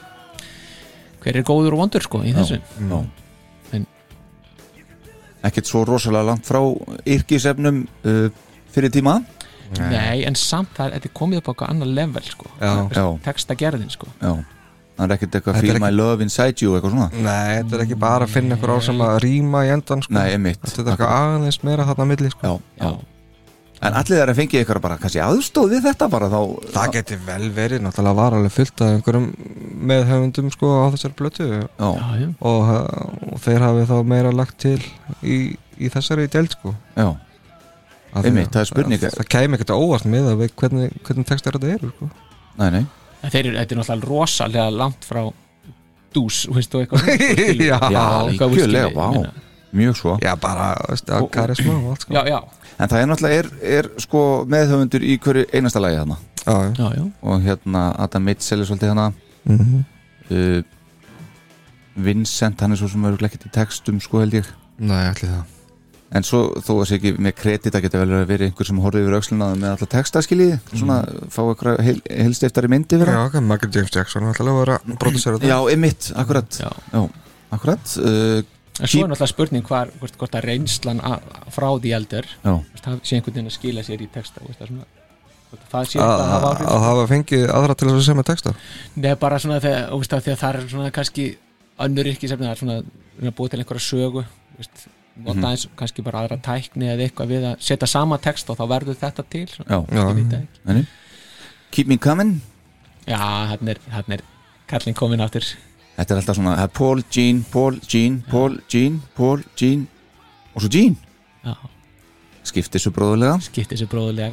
[1.18, 2.60] hver er góður og vondur sko í þessu?
[2.62, 2.98] Já.
[3.74, 3.88] En-
[5.48, 6.60] Ekkert svo rosalega langt frá
[7.04, 8.28] yrkisefnum uh,
[8.74, 9.18] fyrir tíma
[9.78, 12.72] Nei, en samt það, þetta er komið upp á eitthvað annar level sko Já.
[12.96, 13.04] Já.
[13.26, 14.32] texta gerðin sko Já,
[14.96, 17.84] það er ekkert eitthvað feel ekki- my love inside you eitthvað svona Nei, þetta er
[17.86, 20.14] ekki bara að finna einhver ár sem að rýma í endan sko.
[20.16, 20.64] Nei, einmitt.
[20.64, 22.42] Þetta er eitthvað aðeins meira þarna að milli sko.
[22.48, 22.98] já, já.
[23.78, 26.40] en allir þeir að fengi eitthvað bara kannski aðstóð við þetta bara þá
[26.74, 29.28] Það geti vel verið, náttúrulega var alveg fullt af einhverjum
[29.92, 32.28] meðhöfundum sko á þessari blötu já, já, já.
[32.42, 32.72] og,
[33.32, 34.80] og þeir hafi þá meira lagt til
[35.22, 37.06] í, í þessari deild sko já,
[38.14, 39.00] Einmitt, að- það er spurning.
[39.00, 42.10] að- Það kæmi ekkert óvart með að við hvernig, hvernig textar þetta eru sko.
[42.58, 42.86] nei, nei.
[43.22, 45.32] En þeir eru, þetta er náttúrulega rosalega langt frá
[46.14, 47.02] dús, veist þú eitthvað
[47.68, 47.78] Já.
[48.30, 49.32] líkjulega, vá.
[49.72, 50.18] mjög svo.
[50.22, 52.14] Já, bara, veist, að karisma og allt sko.
[52.14, 52.38] Já, já,
[52.78, 56.16] en það er náttúrulega, er, er sko meðhöfundur í hverju einasta lagi þarna.
[56.46, 57.04] Já, já, já.
[57.22, 59.12] og hérna Adam Mitchell er svolítið hana.
[59.44, 59.84] Mhm.
[60.30, 60.62] uh,
[61.98, 64.46] Vincent, hann er svo sem eru ekkert í textum sko held ég.
[64.78, 65.57] Nei, allir það
[66.08, 68.68] en svo þó að sé ekki með kredit að geta vel verið að vera einhver
[68.68, 70.98] sem horfði yfir auksluna með alla texta skiljiði, svona
[71.34, 74.78] fá eitthvað heil, heilstiftari myndi Já, vera ok, Michael James Jackson er alltaf að vera
[74.86, 75.50] þetta.
[75.50, 76.60] Já, einmitt, akkurat.
[76.62, 76.70] Já.
[76.94, 77.02] já,
[77.58, 78.38] akkurat uh,
[78.78, 81.02] En svo er náttúrulega spurning hvar, hvort, hvort að reynslan
[81.50, 84.70] frá því eldur já, það sé einhvern veginn að skila sér í texta veist, er
[84.70, 84.86] svona,
[85.50, 86.52] hvort að það sé Að hafa
[86.84, 88.54] hafa fengið aðra til þess að semja texta?
[88.94, 91.26] Nei, bara svona þegar, þú veist, að það er svona kannski
[91.88, 94.24] önnur ykkur sem það er svona búið til einhverja sögu
[94.60, 94.86] veist,
[95.18, 95.44] nota Mhm.
[95.50, 98.96] eins kannski bara aðra tækni eða eitthvað við að setja sama text og þá verður
[98.96, 100.60] þetta til já, Já, Ég veit það ekki.
[100.64, 100.86] Nei, nei.
[101.70, 102.40] Keep me coming.
[103.06, 104.20] Já, hann er, hann er
[104.68, 105.42] kallin komin aftur.
[105.98, 109.88] Þetta er alltaf svona það er Paul, Jean, Paul, Jean, Paul, Jean, Paul, Jean.
[110.54, 110.96] Og svo Jean.
[111.44, 111.54] Já,
[112.44, 114.32] skiptir svo bróðulega skipti sér bróðulega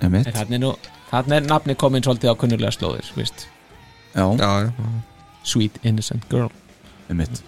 [0.00, 0.74] þannig er nú
[1.10, 3.46] þannig er nafni komin svolítið á kunnulega slóðir veist.
[4.14, 4.72] Já, Já, já,
[5.44, 6.50] Sweet Innocent Girl.
[7.10, 7.42] Einmitt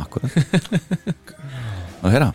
[0.00, 0.32] Akkurat.
[2.02, 2.32] Og hérna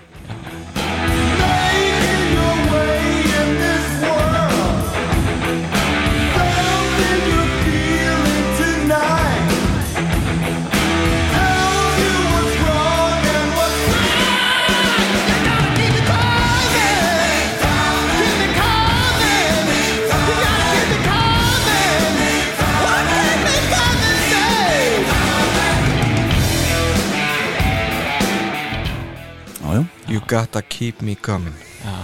[30.08, 31.54] You gotta keep me coming.
[31.82, 31.96] Já,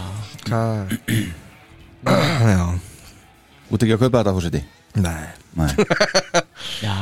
[0.47, 0.95] Hvað
[2.55, 2.63] Já,
[3.71, 4.61] Út ekki að kaupa þetta fórseti
[4.97, 5.27] nei.
[5.55, 5.67] Nei,
[6.85, 6.95] já,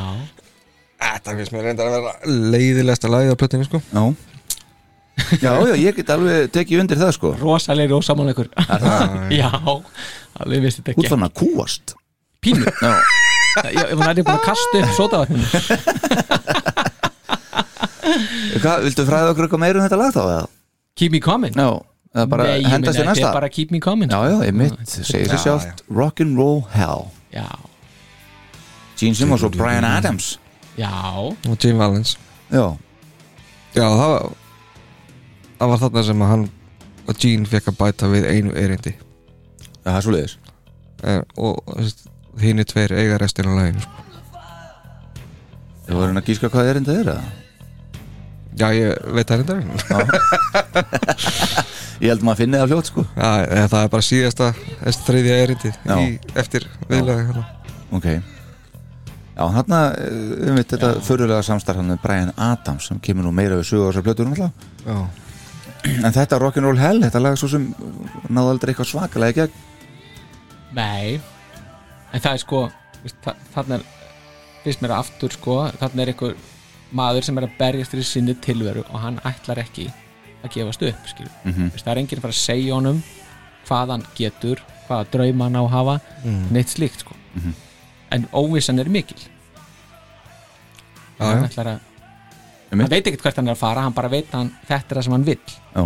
[0.99, 2.11] Þetta finnst mér reyndar að vera
[2.53, 3.80] leiðilegsta lagið á plötinu sko.
[3.93, 4.03] Já.
[5.39, 7.31] Já, já, ég get alveg tekið undir það sko.
[7.39, 8.49] Rosalegri og samanleikur
[9.39, 9.49] Já,
[10.43, 11.95] alveg vissi þetta ekki fann að kúast.
[12.43, 12.65] Pínu,
[13.63, 15.47] Já, ég var næri búin að kasta upp sótavatninu
[18.59, 20.21] hvað, viltu fræða okkur eitthvað meira um þetta lag þá?
[20.23, 20.47] eða?
[20.99, 21.55] Keep me coming.
[21.55, 21.69] Já,
[22.15, 24.11] eða bara Nei, ég henda meina, sér þetta næsta er bara keep me coming.
[24.11, 27.05] Já, já, einmitt, segir sér Já, sjálft Rock'n'roll hell.
[27.31, 27.47] Já,
[28.99, 30.34] Gene Simmons og Brian Adams.
[30.80, 30.91] Já,
[31.47, 32.17] Og Jim Valens.
[32.51, 32.76] Já,
[33.76, 34.30] Já, það var
[35.59, 36.45] Það var þarna sem að hann
[37.09, 38.93] og Gene fekk að bæta við einu erindi.
[39.84, 40.38] Það er svo leiðis
[41.03, 41.63] eh, og
[42.39, 44.05] hinn tveir eiga restina af laginu sko.
[45.89, 47.39] Þú voru að gíska hvað er enda er eða?
[48.60, 49.60] Já, ég veit það reyndar.
[51.99, 53.03] Ég held maður að finna það fljótt sko.
[53.11, 55.95] Já, eh, það er bara síðasta þessi þriðja erindi Já.
[55.99, 57.44] í, eftir viðlega hérna.
[57.95, 58.07] Ok.
[59.40, 63.60] Já, hann um við þetta fyrirlega samstarf hann með Brian Adams sem kemur nú meira
[63.60, 64.52] við sögur þessar plötur náttúrulega.
[64.86, 64.99] Já,
[66.03, 67.69] En þetta Rock'n'Roll Hell, þetta lag svo sem
[68.27, 69.53] náðu aldrei eitthvað svakalega í gegn.
[70.76, 71.19] Nei.
[72.14, 72.61] En það er sko
[73.53, 73.84] Þarna er,
[74.65, 76.34] finnst mér aftur sko Þarna er einhver
[76.91, 79.90] maður sem er að berjast fyrir sinni tilveru og hann ætlar ekki
[80.44, 81.07] að gefast upp.
[81.44, 81.70] Mhm.
[81.74, 83.03] Veist, það er enginn að fara að segja honum
[83.68, 85.95] hvað hann getur, hvaða drauma hann á að hafa
[86.52, 87.14] neitt slíkt sko.
[87.36, 87.53] Mhm.
[88.11, 89.18] en óvissan er mikil
[91.20, 91.49] já, hann já.
[91.49, 91.80] ætlar að
[92.72, 92.82] Einmitt.
[92.82, 95.03] hann veit ekkert hvert hann er að fara hann bara veit hann, þetta er það
[95.03, 95.40] sem hann vill
[95.76, 95.84] Já,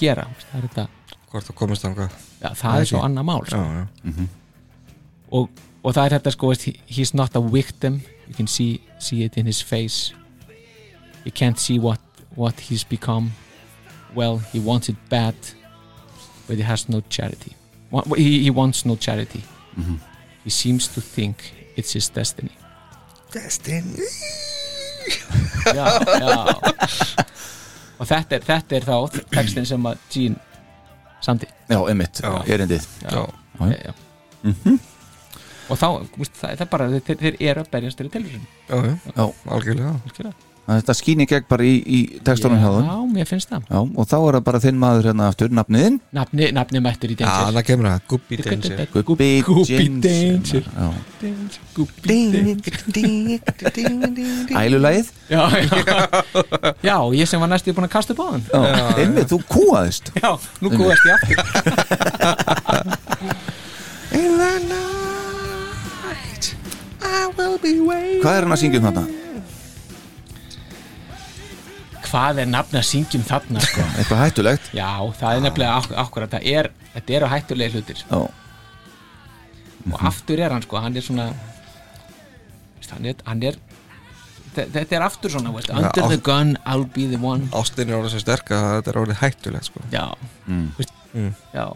[0.00, 0.86] gera veist, það er, þetta,
[1.30, 2.10] hvort það komist þangað
[2.40, 3.58] já, það er svo annað mál Já, sko.
[3.76, 4.26] já,
[5.30, 5.48] og,
[5.84, 6.52] og það er þetta sko
[6.88, 10.14] he's not a victim you can see, see it in his face
[11.24, 12.00] you can't see what,
[12.34, 13.30] what he's become.
[14.14, 15.34] Well he wants it bad
[16.46, 17.52] but he has no charity.
[18.16, 19.42] He, he wants no charity.
[20.44, 22.52] He seems to think it's his destiny.
[23.32, 23.96] Destiny?
[25.74, 25.86] Já,
[26.20, 26.54] já.
[28.00, 28.96] og þetta er, þetta er þá
[29.34, 30.36] textin sem að Gene
[31.24, 31.48] samdi.
[31.68, 32.30] Já, einmitt, Já.
[32.54, 33.24] erindið Já,
[33.60, 33.66] Já.
[33.76, 33.92] já.
[35.70, 38.94] og þá, það, það er bara þeir, þeir eru að berjast þeirri tilvísun já, já,
[39.16, 39.26] Já,
[39.56, 39.92] algjörlega.
[40.06, 40.49] Virkilega.
[40.68, 42.86] Þetta skýn í gegn bara í, í textunum hjá þeim.
[42.86, 43.62] Já, mér finnst það.
[43.70, 45.96] Já, og þá er það bara þinn maður hérna aftur, nafniðinn?
[46.16, 48.76] Nafni, nafni mættur í Já, Danger það kemur það, Gubbi Danger.
[48.94, 50.64] Gubbi Gubbi Danger.
[50.76, 50.88] Já.
[51.76, 52.18] Gubbi
[52.96, 53.40] Danger.
[54.60, 55.68] Ælulægið Já, já.
[56.82, 58.44] Já, ég sem var næstu búin að kasta upp á hann.
[58.50, 60.30] Já, einmitt, þú kúaðist Já,
[60.62, 61.38] nú kúast ég aftur.
[68.20, 69.29] Hvað er hann að syngja um þarna?
[72.10, 73.84] Hvað er nafni að syngjum þarna sko?
[74.00, 74.70] Eitthvað hættulegt?
[74.74, 74.88] Já,
[75.20, 78.00] það er nefnilega ak akkurat það er, Þetta eru hættulegi hlutir.
[78.10, 78.20] Já,
[79.94, 81.26] og aftur er hann sko, hann er svona
[82.76, 83.56] veist, hann er, hann er
[84.56, 87.46] þe- þetta er aftur svona veist, under á- the gun, I'll be the one.
[87.56, 89.84] Ástin er orðið svo sterk að þetta er orðið hættulegt sko.
[89.94, 90.04] já,
[90.76, 90.92] veist,
[91.54, 91.66] já.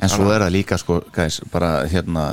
[0.00, 2.24] En svo er það líka sko, guys, bara hérna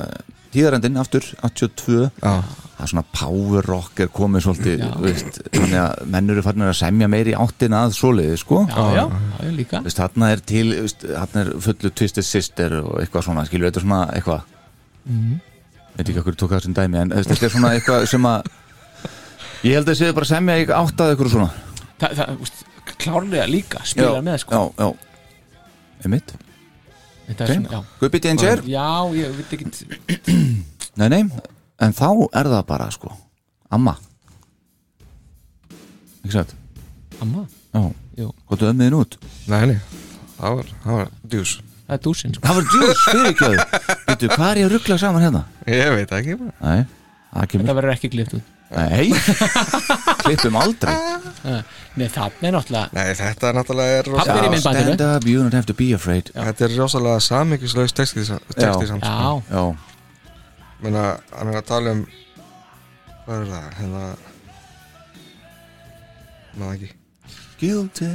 [0.52, 2.34] tíðarendin aftur, 82 Já,
[2.74, 4.90] það er svona power rock er komið svolítið, Já.
[5.04, 8.64] veist, þannig að mennur er farin að semja meiri í áttina að svoleiði, sko.
[8.66, 10.66] Já, já, já, já, þarna er til,
[11.04, 14.50] þarna er fullu Twisted Sister og eitthvað svona, skilur, þetta svona eitthvað.
[15.04, 15.40] Mhm.
[15.94, 18.48] veit ekki okkur tók það sem dæmi en þetta er svona eitthvað sem að
[19.62, 21.50] ég held að séu bara semja í átt að eitthvað svona.
[22.00, 22.64] Þa, það, veist,
[22.98, 24.58] klárlega líka spila með sko.
[24.58, 24.88] já, já,
[27.38, 27.82] er svona, já.
[28.00, 29.70] Gubbi Danger, já, ég veit ekki.
[30.98, 31.22] Nei nei
[31.82, 33.12] en þá er það bara, sko.
[33.74, 33.96] Amma.
[36.24, 36.54] Ekki sætt,
[37.20, 39.18] amma, já, hvað þú ömmiðin út.
[39.50, 39.78] Nei, nei.
[40.38, 41.54] Það var, það var djús.
[41.84, 42.42] Það er dúsin sko.
[42.46, 43.64] Það var djús fyrirgjöðu
[44.08, 45.42] Býtu, hvað er ég að ruggla saman hérna?
[45.68, 46.84] Ég veit ekki bara Nei,
[47.52, 48.34] það verður ekki út.
[48.74, 49.10] Nei,
[50.24, 50.94] klippum aldrei.
[51.94, 54.60] Nei, það er náttúrulega Nei, þetta er náttúrulega.
[54.64, 56.32] Stand up, you don't have to be afraid.
[56.32, 59.12] Já, Þetta er rosalega samíkislaus texti, texti samt sko.
[59.12, 59.93] já, já,
[60.84, 62.04] Menna, hann er að tala um
[63.24, 63.70] Hvað er það?
[63.78, 64.04] Hérna
[66.54, 66.90] Ná ekki
[67.60, 68.10] guilty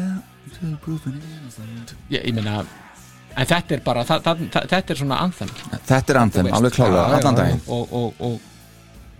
[0.45, 2.59] until proven innocent ég, ég meina
[3.39, 5.51] en þetta er bara, það, það, það, þetta er svona anthem
[5.87, 6.55] Þetta er veist.
[6.57, 8.47] alveg klálega, Já, allan daginn og, og, og,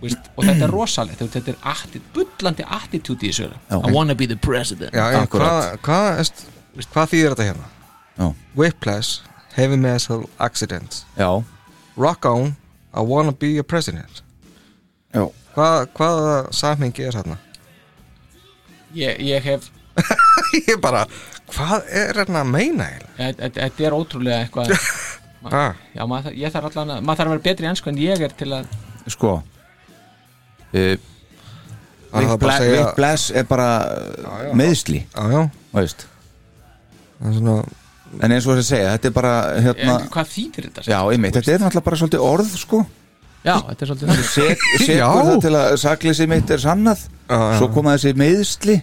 [0.02, 3.48] veist, og þetta er rosalegt þetta er atti, bullandi attitúti í þessu.
[3.70, 5.78] I wanna be the president Já, já, Akkúrat.
[5.86, 6.44] hvað, hvað,
[6.76, 7.70] veist, hvað þýðir þetta hérna?
[8.18, 8.26] Já,
[8.58, 9.22] Whiplash,
[9.56, 11.30] Heavy Metal Accident já,
[11.96, 12.50] Rock On,
[12.94, 14.22] I wanna be a president.
[15.14, 15.26] Já.
[15.54, 17.36] Hvað, hvaða samhengi er hérna?
[18.94, 19.68] ég, ég hef
[20.68, 21.04] Ég bara,
[21.50, 23.50] hvað er hérna að meina eiginlega?
[23.58, 24.74] þetta er ótrúlega eitthvað.
[25.40, 28.20] Ah, já, maður, þarf- allan að, maður þarf að vera betri í ennsku en ég
[28.26, 28.66] er til að
[29.08, 29.30] Sko
[30.74, 30.96] uh,
[32.12, 33.68] Bla að segja- Rick Bless er bara
[34.50, 34.50] já.
[34.60, 35.40] meðsli, já, já,
[35.72, 36.04] veist.
[37.22, 37.54] Það er svona
[38.18, 40.86] En eins og þess að segja, þetta er bara hérna, en, hvað þýðir þetta?
[40.90, 42.80] Já, einmitt, þetta er náttúrulega bara svolítið orð, sko
[43.44, 45.06] já, þetta er svolítið Sek, Sekur Já.
[45.28, 47.54] það til að sakleysi mitt er sannað Já, já.
[47.60, 48.76] Svo koma þessi meðsli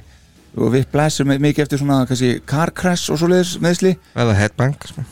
[0.57, 5.03] og við blæsum mikið eftir svona kannski, car crash og svoleiðis meðsli Eða headbang sko.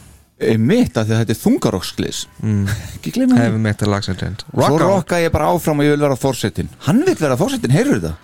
[0.59, 2.63] mitt að þetta er þungarokksklis mm.
[2.97, 6.05] ekki Heavy það Metal Accident svo Rock On rokka ég bara áfram og ég vil
[6.07, 8.15] vera fórsetin hann vil vera fórsetin, heyrður þetta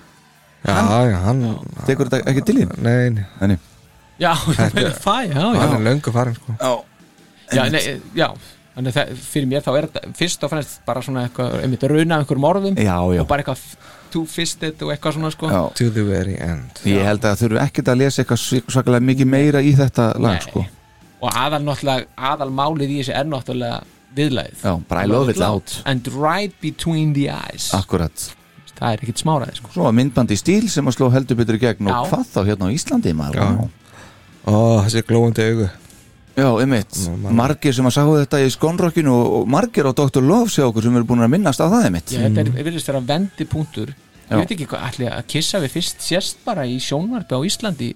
[0.61, 0.77] Já,
[1.09, 1.45] já, hann
[1.88, 3.57] tekur þetta ekki til þín Nei, nei.
[4.22, 5.61] Já, ég meina það, já, já.
[5.61, 6.56] Hann er löngu farin sko.
[7.52, 7.81] já, nei,
[8.15, 8.27] já,
[8.76, 11.84] þannig að það- fyrir mér þá er þetta fyrst og fremst bara svona eitthvað, einmitt
[11.91, 13.65] rauna einhverjum orðum já, já, og bara eitthvað
[14.11, 15.48] two-fisted og eitthvað svona sko.
[15.48, 15.61] Já.
[15.80, 16.81] To the very end.
[16.84, 20.41] Ég held að þurfi ekkert að lesa eitthvað svik- svakalega mikið meira í þetta lag
[20.43, 20.65] sko.
[21.22, 23.77] og aðal náttúrulega, aðal málið í þessu er náttúrulega
[24.18, 24.64] viðlagið.
[24.65, 25.72] Já, bara I love it loud.
[25.85, 27.69] And right between the eyes.
[27.77, 28.26] Akkurat.
[28.81, 29.69] Það er ekkit smáraði sko.
[29.76, 31.99] Svo var myndbandi stíl sem að sló heldur betur í gegn og Já.
[32.11, 33.38] hvað þá hérna á Íslandi maður?
[33.38, 33.69] Já.
[34.47, 35.69] Ó, þessi glóðandi augu.
[36.31, 40.23] Já, einmitt, Nú, margir sem að sáu þetta í skónrokkinu og, margir á Dr.
[40.23, 42.13] Love sjá okkur sem eru búin að minnast á það einmitt.
[42.15, 43.91] Já, þetta er, virðist vera vendipunktur.
[44.31, 44.38] Já.
[44.38, 47.89] ég veit ekki hvað, ætli að kissa við fyrst sérst bara í sjónvarpi á Íslandi?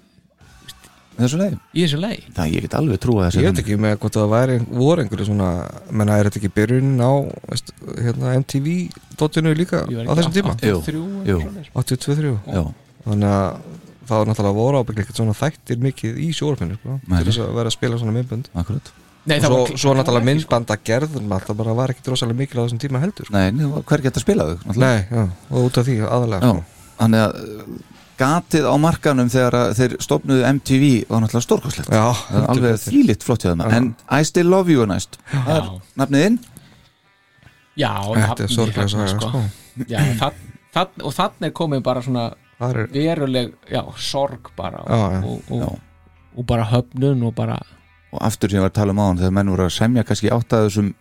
[1.16, 3.94] Þessu leið, í þessu lei það ég get alveg trúa þessu Ég veit ekki með
[4.02, 5.48] hvort það væri voru einhverju svona
[5.88, 7.12] menna er þetta ekki byrjun á
[7.48, 7.72] veist,
[8.04, 8.74] hérna, MTV
[9.16, 10.52] dotinu líka á þessum tíma?
[10.60, 11.38] Jú, 83 jú.
[11.72, 12.62] 82-3 Já,
[13.06, 17.24] þannig að það var náttúrulega voru ábygglega ekkert svona þættir mikið í sjórfinu sko, til
[17.26, 18.48] þess að vera að spila svona myndbönd.
[18.62, 18.92] Akkurat.
[19.26, 22.38] Nei, og það svo, var- svo náttúrulega ekki, myndbanda gerðum það bara var ekkert rosalega
[22.38, 23.34] mikil á þessum tíma heldur sko.
[23.34, 24.86] Nei, hver geta spilað þau náttúrulega.
[24.86, 26.90] Nei, já, og út af því aðalega Já, sko.
[27.00, 27.78] þannig að uh,
[28.16, 32.78] gatið á markanum þegar að þeir stopnuðu MTV var náttúrulega stórkoslegt já, Það er alveg
[32.86, 33.64] þvílitt flott hjá þeim.
[33.76, 35.18] En I Still Love You er næst.
[35.34, 35.74] Það er Já.
[36.00, 36.38] nafnið inn
[37.76, 39.42] Já, þetta nafnið sorglega þarna, saga sko.
[40.22, 40.40] Það,
[40.72, 45.24] það, og þannig er komið bara svona það er, veruleg, já, sorg bara Já, já.
[45.24, 45.66] og, og, Já.
[45.66, 45.80] og,
[46.36, 47.58] og bara höfnun og bara
[48.12, 50.06] Og aftur sem ég var að tala um á hann Þegar menn voru að semja
[50.06, 50.94] kannski átt að þessum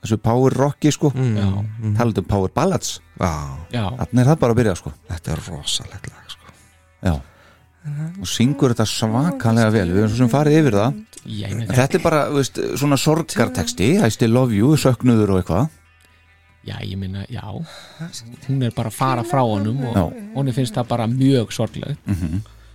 [0.00, 1.10] Þessu power rocki sko.
[1.12, 2.94] Mm, mm, Talandi um power ballads.
[3.20, 4.92] Þannig er það bara að byrja sko.
[5.10, 6.54] Þetta er rosalegt lag sko.
[7.04, 7.12] Já.
[8.20, 9.84] Og syngur þetta svakalega vel.
[9.92, 10.96] Við erum svo sem farið yfir það.
[11.68, 15.68] Þetta er bara, veist, svona sorgarteksti I still love you, söknuður og eitthvað
[16.66, 17.40] já, ég meina, já
[18.48, 20.02] hún er bara að fara frá honum og Já.
[20.34, 21.98] hún finnst það bara mjög sorglegt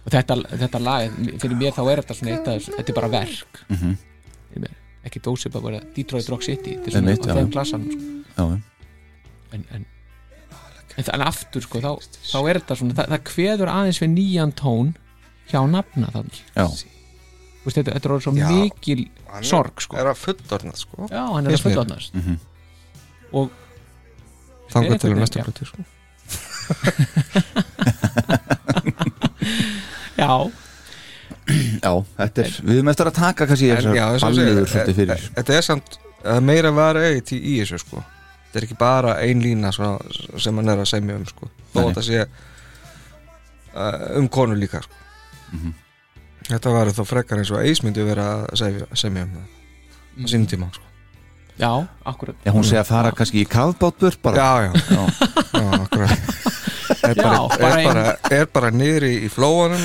[0.05, 3.11] og þetta, þetta lag fyrir mér þá er þetta svona eitt þessu þetta er bara
[3.13, 4.65] verk mm -hmm.
[5.05, 8.01] ekki dósið bara vera Detroit Rock City þetta er svona á þeim klassan sko.
[8.37, 8.43] Já,
[9.53, 9.85] en, en,
[10.97, 11.91] en, en aftur sko, þá,
[12.31, 14.95] þá er þetta svona það, það kveður aðeins við nýjan tón
[15.51, 16.67] hjá nafna þannig já,
[17.65, 18.49] Vist, þetta, þetta er orðið svo Já.
[18.49, 19.07] mikil
[19.41, 19.97] sorg sko.
[19.97, 21.61] er að fullorna sko já, hann er að mér.
[21.63, 22.35] fullotnast Mhm.
[23.31, 23.49] og
[24.76, 25.80] þangar til næsta plötu sko.
[30.18, 30.31] já,
[31.84, 33.77] já, þetta er við erum eftir að taka kannski e-
[34.97, 35.15] fyrir.
[35.15, 35.89] e- Þetta er samt
[36.26, 38.02] er meira var eitt í, í þessu sko.
[38.47, 39.99] Þetta er ekki bara ein lína svona,
[40.41, 41.49] sem hann er að semja um sko.
[41.73, 42.30] Þó að það sé uh,
[44.22, 45.03] um konu líka sko.
[45.52, 45.72] Mhm.
[46.45, 49.47] Þetta var þá frekar eins og Ace myndi vera að semja, semja um það
[50.15, 50.84] á sínum tíma sko
[51.60, 51.72] já,
[52.06, 54.36] akkurat Já, hún segi að fara kannski í kafbátburt bara.
[54.36, 55.03] Já, já, Já.
[55.61, 56.19] já, akkurat.
[57.06, 58.03] Er Já, bara, bara er, bara,
[58.40, 59.82] er bara niður í, í flóanum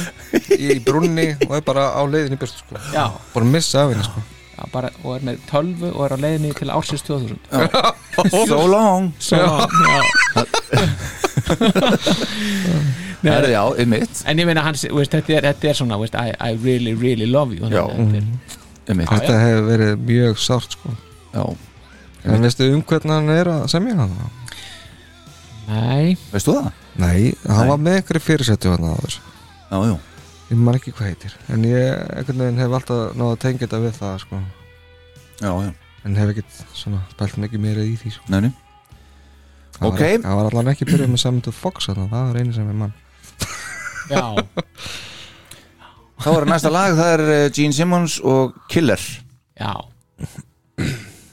[0.56, 2.76] í brunni og er bara á leiðin í byrstu sko.
[2.94, 4.20] já, bara missa af henni sko.
[4.56, 7.38] já, bara, og er með tölvu og er á leiðinni til ársins 2000
[8.48, 9.12] So long.
[9.18, 9.48] Svo, já.
[13.20, 14.22] Nei, Herri, Já, einmitt.
[14.28, 17.26] En ég meina hans, veist, þetta, er, þetta er svona veist, I, I really, really
[17.28, 17.68] love you.
[17.68, 17.84] Já.
[17.92, 18.58] Þetta er,
[18.90, 20.94] Einmitt, Þetta hefur verið mjög sárt sko.
[21.34, 21.44] Já
[22.30, 24.10] En veistu um hvernig hann er að semja hann?
[25.70, 26.70] Nei, Veistu það?
[27.00, 27.68] Nei, hann Nei.
[27.70, 29.20] var með einhverju fyrirsettu hann þessu
[29.70, 29.94] Já, já
[30.50, 33.80] Ég man ekki hvað heitir En ég einhvern veginn hef alltaf náða að tengja þetta
[33.84, 34.40] við það sko.
[35.40, 35.70] Já, já
[36.04, 38.24] En hef ekkert svona spælt mikið meira í því sko.
[38.32, 38.52] Nei, nei
[39.76, 40.00] Það Ok.
[40.00, 42.78] var, það var allan ekki byrjuð með Samindu Fox þarna, Það var einu sem ég
[42.82, 42.94] mann
[44.10, 44.24] já,
[46.24, 49.00] Þá er næsta lag, það er eh, Gene Simmons og Killer
[49.60, 49.70] já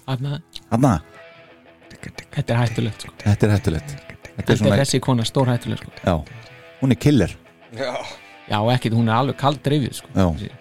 [0.08, 0.40] Hanna,
[1.92, 3.14] þetta er hættulegt sko.
[3.24, 3.96] þetta er hættulegt.
[4.38, 5.92] Þetta er er þessi kona stór hættulegt sko.
[6.06, 6.16] já.
[6.82, 7.36] Hún er Killer,
[8.48, 10.08] Já, ekkit, hún er alveg kald dreifið sko.
[10.16, 10.52] já.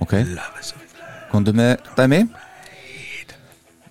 [0.00, 0.12] Ok.
[1.32, 2.20] Komdu með dæmi.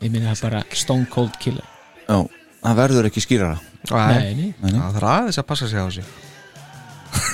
[0.01, 1.65] Ég minna það bara Stone Cold Killer.
[2.07, 2.21] Já,
[2.63, 3.57] það verður ekki skýrara.
[3.91, 4.79] Nei, nei, Nei, nei.
[4.79, 6.03] Það er aðeins að passa sig á þessu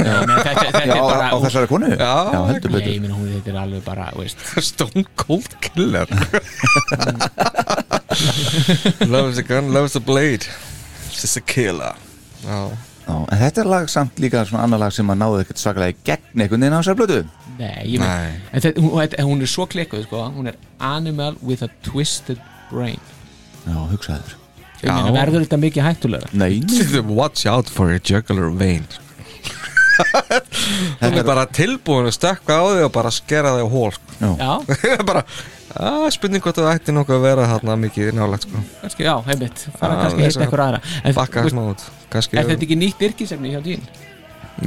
[0.02, 1.90] á þessari konu?
[1.96, 2.12] Já,
[2.50, 2.94] heldur Nei, betur.
[2.94, 6.08] ég minna hún þetta er alveg bara veist, Stone Cold Killer.
[9.08, 10.46] Loves the gun, loves the blade.
[11.12, 11.96] She's a killer.
[12.46, 12.72] Já,
[13.02, 15.96] Já, en þetta er lag samt líka svona annar lag sem að náðu ekkert svakalega
[15.96, 17.18] í gegn einhvern veginn á þessari blötu
[17.58, 18.30] Nei, Nei.
[18.54, 20.22] En þetta, hún, hún er svo klikkuð sko.
[20.38, 22.40] Hún er animal with a twisted
[22.72, 23.02] brain.
[23.66, 24.38] Já, hugsaður
[24.82, 28.88] verður þetta mikið hættulega Nei, nei, Watch out for a jugular vein
[31.02, 34.30] Hún er bara tilbúin að stökka á þig og bara skera þig á hól sko.
[34.38, 34.52] Já,
[35.10, 35.24] bara,
[35.76, 38.62] að, spurning hvort það ætti nokkuð að vera þarna mikið nálægt sko.
[38.84, 42.38] kannski, já, heimitt Fara kannski að lesa- hitta eitthvað aðra En bakka smá út Kannski,
[42.42, 43.86] er þetta ekki nýtt yrkisefni hjá þín?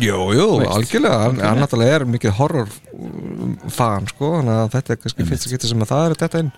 [0.01, 0.73] Jú, jú, Veist.
[0.74, 5.47] algjörlega hann, náttúrulega er mikið horror um, fan sko, þannig að þetta er kannski fyrst
[5.47, 6.52] að geta sem að það er þetta inn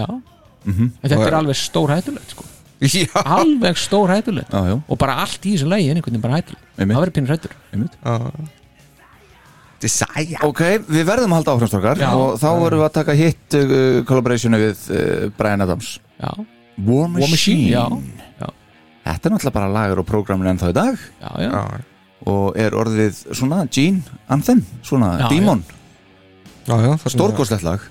[0.00, 0.06] Já
[0.62, 0.92] Mhm.
[1.02, 2.44] En þetta er alveg stór hættulegt sko.
[3.38, 6.96] Alveg stór já, Og bara allt í þessu lagi er einhvern veginn bara hættulegt Einmitt.
[6.96, 7.52] Það verður pínur hættur
[10.46, 12.10] Ok, við verðum að halda áframstrókar Já.
[12.14, 13.64] og þá vorum við að taka hitt uh,
[14.06, 15.96] collaborationi við uh, Brian Adams.
[16.22, 16.30] Já,
[16.86, 17.84] War Machine, War Machine, já,
[18.38, 18.46] já.
[19.08, 20.94] Þetta er náttúrulega bara lagur og prógramin ennþá í dag.
[21.18, 21.64] Já, já, Já,
[22.30, 25.64] og er orðið svona Gene Anthem, svona Já, Demon
[27.10, 27.82] stórkoslegt lag.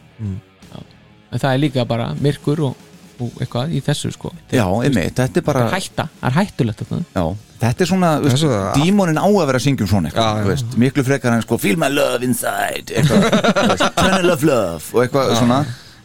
[1.32, 2.88] En það er líka bara myrkur og,
[3.22, 4.31] og eitthvað í þessu sko.
[4.52, 7.26] Já, einmitt, þetta er bara Það er hætta, það er hættulegt þetta já,
[7.61, 10.35] þetta er svona, veist, er- dímonin á að vera að syngja um svona eitthvað, Já,
[10.38, 10.43] já.
[10.43, 13.26] þú veist, miklu frekar en sko feel my love inside eitthvað,
[13.72, 15.61] veist, tunnel of love og eitthvað svona,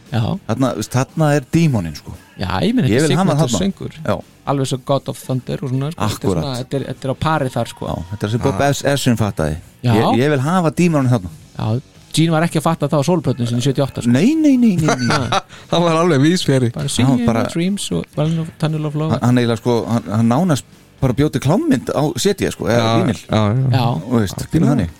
[0.07, 3.47] Já, þarna, veist, þarna er dímonin sko, já, ég minn er þarna.
[3.57, 4.17] söngur já,
[4.47, 6.05] Alveg svo God of Thunder og svona sko.
[6.07, 7.87] Þetta er svona- Þetta er, þetta er á pari þar sko.
[8.13, 8.79] Þetta er sem Bob S.
[8.87, 9.57] Essin fattaði.
[9.83, 11.29] Ég vil hafa dímonin þarna.
[11.57, 11.81] Já,
[12.17, 14.13] Gene var ekki að fatta það á sólplötun sinni 78 sko.
[14.15, 15.41] nei, nei, nei, nei, nei.
[15.71, 17.51] Það var alveg vísfjari Bara Singing bara- bara...
[17.53, 20.65] Dreams og Valen of Tunnel of Love hann, eiginlega sko, hann, hann nánast
[20.97, 23.67] bara bjóti klámynd á setja sko, eða vínil já, já.
[23.75, 24.95] Já, og veist, pínu þannig.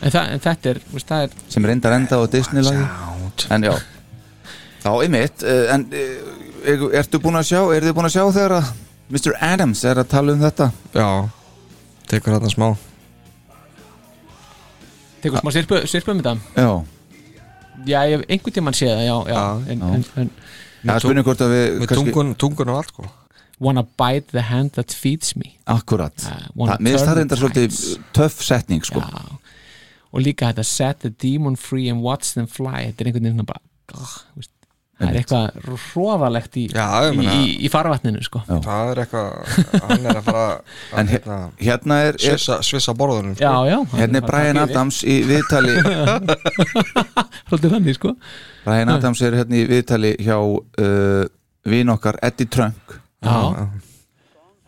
[0.00, 2.82] En, það, en þetta er, veist, það er sem reyndar enda á Disney-lagi.
[3.54, 3.72] En já.
[4.82, 8.56] Þá einmitt uh, en uh, ertu búin að sjá er þið búin að sjá þegar
[8.58, 8.72] að
[9.14, 9.38] Mr.
[9.52, 10.70] Adams er að tala um þetta?
[10.98, 11.08] Já.
[12.10, 12.68] Tekur þarna smá
[15.22, 16.36] Tekur smá sirpu, sirpu um þetta?
[16.54, 16.70] Já,
[17.86, 19.88] Já, ég hef einhvern tímann séð það, já, já, en, já.
[20.18, 20.30] En,
[20.82, 23.06] en, hvort að við Með kannski, tungun, tungun og allt sko.
[23.62, 25.56] Wanna bite the hand that feeds me.
[25.66, 26.14] Akkurat.
[26.22, 27.78] Það- Mér finnst það reyndar svolítið
[28.14, 29.02] töff setning sko.
[29.02, 29.38] Já.
[30.08, 32.88] og líka þetta set the demon free and watch them fly.
[32.88, 33.60] Þetta er einhvern veginn bara
[33.94, 34.14] oh,
[34.98, 38.40] það er eitthvað hróðalegt í, í, í, í farvatninu sko.
[38.48, 39.28] Það er eitthvað,
[39.84, 40.46] hann er að fara
[40.98, 43.44] að hérna, Hérna er, er svissa, borðunum sko.
[43.46, 44.60] já, já Hérna er Brian.
[44.64, 45.76] Adams í viðtali
[47.74, 48.14] þannig sko
[48.66, 51.24] Brian Adams er hérna í viðtali hjá uh,
[51.68, 53.68] vin okkar Eddie Trunk Já,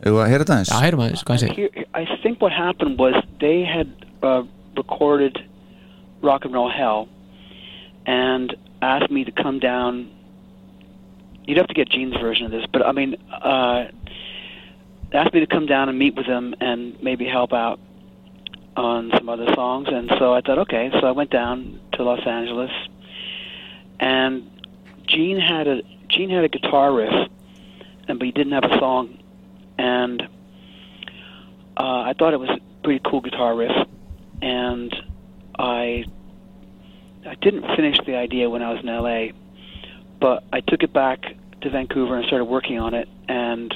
[0.01, 3.13] Ef að heyra þetta eins já, heyrum aðeins, hvað Here, I think what happened was
[3.39, 3.91] they had
[4.23, 4.41] uh,
[4.75, 5.37] recorded
[6.23, 7.07] Rock and Roll Hell
[8.07, 10.09] and asked me to come down.
[11.45, 13.85] You'd have to get Gene's version of this, but I mean, uh,
[15.13, 17.79] asked me to come down and meet with them and maybe help out
[18.75, 19.87] on some other songs.
[19.89, 20.89] And so I thought, okay.
[20.99, 22.71] So I went down to Los Angeles,
[23.99, 24.49] and
[25.07, 27.29] Gene had a Gene had a guitar riff,
[28.07, 29.17] and but he didn't have a song,
[29.77, 30.21] and
[31.77, 33.87] uh, I thought it was a pretty cool guitar riff,
[34.41, 34.95] and
[35.57, 36.05] I
[37.25, 39.37] I didn't finish the idea when I was in LA,
[40.21, 43.75] but I took it back to Vancouver and started working on it, and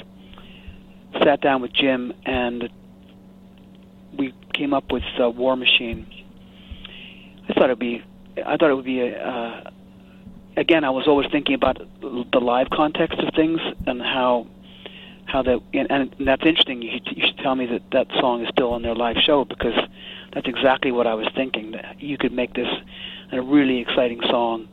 [1.22, 2.70] sat down with Jim, and
[4.16, 6.06] we came up with uh, War Machine.
[7.48, 8.02] I thought it'd be,
[8.44, 9.16] I thought it would be a.
[9.18, 9.70] Uh,
[10.56, 14.46] again, I was always thinking about the live context of things and how
[15.26, 16.82] how that and, and that's interesting.
[16.82, 19.44] You should, you should tell me that that song is still on their live show
[19.44, 19.74] because
[20.32, 21.72] that's exactly what I was thinking.
[21.72, 22.68] That you could make this
[23.32, 24.68] a really exciting song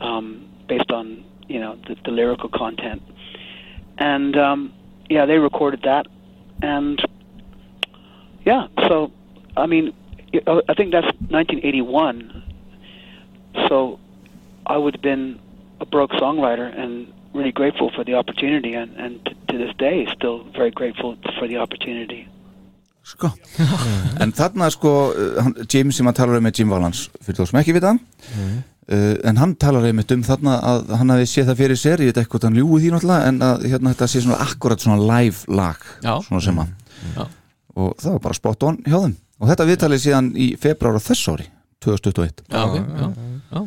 [0.00, 1.04] um, based on
[1.48, 3.02] you know the, the lyrical content.
[3.98, 4.72] And um,
[5.10, 6.06] yeah, they recorded that,
[6.62, 6.98] and
[8.46, 9.12] yeah, so
[9.56, 9.92] I mean,
[10.46, 12.44] I I think that's 1981.
[13.68, 13.98] So
[14.66, 15.40] I would have been
[15.80, 20.06] a broke songwriter and really grateful for the opportunity, and, and to, to this day,
[20.14, 22.22] still very grateful for the opportunity.
[23.10, 23.30] sko.
[24.22, 27.60] En þarna sko uh, Jim sem að tala um með Jim Valans fyrir þá sem
[27.62, 28.58] ekki vita uh,
[28.90, 32.20] en hann talar einmitt um þarna að hann hafi séð það fyrir sér, ég veit
[32.24, 35.44] ekki hvort hann ljúi því náttúrulega en að hérna þetta sé svona akkurat svona live
[35.60, 36.14] lag Já.
[36.26, 36.72] svona sem að
[37.16, 37.26] Já.
[37.76, 39.14] og það var bara spot on hjá þeim.
[39.40, 41.46] Og þetta viðtalið síðan í februar á þess ári
[41.86, 43.06] 2021 Já, ok, já,
[43.54, 43.62] já,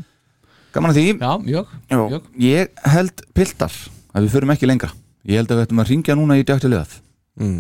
[0.73, 1.07] Gaman að því?
[1.21, 2.27] Já, mjög, Já, mjög.
[2.43, 3.73] ég held piltar
[4.13, 4.91] að við förum ekki lengra.
[5.23, 6.99] Ég held að við ættum að ringja núna í dæktilegað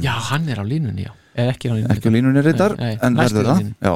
[0.03, 1.13] Já, hann er á línunni, já.
[1.33, 1.73] Eða ekki á
[2.13, 2.43] línunni
[2.77, 3.61] nei, en verður það.
[3.81, 3.93] Já,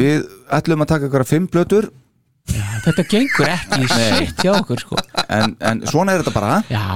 [0.00, 0.24] við
[0.56, 1.90] ætlum að taka ykkur fimm blötur
[2.86, 4.98] Þetta gengur ekki sitt hjá okkur sko.
[5.28, 6.60] En, en svona er þetta bara.
[6.70, 6.86] Já,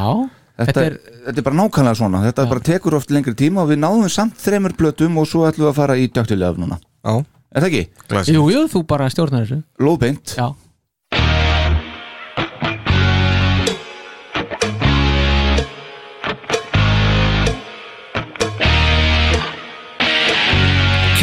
[0.60, 0.96] þetta, þetta er,
[1.26, 2.22] þetta er bara nákvæmlega svona.
[2.28, 5.66] Þetta bara tekur oft lengri tíma og við náðum samt þremur blötum og svo ætlum
[5.66, 6.80] við að fara í dæktilegað núna.
[7.02, 7.18] Já,
[7.50, 8.30] Er það ekki?
[8.30, 9.56] Jú, jú, þú bara stjórnar þessu.
[9.82, 10.36] Lóðbeint.
[10.38, 10.44] Já,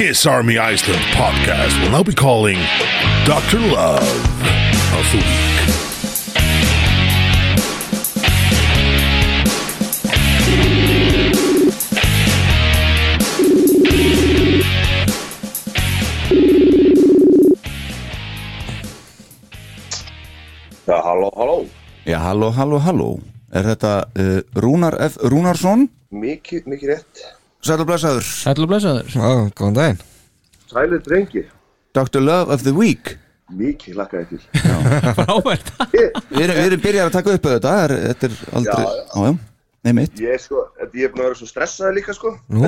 [0.07, 2.57] Kiss Army Iceland podcast will now be calling
[3.25, 3.59] Dr.
[3.59, 4.07] Love
[4.95, 5.59] of the Week.
[20.87, 21.65] Já, halló, halló.
[22.05, 23.19] Já, halló, halló, halló
[23.51, 25.19] Er þetta uh, Rúnar F.
[25.19, 25.89] Rúnarsson?
[26.15, 27.36] Mikið, mikið rétt.
[27.65, 30.01] Sæll og blessaður sæll og blessaður Já, góðan daginn
[30.67, 31.43] Sælir drengi.
[31.95, 32.19] Dr.
[32.21, 33.15] Love of the Week
[33.57, 34.41] Mikið lakkaði til.
[35.15, 38.89] Frábært Við erum, við erum byrjað að taka upp þetta er, Þetta er aldrei Já,
[38.91, 39.29] já.
[39.29, 39.37] já.
[39.87, 42.33] Nei mitt Ég er sko, ég er búin að vera svo stressaði líka sko.
[42.51, 42.67] Nú,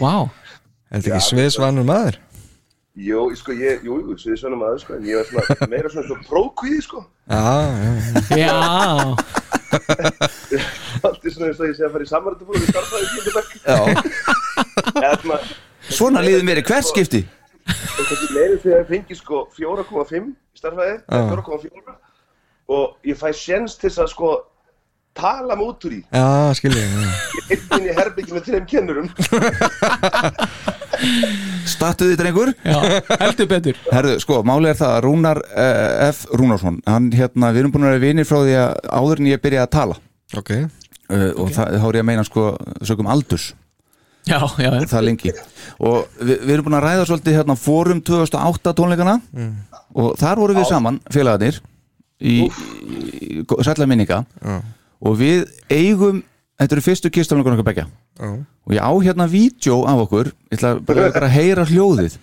[0.00, 0.14] Vá,
[0.90, 2.18] heldur ekki sviðsvanur maður
[2.94, 6.06] Jó, ég sko, ég, jú, jú, svona maður sko, en ég var svona meira svona
[6.06, 7.00] svo prókvíði sko.
[7.26, 7.40] Já,
[8.30, 9.42] já, já
[11.04, 12.66] Allt er svona eins og ég sé að fara í starfaði í
[15.04, 15.40] Eða
[15.90, 17.24] svona, líður mér í hvert skipti
[18.34, 21.20] meiri þegar ég fengi sko 4,5 í starfaði, Já.
[21.32, 21.94] 4,4
[22.74, 24.32] og ég fæ sjens til að sko
[25.14, 26.00] tala mig út úr í.
[26.10, 26.84] já, skilja.
[26.84, 29.10] Ég eitt inn í herbyggi með þreim kennurum.
[31.68, 32.52] Stattuði drengur.
[32.64, 32.76] Já,
[33.22, 33.78] heldur betur.
[33.92, 36.24] Herðu, sko, máli er það að Rúnar uh, F.
[36.36, 39.42] Rúnarsson Hann, hérna, við erum búin að vera vinir frá því að áður en ég
[39.44, 39.98] byrjaði að tala.
[40.36, 42.46] Ok, uh, og það þá er ég að meina, sko,
[42.84, 43.52] sögum aldurs.
[44.24, 45.32] Já, já, já það lengi.
[45.84, 49.16] Og við, við erum búin að ræða svolítið hérna fórum 2008 tónleikana.
[49.94, 51.58] Og þar vorum við saman félagarnir
[52.24, 53.02] í, í,
[53.44, 54.22] í sætla minninga.
[54.40, 54.62] Já.
[55.04, 56.22] og við eigum
[56.60, 58.30] þetta eru fyrstu kistónleikunum okkar begja já,
[58.66, 60.32] og ég á hérna vídeo af okkur.
[60.50, 62.18] Ég ætla bara, bara að heyra hljóðið.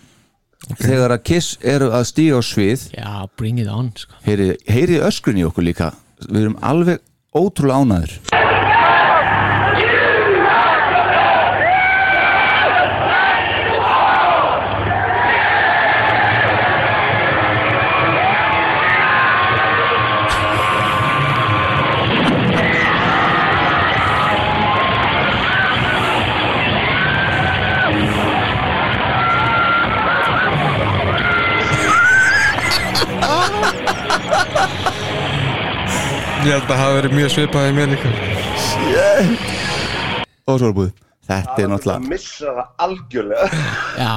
[0.78, 2.84] Þegar að Kiss eru að stíga á svið.
[2.94, 4.14] Já, bring it on sko.
[4.28, 5.91] heyrið, heyrið öskrun í okkur líka.
[6.28, 7.02] Við erum alveg
[7.34, 8.31] ótrúlega ánæður
[36.42, 38.12] Ég held að það hafi verið mjög svipaði mér líka
[40.52, 40.92] og svo er búið
[41.32, 43.60] Þetta er að náttúrulega missa það algjörlega.
[44.02, 44.14] Já,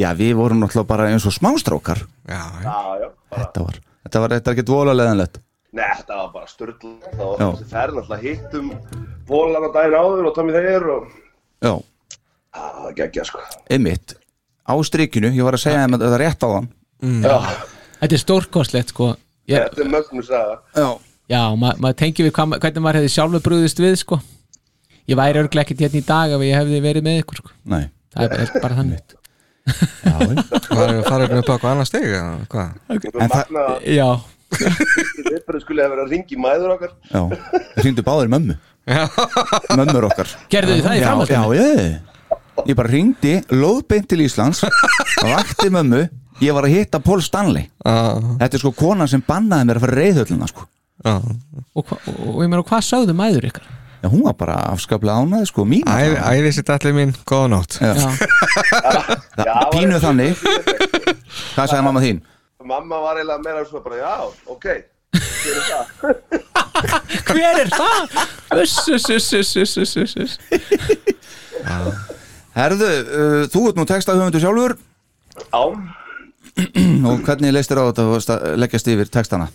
[0.00, 2.68] Já, við vorum náttúrulega bara eins og smástrákar Já, já.
[2.68, 5.40] Já, já, bara Þetta var Þetta var þetta ekki vola leðanlegt
[5.74, 7.46] Nei, þetta var bara störtl og Já.
[7.48, 8.70] þessi ferð náttúrulega hittum
[9.28, 11.08] Pólan á daginn áður og Tommy þeir og
[11.64, 11.72] Já,
[12.54, 13.40] það var geggja sko.
[13.72, 14.14] Einmitt.
[14.68, 16.68] Á strikinu, ég var að segja þeim að þetta rétt á hann
[17.24, 17.36] Já,
[17.98, 19.10] þetta er stórkostlegt sko.
[19.50, 20.56] Ég, þetta er mögnum saga.
[20.78, 20.88] Já
[21.30, 24.18] Já, ma maður tengi við hvernig maður hefði sjálfur brúðist við sko.
[25.08, 27.52] Ég væri örglega ekkert hérna í dag ef ég hefði verið með ykkur sko.
[27.68, 27.84] Nei.
[28.14, 29.14] Það er, er bara þannig.
[29.64, 32.74] Var það farið upp á eitthvað annað steg eða hvað?
[32.88, 34.08] Þetta En er það- magna að Já,
[34.54, 36.92] viðbyrðu skulle hafa verið að ringi mæður okkar.
[37.10, 37.22] Já,
[37.74, 38.56] við hringdu báðir mömmu.
[39.80, 40.28] Mömmur okkar.
[40.52, 41.54] Gerðu þið það í Já, framhaldinu?
[41.54, 44.60] já, ég Ég bara hringdi, lóðbeint til Íslands
[45.24, 46.04] Vakti mömmu
[46.44, 47.64] Ég var að hitta Paul Stanley.
[47.82, 47.94] Já,
[48.44, 50.66] Þetta er sko konan sem bannaði mér að fara reyðhöllina sko.
[51.04, 53.66] Og, hva, og ég meina, hvað sögðu mæður ykkar?
[54.04, 57.78] Já, hún var bara afskaplega ánæði sko mín Æ- Æði sitt allir mín, góða nótt
[57.80, 57.94] Já.
[59.40, 60.36] Já, Pínu þannig
[61.54, 62.18] Hvað sagði mamma þín?
[62.64, 64.14] Mamma var eiginlega meira svona bara, já,
[64.52, 64.66] ok
[65.14, 65.84] Hver er það?
[67.30, 68.18] hver er það?
[68.60, 70.38] Uss, uss, uss, uss, uss, uss, uss, uss.
[72.54, 74.76] Herðu, uh, þú ert nú textahöfundu sjálfur
[75.40, 75.62] Já,
[77.08, 79.48] og hvernig leist þér á þetta að leggjast yfir textana?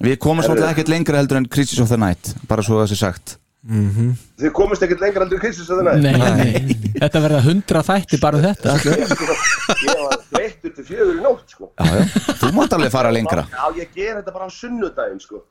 [0.00, 3.00] Við komum svolítið ekkert lengra heldur en Crisis of the Night bara svo það sé
[3.04, 8.20] sagt þið komist ekkert lengra heldur krisis að það Nei, nei, þetta verða hundra þætti
[8.22, 12.06] bara um þetta Ég var þreyttur til fjögur í nótt, sko Já, já,
[12.40, 15.44] þú mátt alveg fara lengra Já, ég ger þetta bara á sunnudaginn, sko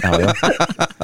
[0.00, 0.32] já, já.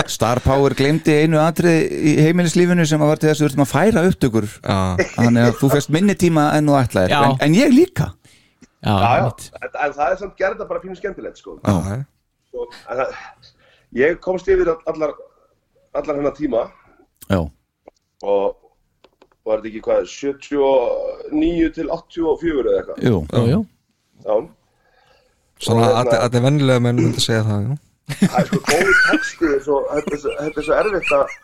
[0.08, 3.66] Star Power glemdi einu atrið í heimilislífinu sem að var til þess að við þurfum
[3.68, 7.76] að færa upptökur þannig að þú fest minni tíma enn og ætlaðir en, en ég
[7.76, 8.14] líka
[8.84, 9.46] Já, Já, já, einmitt.
[9.62, 11.58] en, en það er samt gerð þetta bara pínu skemmtilegt, sko.
[11.64, 12.04] Já,
[12.50, 13.06] Svo, en
[13.94, 15.12] Ég komst yfir allar,
[15.94, 16.64] allar hennar tíma.
[17.30, 17.38] Já,
[18.24, 18.56] og
[19.46, 23.02] var þetta ekki hvað, 79 til 84 eða eitthvað?
[23.06, 23.60] Jú, Jú, jú.
[24.24, 24.36] Já,
[25.64, 27.76] Svona hérna- allir allir vennilega menn myndi segja það, já.
[28.20, 31.36] Það er sko góðu texti er svo, þetta, er svo, þetta er svo erfitt að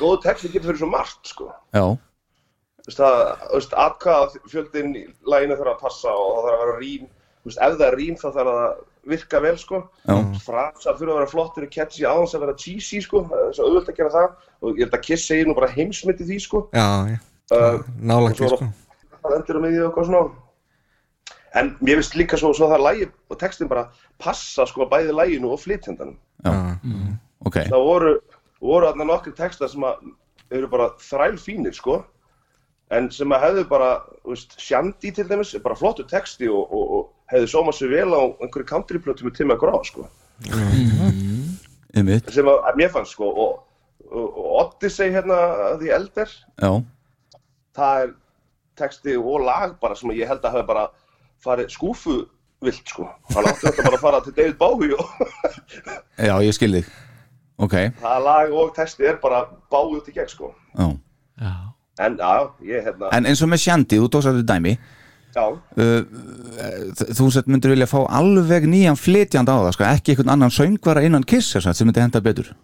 [0.00, 1.46] góðu texti getur fyrir svo margt sko.
[1.72, 1.84] Já,
[2.86, 7.06] Atkvað fjöldin í læginu þarf að passa og það þarf að vera rím
[7.46, 9.78] Þú veist, ef það er rím þá þarf það að virka vel sko.
[10.42, 13.66] Frasar þurfa að vera flottir og catchy aðeins að vera cheesy sko það er svo
[13.68, 14.32] auðvöld að gera það.
[14.58, 16.62] Og ég held að Kiss segir nú bara heimsmyndi því sko.
[16.74, 17.20] Já, já,
[17.54, 18.68] uh, nálagt svo sko.
[19.20, 20.24] það endur miðju og eitthvað svona.
[21.62, 23.86] En mér finnst líka svo, svo það lægi og textin bara
[24.18, 26.18] passa sko bæði læginu og flytjendanum.
[26.42, 26.52] Já,
[27.46, 27.60] ok.
[27.70, 28.12] Það voru,
[28.58, 30.02] voru þarna nokkri textar sem að
[30.50, 32.00] eru bara þræl fínir sko
[32.94, 33.90] en sem að hefðu bara,
[34.26, 38.22] veist, Shandy til dæmis bara flottur texti og, og, og hefðu sómað sér vel á
[38.44, 40.06] einhverju countryplötu með Tim McGraw sko.
[41.96, 43.58] Einmitt, sem að, að mér fannst sko og,
[44.10, 45.40] og, Odyssey hérna
[45.80, 46.36] því elder.
[46.62, 46.70] Já,
[47.76, 48.14] það er
[48.76, 50.86] texti og lag bara sem ég held að hafi bara
[51.44, 52.20] farið skúfu
[52.64, 53.08] vilt sko.
[53.32, 54.96] Hann átti þetta bara að fara til David Bowie
[56.28, 56.94] já, ég skil þig.
[57.56, 60.52] Ok, það lag og texti er bara út í gegn sko.
[60.76, 60.92] Já.
[61.98, 64.76] En já, ég hérna En eins og með Shandy, þú tókst að þetta dæmi.
[65.36, 70.32] Já, uh, þú sett myndir vilja fá alveg nýjan flytjand á það, sko, ekki einhvern
[70.32, 72.54] annan söngvara innan Kiss sem myndi henda betur.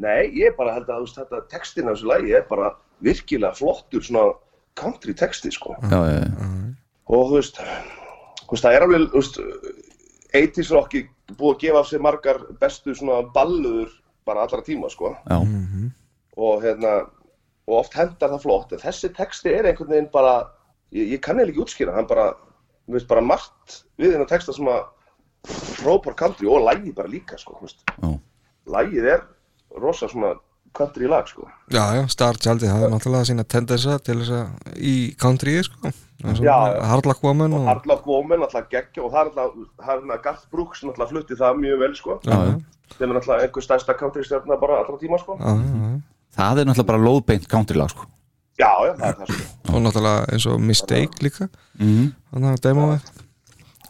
[0.00, 2.72] Nei, ég bara held að þetta textin af þessu lagi er bara
[3.04, 4.32] virkilega flottur svona
[4.78, 5.76] country texti sko.
[5.84, 6.30] Já, já, já,
[7.12, 7.60] og þú veist,
[8.40, 9.42] þú veist það er alveg þú veist,
[10.34, 11.04] 80s rocki
[11.38, 13.92] búið að gefa af sér margar bestu svona balluður
[14.26, 15.12] bara allra tíma sko.
[15.28, 15.38] Já,
[16.34, 16.96] og hérna
[17.68, 20.34] og oft hendar það flott en þessi texti er einhvern veginn bara
[20.92, 22.32] ég, ég kann eða ekki útskýra, hann bara
[22.84, 24.82] mér finnst bara margt við þennan texta sem að
[25.82, 28.10] hrópar country og lægið bara líka sko, já.
[28.70, 29.24] lægið er
[29.80, 30.34] rosa svona
[30.74, 34.80] country lag sko Já, já, Star Tjaldi, það er náttúrulega sína tendensa til þess að
[34.80, 35.92] í country, sko.
[36.24, 41.12] Hardlock Woman og Hard Luck Woman alltaf geggja og það er alltaf, Garth Brooks alltaf
[41.12, 42.54] flutti það mjög vel sko Já, já,
[42.96, 46.13] sem er alltaf einhver stærsta country stjórna bara allra tíma sko já, já, já.
[46.34, 48.08] Það er náttúrulega bara lóðbeint countrylag, sko
[48.58, 51.48] já, já, það er það sko Og náttúrulega eins og Mistake líka
[51.80, 52.10] mm.
[52.32, 53.08] Þannig að demóið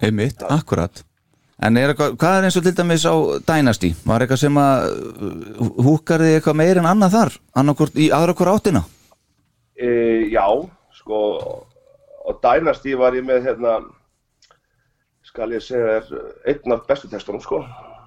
[0.05, 1.05] Einmitt, akkurat
[1.65, 3.15] En er eitthvað, hvað er eins og til dæmis á
[3.47, 3.93] Dynasty?
[4.05, 7.37] Var eitthvað sem að uh, húkar þið eitthvað meir en annað þar?
[7.63, 8.83] Annarkvort í aðra hvort áttina?
[9.75, 9.89] e,
[10.31, 10.47] já,
[10.99, 11.21] sko
[12.25, 13.77] og Dynasty var ég með hérna
[15.25, 16.11] skal ég segja er
[16.51, 17.63] einn af bestu textunum sko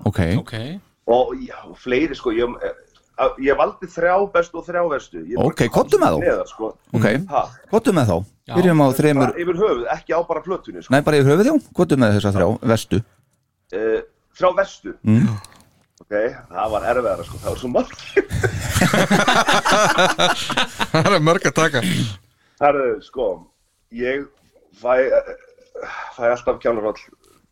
[0.08, 0.54] Ok, Ok
[1.08, 2.56] og já, fleiri sko ég,
[3.20, 5.02] eh, ég valdi þrjá bestu og þrjá bara
[5.48, 6.26] Ok, komdu með þá.
[6.52, 6.66] sko.
[6.94, 7.42] ok, ha,
[7.72, 8.18] gottu með þá.
[8.48, 8.54] Já.
[8.56, 10.92] Byrjum á þremur, bara yfir höfuð, ekki á bara plötunni sko.
[10.94, 11.56] nei bara yfir höfuð já.
[11.80, 14.00] Gottu með þessa þrjá, vestu uh,
[14.38, 15.28] þrjá vestu mm.
[16.06, 16.14] ok,
[16.54, 18.26] það var erfiðara sko, það var svo margir.
[20.98, 21.80] Það er mörg að taka.
[22.62, 23.26] Herðu, sko,
[23.94, 24.24] ég
[24.80, 24.94] fæ,
[26.16, 26.98] fæ alltaf kjánarhóll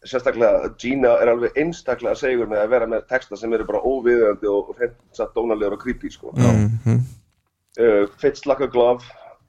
[0.05, 4.49] sérstaklega Gina er alveg einstaklega segur með að vera með texta sem eru bara óviðöndi
[4.51, 6.31] og hreint satt dónalegur og creepy sko.
[6.35, 6.99] Mhm.
[7.79, 9.03] uh, Fits like a glove.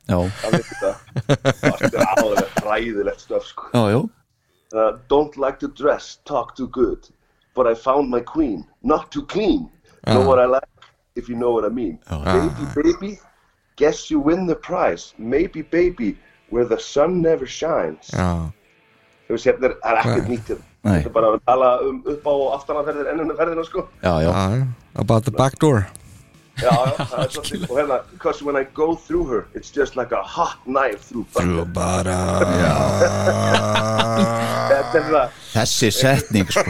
[0.09, 0.31] Það
[2.01, 3.71] er alveg ræðilegt stöf sko.
[3.73, 4.09] já, já.
[4.75, 7.09] Uh, Don't like to dress, talk too good.
[7.55, 9.71] But I found my queen, not too clean.
[10.07, 10.27] Know Já.
[10.27, 10.69] what I like,
[11.15, 11.99] if you know what I mean.
[12.11, 12.25] Já.
[12.25, 13.19] Baby, baby,
[13.77, 15.15] guess you win the prize.
[15.19, 16.19] Maybe, baby,
[16.51, 18.11] where the sun never shines.
[18.13, 18.53] Já, Þú
[19.35, 20.33] veist, hérna er, er ekkert Nei.
[20.37, 20.65] nýtt hérna.
[20.87, 24.67] Þetta er bara að tala um upp á og aftanarferðir ennuna ferðina, sko Já, já,
[24.95, 25.87] about the back door
[26.57, 29.97] Já, já, það er svolítið Og hérna, because when I go through her It's just
[29.97, 32.17] like a hot knife through butter bara
[34.71, 36.65] Þetta það þessi setning sko.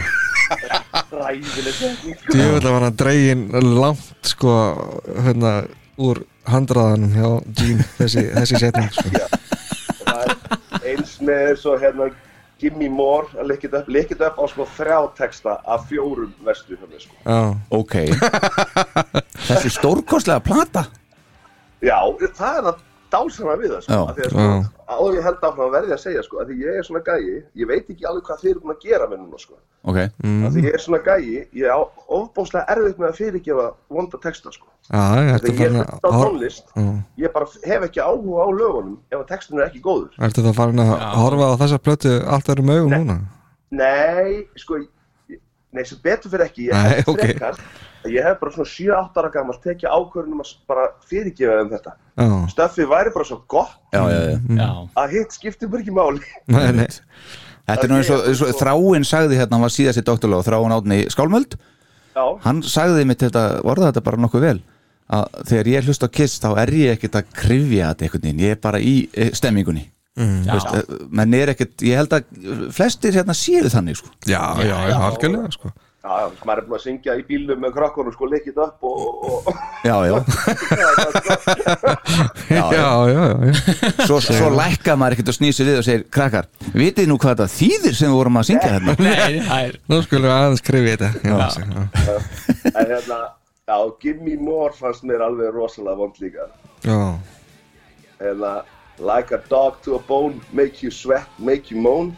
[1.11, 2.33] ræðileg setning, sko.
[2.33, 3.41] Djöfull var hann dregin
[3.77, 4.53] langt sko
[5.25, 5.53] hérna
[5.97, 9.07] úr handraðanum hjá Jean þessi, þessi setning sko.
[10.03, 12.09] það eins með svo hérna
[12.57, 17.01] Gimme More að leikja upp, leikja upp á sko þrjá texta af fjórum vestu hérna
[17.01, 17.15] sko.
[17.21, 17.39] Já,
[17.69, 17.95] Ok.
[19.47, 20.87] Þessi stórkostlega plata.
[21.85, 21.99] Já,
[22.33, 22.79] það er það
[23.13, 24.47] dásama við það sko, af því að sko,
[24.87, 27.35] áður ég held áfram að verði að segja sko, að því ég er svona gæi,
[27.61, 30.55] ég veit ekki alveg hvað þið eru búin að gera með núna sko, Ok, af
[30.55, 31.27] því ég er svona gæi,
[31.61, 31.79] ég á
[32.17, 33.67] ofbóðslega erfitt með að fyrirgefa
[33.97, 36.91] vonda texta sko, já, ég þegar ég er að á tónlist, Já.
[37.23, 40.13] ég bara hef ekki áhuga á lögunum ef að textin er ekki góður.
[40.27, 43.17] Ertu það farin að horfa á þessa plötu allt öðrum augum núna?
[43.77, 44.81] Nei, sko,
[45.75, 47.23] nei, sem betur fyrir ekki, ég ok.
[47.23, 51.71] frekar, að ég hef bara svona 7-8 ára gammal tekið ákvörðunum að bara fyrirgefa um
[51.71, 51.93] þetta.
[52.17, 54.69] Já, Stöffið væri bara svo gott já, já, já.
[55.01, 56.23] Að hitt skiptir bara ekki máli.
[56.53, 56.87] nei, nei.
[57.67, 60.77] Þetta er nú eins og, og Þráin sagði hérna, hann var síðast í doktorlega Þráin
[60.77, 61.57] átni Skálmöld.
[62.15, 64.57] Já, Hann sagði mitt þetta, orða þetta bara nokkuð vel?
[65.13, 68.41] Að þegar ég hlust á Kiss þá er ég ekkert að krifja þetta einhvern veginn,
[68.43, 69.85] ég er bara í eh, stemmingunni.
[70.17, 70.39] Mm.
[70.47, 74.09] Þú veist, eh, menn er ekkert, ég held að flestir hérna séu þannig sko.
[74.25, 75.71] Já, já, já, algjörlega sko
[76.03, 78.97] já, já, maður er búin að syngja í bílum með krakkonum, sko, leikið upp og...
[79.27, 79.53] og, og
[79.87, 80.15] Já, já,
[82.57, 83.53] Já, já, já, já.
[84.05, 86.45] svo, svo lækka maður ekkert og snýr sér við og segir krakkar,
[86.77, 89.95] vitið nú hvað þetta þýðir sem við vorum að syngja hérna nei, það er Nú
[90.05, 91.61] skulum við aðeins skrifa þetta Já, já.
[92.73, 93.19] en hérna,
[93.67, 96.43] já, Gimme More fannst mér alveg rosalega vond líka.
[96.85, 96.99] já.
[98.21, 98.51] Hérna,
[98.97, 102.15] like a dog to a bone, make you sweat, make you moan.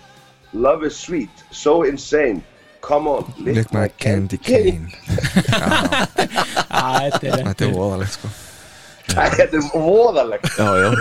[0.53, 2.41] Love is sweet, so insane.
[2.81, 4.87] Come on, Lick my candy cane.
[6.69, 8.27] Þetta er er voðalegt sko.
[9.09, 10.47] Þetta er voðalegt.
[10.57, 10.89] Já, já.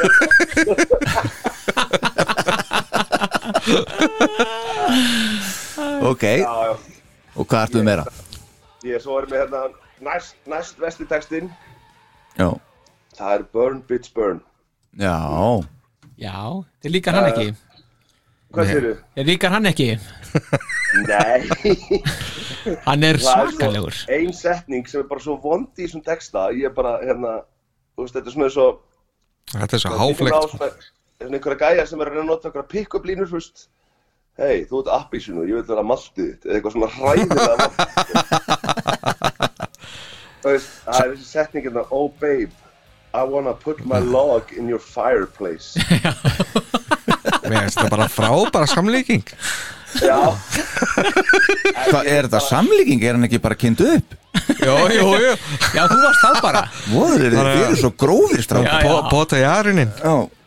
[6.02, 6.76] Ok, Já, já.
[7.36, 8.04] og hvað ertu meira?
[8.86, 9.60] Ég svo er með hérna
[10.06, 11.50] næst, næst vesti textin.
[12.38, 12.52] Já,
[13.18, 14.40] Það er Burn Bitch Burn.
[14.98, 15.16] já,
[16.18, 17.48] Já, þið líkar hann ekki.
[18.54, 19.88] Hvað séu Þið líkar hann ekki
[21.08, 21.40] Nei.
[22.86, 26.48] Hann er svakalegur Ein setning sem er bara svo vondi í þessum texta.
[26.56, 27.32] Ég er bara, hérna,
[27.96, 28.68] þú veist, þetta er svona svo...
[29.54, 30.60] Þetta er svo háflegt sko.
[30.60, 33.38] Það er svona einhverja gæja sem er að reyna að nota einhverja pick-up línur, þú
[33.40, 33.58] veist.
[34.38, 36.42] Hei, þú ert appísinu, ég vil vera maltið þitt.
[36.46, 37.74] Eða eitthvað svona hræðilega vond.
[40.38, 42.54] Þú veist, það er þessi setning hérna, Oh babe,
[43.10, 45.74] I wanna put my log in your fireplace.
[47.48, 49.24] Mér finnst þetta bara frábæra samlíking
[51.88, 53.02] Hvað, er þetta samlíking?
[53.04, 54.16] Er hann ekki bara kynnt upp?
[54.60, 55.30] Jó, jú, jú
[55.74, 56.60] Já, þú varst það bara.
[56.92, 58.74] Voður er þið fyrir svo gróðir já.
[59.10, 59.44] Bóta í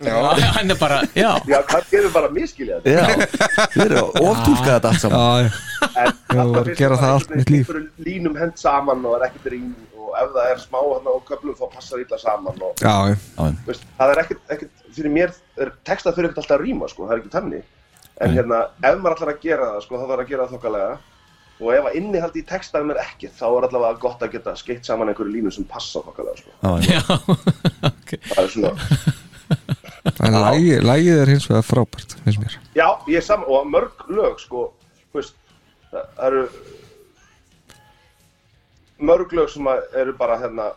[0.05, 0.21] Já,
[0.57, 1.31] hann er bara, já.
[1.49, 2.95] Já, kannski er við bara miskilja þetta.
[2.95, 5.51] já, þið eru oftúlkað þetta allt saman.
[5.81, 7.73] Já, Ég var að gera það allt mitt líf.
[8.05, 11.57] línum hend saman og er ekkert rým og ef það er smá hérna á köflum
[11.59, 13.17] þá passar illa saman og já, já.
[13.37, 16.89] Já, veist, það er ekkert, ekkert fyrir mér, er, textað fyrir ekkert alltaf að rýma
[16.91, 17.63] sko, það er ekki tannig
[18.21, 20.99] en hérna, ef maður ætlar að gera það sko, þá þarf að gera það þokkalega.
[21.61, 24.87] Og ef að innihaldi í textaðum er ekkert þá er allavega gott að geta skeitt
[24.87, 26.49] saman einhverju línu sem passa þokkalega sko.
[26.81, 27.01] já, Já,
[27.91, 28.15] ok.
[28.31, 28.73] Það er svona
[30.25, 32.55] En lagið, lagið er hins vegar frábært finnst mér.
[32.73, 34.63] Já, ég er saman, og mörg lög sko,
[35.11, 35.35] þú veist,
[35.91, 36.43] það það eru
[39.11, 40.71] mörg lög sem að eru bara hérna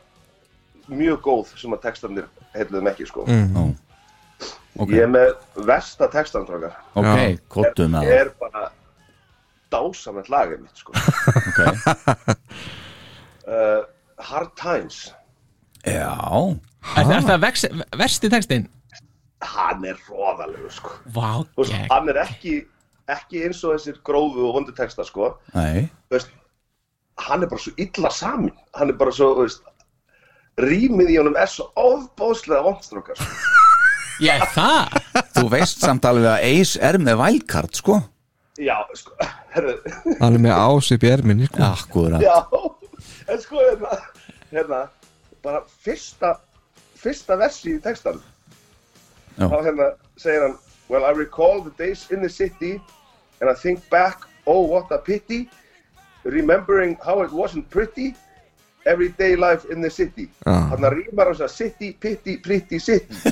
[0.89, 3.25] mjög góð sem að textarnir heitluðum ekki sko.
[3.29, 3.73] mm.
[4.78, 5.32] Ok, ég er með
[5.68, 7.38] versta textanstrákar ok, Já.
[7.52, 8.14] kottu með það.
[8.20, 8.64] er bara
[9.74, 10.92] dásamett lagið mitt sko.
[11.48, 11.59] Ok,
[13.48, 13.82] uh,
[14.24, 15.12] Hard Times.
[15.84, 16.56] Já,
[16.96, 17.68] Er er það vex-
[17.98, 18.68] versti textin?
[19.44, 20.94] hann er hróðalegur sko.
[21.59, 22.55] Gegn hann er ekki
[23.12, 25.34] ekki eins og þessir grófu og vondu texta sko.
[25.52, 26.30] Nei, Þú veist,
[27.26, 29.62] hann er bara svo illa samin hann er bara svo, þú veist
[30.64, 33.20] rýmið í honum er svo ofbóðslega vondstrókar
[34.24, 34.98] Já, það?
[35.36, 37.98] Þú veist samt alveg að Ace er með vælkart sko.
[38.56, 39.12] Já, sko,
[39.55, 41.62] Hann er með ásip í erminni sko.
[41.66, 42.36] Akkurat já,
[43.28, 43.98] en sko hérna,
[44.52, 44.80] hérna
[45.44, 46.36] bara fyrsta
[46.98, 48.20] fyrsta versi í textan
[49.36, 49.48] Já.
[49.51, 50.56] þá hérna segir hann
[50.88, 52.80] well I recall the days in the city
[53.40, 55.48] and I think back oh what a pity
[56.24, 58.14] remembering how it wasn't pretty
[58.86, 60.28] everyday life in the city.
[60.44, 63.15] Þannig að rýmar hans að city, pity, pretty city.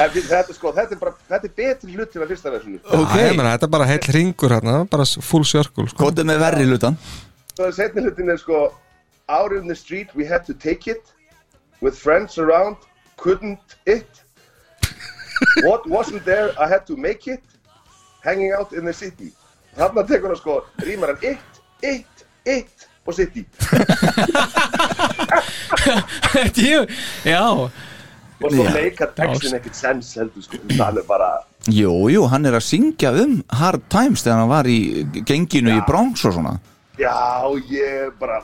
[0.00, 3.10] Þetta sko þetta er bara, þetta er betri hlut til að fyrsta versinu Ok.
[3.12, 6.06] Æ, ég meina, Þetta er bara heill ringur hérna Bara full circle sko.
[6.06, 6.96] Kótið með verri hlutan
[7.60, 8.60] að setni hlutin er sko
[9.28, 11.12] out in the street we had to take it
[11.80, 12.76] with friends around
[13.16, 14.08] couldn't it?
[15.64, 17.42] What wasn't there I had to make it
[18.22, 19.32] hanging out in the city.
[19.76, 23.44] Þarna tekur hann sko rýmar hann it, it, it og city
[26.70, 26.84] Jú,
[27.24, 27.70] Já.
[28.40, 30.56] Og svo leika textin ekkert sens heldur sko.
[30.72, 31.28] Það er bara
[31.68, 34.78] Jú, jú, hann er að syngja um Hard Times þegar hann var í
[35.28, 36.54] genginu í Bronx og svona.
[37.00, 37.12] Já
[37.68, 38.40] ég bara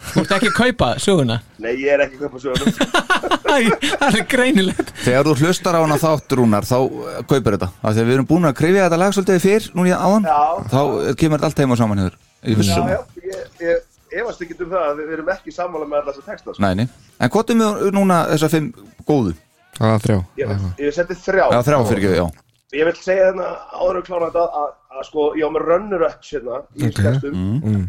[0.00, 1.34] Þú ert ekki að kaupa söguna?
[1.60, 2.72] Nei ég er ekki að kaupa sögum
[3.50, 3.52] Æ,
[3.98, 4.88] Það er greinilegt.
[5.02, 7.68] Þegar þú hlustar á hana þátt rúnar þá eh, kaupir þetta.
[7.82, 10.24] Að við erum búin að krifja þetta lag svolítið fyrr núna í áðan.
[10.70, 10.80] Þá
[11.20, 12.14] kemur þetta allt heima saman hér
[12.46, 16.54] ég, ég efast ekki um það að við erum ekki sammála með alla þessa texta
[16.54, 16.62] sko.
[16.64, 16.86] Næni,
[17.18, 18.70] en hvað er með núna þessa fimm
[19.08, 19.34] góðu?
[19.78, 20.18] Það er þrjá.
[20.40, 20.54] Ég,
[20.84, 21.44] ég seti þrjá.
[21.46, 22.26] Já, þrjá fyrir ekki, já.
[22.70, 26.32] Ég vil segja hérna áður að klára þetta að, að sko, ég á með runner-ups
[26.36, 27.00] hérna í Ok.
[27.00, 27.86] textum, mm.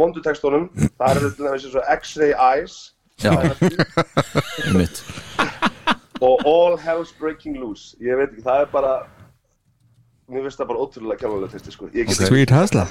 [0.00, 0.66] vondu textunum,
[1.00, 2.78] það er til dæmis eins og X-Ray Eyes.
[3.18, 3.32] Já,
[4.78, 5.00] mitt
[6.20, 7.96] og All Hell's Breaking Loose.
[8.02, 8.92] Ég veit ekki, það er bara,
[10.30, 11.90] mér finnst það bara ótrúlega kjánulega texti, sko.
[11.94, 12.90] Ég get Street Hustler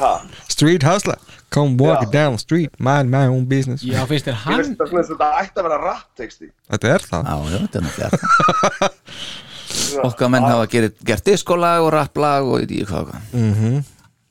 [0.00, 0.12] Ha,
[0.48, 1.18] Street Hustler.
[1.54, 2.12] Come walking Já.
[2.12, 2.72] down the street.
[2.82, 3.84] Mind my own business.
[3.86, 6.48] Já, finnst þér ég hann eins og þetta ætti að vera rap-texti.
[6.72, 7.28] Þetta er það.
[7.30, 8.90] Já, já, þetta er náttúrulega
[10.08, 13.20] Okkar menn hafa gert, gert diskolag og rapplag og ég veit ekki hvað og hvað.
[13.34, 13.82] mm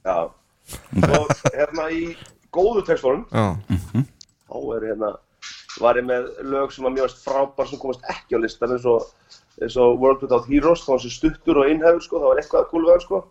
[0.03, 0.17] Já.
[1.17, 2.01] Og hérna í
[2.53, 3.55] góðu textunum, Já,
[4.47, 5.11] þá er hérna,
[5.83, 9.07] var ég með lög sem að mjög frábær sem komast ekki á listan eins og,
[9.61, 12.75] eins og World Without Heroes, þá var þessi stuttur og innhefur, sko, það var eitthvað
[12.75, 13.21] við hann, sko.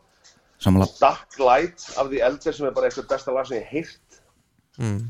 [0.63, 4.21] Samanlega Dark Light af The Elder sem er bara eitthvað besta lag sem ég heyrt.
[4.79, 5.01] Mm.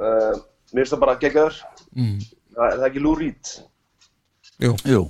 [0.00, 0.36] uh,
[0.70, 1.58] Mér finnst það bara geggjaður.
[1.98, 2.20] Mm.
[2.54, 3.52] Það er það ekki Lou Reed?
[4.60, 5.02] Jú, Jú,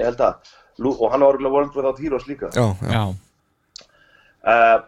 [0.00, 2.50] Ég held það Lou, Og hann var orðinlega World Without Heroes líka.
[2.56, 3.04] Já, já, Já,
[4.52, 4.78] uh,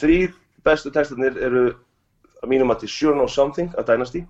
[0.00, 0.34] Þrýr
[0.66, 1.64] bestu textarnir eru
[2.40, 4.24] að mínum að til Sure Know Something að Dynasty.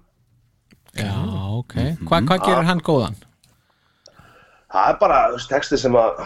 [0.98, 1.14] Já,
[1.60, 1.76] ok.
[2.06, 3.18] Hva, Hvað gerir hann góðan?
[4.70, 5.20] Það er bara
[5.50, 6.20] texti sem að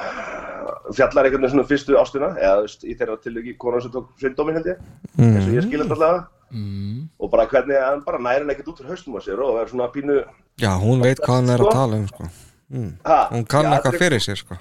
[0.92, 4.52] fjallar einhvern veginn svona fyrstu ástina eða veist, í þeirra tilviki konan sem tók svindómi
[4.52, 4.78] held ég
[5.18, 6.24] eins og ég skil þetta allavega
[6.54, 7.08] Mm.
[7.18, 9.66] og bara hvernig hann bara næri hann ekkert út úr haustum á sér og er
[9.66, 10.20] svona pínu
[10.60, 11.72] já, hún veit hvað hann er að Sko.
[11.72, 12.24] tala um sko.
[12.70, 12.92] mm.
[13.04, 14.54] ha, Hún kann já, eitthvað fyrir sér sko.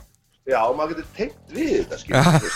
[0.47, 2.47] Já, og maður getur tengt við þetta, skilur,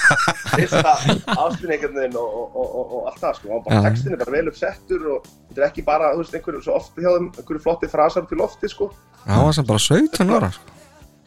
[0.55, 0.93] fyrsta
[1.37, 3.83] ástfinningarnir og, og, og, og, og allt það, sko, og bara Já.
[3.91, 7.05] textin er bara vel uppsettur og þetta er ekki bara, þú veist, einhverju svo ofti
[7.05, 8.89] hjá þeim, einhverju flotti frasar til lofti, sko.
[9.27, 10.73] Hann var sem bara 17 ára sko.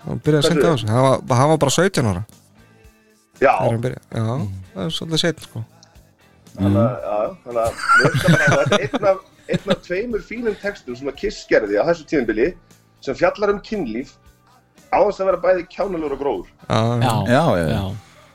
[0.05, 2.23] Hann byrjaði að synda á þessu Hann var, hann var bara 17 ára
[3.41, 3.53] Já.
[3.57, 4.25] Já,
[4.75, 5.63] það er svolítið setn sko.
[6.57, 7.69] þannig að, það bara,
[8.03, 9.23] þetta er einn af,
[9.55, 12.49] einn af tveimur fínum textum sem að Kiss gerði á þessu tíðanbili
[13.01, 14.13] sem fjallar um kynlíf
[14.93, 16.51] á þess að vera bæði kjánalur og gróður.
[16.69, 17.83] Já, Já, já, já,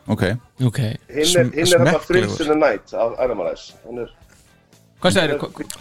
[0.10, 0.24] ok
[0.72, 2.06] ok Hinn er, er þetta smekklegur.
[2.10, 3.78] Thrills in the Night af Animalize.
[3.86, 4.14] Hann er?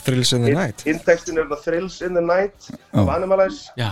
[0.05, 3.09] Thrills in the night hinn textin er þetta Thrills in the Night af.
[3.15, 3.70] Animalize.
[3.81, 3.89] Já,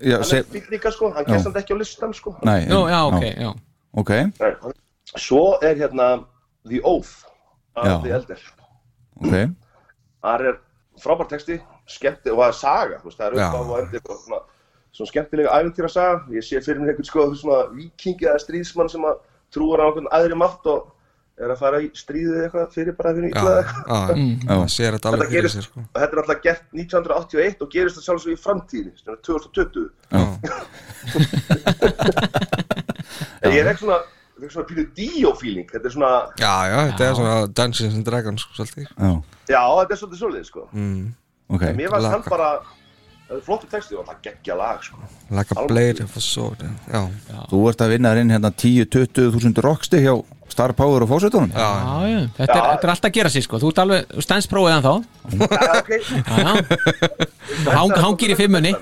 [0.00, 1.32] já, hann er fíl líka sko, hann Já.
[1.32, 3.50] kemst hann ekki á listan sko Nei, Nú, já, ok, já
[3.92, 4.72] ok Nei.
[5.16, 6.08] svo er hérna
[6.68, 7.24] The Oath
[7.76, 7.96] af Já.
[8.02, 8.40] The Elder
[9.18, 9.32] Ok,
[10.22, 10.58] það er
[11.02, 13.48] frábær texti, skemmti og það er saga, þú veist, það er Já.
[13.48, 14.40] upp á og endir og svona,
[14.92, 19.04] svona skemmtilega æfintýra saga ég sé fyrir mér einhvern sko svona vikingi eða stríðsmann sem
[19.08, 19.18] að
[19.54, 20.90] trúar á einhvern aðri mátt og
[21.38, 24.34] er að fara í stríðið eitthvað fyrir bara fyrir Já, illa eða eitthvað já, Mm.
[25.18, 25.78] það þetta gerist- sér sko.
[25.80, 28.34] og þetta er alltaf gert 1981 og gerist það sjálfsög í
[29.14, 30.18] er 2020 Já,
[33.42, 33.98] en ég er ekki svona,
[34.34, 36.10] þetta er svona pínu Dio-feeling þetta er svona,
[36.40, 39.10] já, já, þetta er svona Dungeons and Dragons sko, svolítið já,
[39.54, 41.06] já, þetta er svolítið svolítið sko mm.
[41.56, 42.34] ok Mér hann Laka.
[42.34, 42.50] bara
[43.28, 44.96] það er flottu texti og það geggja lag sko.
[45.30, 47.02] Like a blade of a sword Já,
[47.50, 50.14] Þú ert að vinna inn hérna 10-20 þúsund rocksti hjá
[50.48, 51.10] Star Power og
[52.08, 53.58] já, þetta er, þetta er alltaf að gera sér sko.
[53.62, 54.00] Þú ert alveg,
[54.50, 54.94] prófið en þá
[58.00, 58.72] Hangir í fimmunni.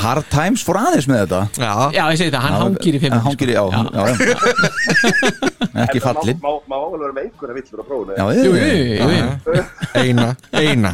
[0.00, 1.42] Hard Times fór aðeins með þetta.
[1.60, 5.50] Já, Já, ég segi það, hann hangir í fimmunni hangir í, já, já, já.
[5.74, 8.66] Ekki fallin Má alveg vera með einhverja villur á prófunu Já, Jú, jú,
[9.10, 9.64] jú.
[9.98, 10.92] Eina, eina.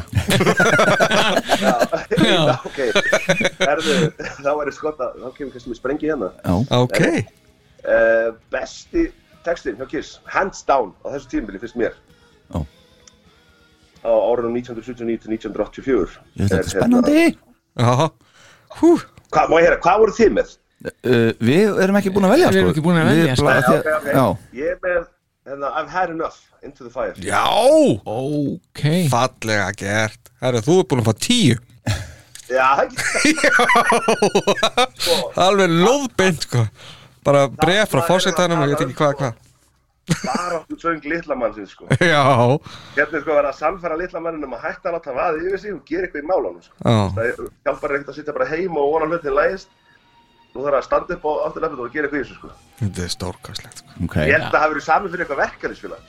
[1.60, 2.78] Já, ok.
[3.60, 3.96] Herðu,
[4.40, 6.30] þá er skott að þá kemur kannski með sprengi hérna.
[6.44, 7.00] Já, Ok.
[7.80, 9.06] Uh, Besti
[9.46, 11.94] textin hjá Kiss Hands down á þessu tímabili fyrst mér.
[12.52, 12.60] Já.
[14.04, 17.38] Á árunum 1979 til 1984 Ég veit, þetta er hérna- spennandi.
[17.80, 18.10] Já,
[18.80, 18.90] hú.
[19.30, 20.56] Hvað, má ég heyra, hvað voru þið með?
[20.84, 22.74] Uh, Við erum ekki búin að velja Við erum sko.
[22.76, 23.44] ekki búin að velja, sko.
[23.44, 24.06] bara- Já, því- ok, ok.
[24.14, 24.24] Já,
[24.60, 25.02] Ég er með,
[25.50, 26.36] hérna, I've had enough.
[26.62, 27.14] Into the fire.
[27.16, 27.46] Já,
[28.04, 28.82] Ok.
[29.08, 30.20] Fallega gert.
[30.42, 31.56] Herra, þú er búin að fá tíu.
[32.50, 32.86] Já, það.
[33.24, 33.48] Ekki
[35.40, 36.64] Alveg lóðbeint sko.
[37.24, 39.34] Bara bref frá fórsetanum og ég veit ekki hvað hvað.
[40.24, 41.84] bara áttu söng litla mannsins sko.
[42.00, 42.22] Já,
[42.96, 45.60] Hérna er sko að vera að sannfæra litla manninum að hætta að láta vaði yfir
[45.62, 46.74] sig og gera eitthvað í málanum sko.
[46.82, 49.68] já, Það er- hjálpar ekkert að sitja bara heima og vona hlutin lægist
[50.50, 52.48] Nú þarf að standa upp á afturlefnum og gera eitthvað í þessu sko.
[52.80, 53.90] þetta er stórkastlegt sko.
[54.06, 54.16] ok.
[54.26, 56.02] Ég held að það hafi verið sami fyrir eitthvað verkefnisfélag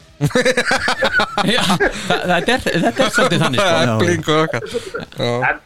[1.51, 1.61] Já,
[2.07, 3.69] það- þetta er, þetta er svolítið þannig sko.
[3.72, 4.61] Það er blingu okkar
[5.22, 5.59] Já, en,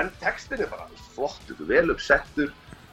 [0.00, 2.52] en textin er bara flottur, vel uppsettur.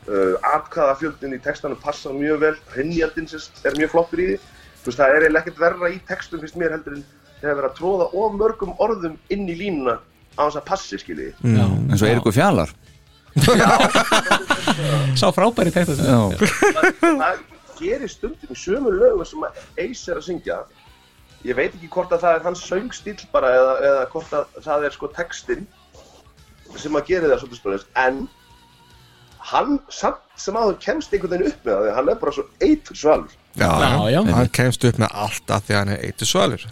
[0.09, 2.55] Uh, atkvæðafjöldin í textanum passar mjög vel.
[2.73, 3.27] Hrinnjaldin
[3.65, 4.37] er mjög flottur í því.
[4.81, 7.03] Þú veist, það er eiginlega ekkert verra í textum finnst mér heldur en
[7.41, 9.95] þegar verið að tróða of mörgum orðum inn í línuna
[10.37, 11.33] á þess að passi skiljiði.
[11.53, 12.73] Já, En svo Eirikur Fjallar
[15.19, 16.19] Sá frábæri sem Já,
[17.01, 17.39] það
[17.81, 20.57] gerir stundum í sömu lögum sem að Ace er að syngja.
[21.47, 24.85] Ég veit ekki hvort að það er hans söngstíl bara eða, eða hvort að það
[24.85, 25.63] er sko textin
[26.77, 28.19] sem að gera það svolítið spennist en
[29.51, 32.35] hann samt sem áður kemst einhvern veginn upp með það því að hann er bara
[32.35, 33.33] svo eitur svalur.
[33.57, 34.21] Já, Já, já.
[34.37, 36.67] Hann kemst upp með allt að því að hann er eitur svalur.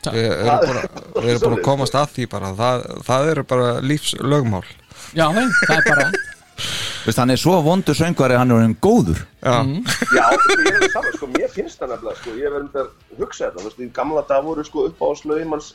[0.00, 0.84] Við erum búin að,
[1.16, 2.52] við erum búin að komast að því bara.
[2.60, 4.62] Það, það eru bara lífslögmál
[5.16, 6.10] Já, nei, það er bara
[7.00, 9.22] Veist, hann er svo vondur söngvari hann er hann góður.
[9.40, 9.54] Já,
[10.12, 12.76] Já, sko, ég er alveg saman, sko, mér finnst það nefnilega, sko, ég hef verið
[12.82, 12.90] að
[13.22, 15.70] hugsa þetta, veist, í gamla dag voru, sko, upp á lögin manns,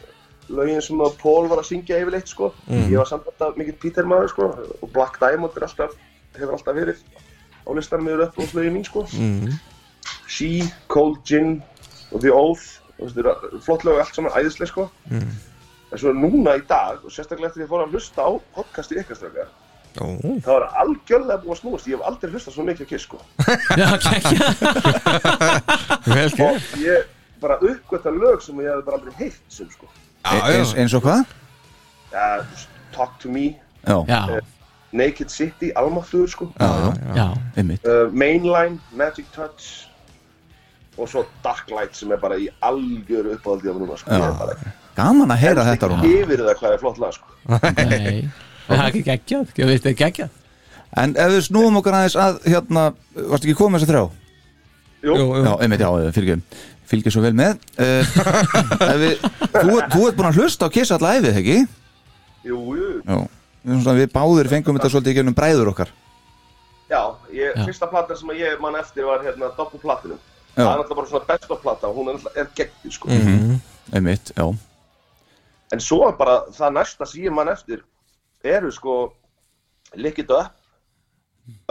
[0.54, 4.06] lögin sem að Paul var að syngja yfirleitt, sko, ég var samt alltaf mikill Peter
[4.06, 4.52] maður, sko,
[4.86, 5.98] og Black Diamond er alltaf,
[6.38, 7.02] hefur alltaf verið
[7.66, 9.08] á listanum yfir upp á lögin mín, sko,
[10.30, 10.52] She,
[10.94, 11.64] Cold Gin
[12.14, 12.68] og The Oath,
[13.00, 14.88] þú veist, flott lög og allt saman æðislega, sko,
[15.92, 19.00] en svo núna í dag, og sérstaklega eftir að ég fór að hlusta á podcasti
[19.02, 19.50] ykkar strafgar,
[19.96, 20.06] Ó,
[20.44, 23.06] þá er það algjörlega búið að snúast, ég hef aldrei hlustað svo mikið á Kiss,
[23.08, 23.18] sko.
[23.80, 24.40] Já, kekja
[26.50, 27.06] og ég
[27.40, 29.88] bara uppgötta lög sem ég hef bara aldrei heyrt sem sko.
[30.26, 31.24] Já, eins, og hvað?
[32.12, 32.28] ja,
[32.96, 33.56] Talk to me,
[33.88, 34.42] Já, Já,
[34.96, 36.52] Naked City, Almáttuður sko.
[36.60, 37.28] Já, já,
[37.88, 39.88] uh, Mainline, Magic Touch.
[40.98, 44.16] Og svo Dark Light sem er bara í algjöru uppáhaldi af núna sko
[44.96, 47.34] Ég Gaman að heyra þetta ekki Rúna yfir það hvað er flott lag sko.
[47.52, 48.30] Nei,
[48.68, 49.50] það er ekki geggjað.
[49.60, 50.30] Ég veist, það er geggjað?
[51.02, 52.86] En ef við snúum okkur aðeins að hérna,
[53.18, 54.06] varstu ekki komið þess að þrjá?
[55.06, 55.26] Jú, jú.
[55.44, 56.40] Já, einmitt, já, fyrir
[56.88, 57.60] fylgir svo vel með.
[57.76, 61.58] Uh, við, þú, þú ert búin að hlusta á Kiss alla æfið, ekki?
[62.48, 62.88] jú, jú.
[63.04, 63.18] Já,
[63.66, 65.92] við, svona, við báðir fengum þetta svolítið í gennum bræður okkar.
[66.88, 67.02] Já,
[67.34, 67.66] ég, Já.
[67.68, 70.20] fyrsta platan sem ég man eftir var hérna Doppel Platinum
[70.56, 70.62] Já.
[70.62, 73.10] Það er alltaf bara svona best of plata og hún er, alltaf- er geggjur sko.
[73.12, 73.56] Mhm.
[73.98, 74.46] Einmitt, já
[75.76, 77.82] En svo bara það næsta sem ég man eftir
[78.46, 78.96] eru sko
[80.00, 80.54] Lick It Up,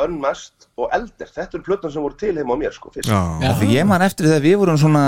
[0.00, 1.28] Unmasked og Elder.
[1.34, 3.10] Þetta eru plötun sem voru til heima á mér sko fyrst.
[3.10, 5.04] já, Því ég man eftir þegar við vorum svona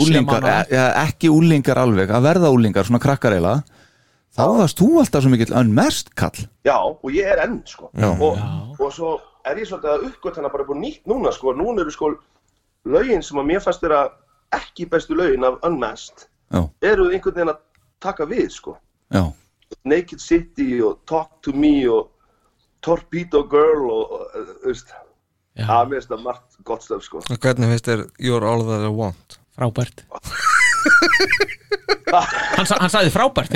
[0.00, 3.62] úlingar, ja, ekki úlingar alveg, að verða úlingar, svona krakkar eiginlega
[4.36, 7.90] þá varst þú alltaf svo mikill unmerst kall Já, og ég er enn sko.
[7.98, 8.10] Já.
[8.14, 8.50] Og, Já.
[8.78, 9.14] og svo
[9.48, 11.54] er ég svolítið að uppgöta hana bara upp á nýtt núna sko.
[11.56, 12.12] Núna eru sko
[12.86, 14.04] lögin sem að mér fannst vera
[14.54, 16.62] ekki bestu lögin af Unmasked Já,
[16.92, 17.58] eru einhvern veginn að
[18.00, 18.76] taka við sko.
[19.12, 19.24] já,
[19.84, 22.08] Naked City og Talk to Me og
[22.82, 24.26] Torpedo Girl og,
[25.58, 25.66] Já.
[25.66, 27.18] það mér finnst það margt gott stöf sko.
[27.30, 30.04] Og hvernig finnst þér You're all that I want Frábært
[32.10, 33.52] Hann, sa- hann sagði frábært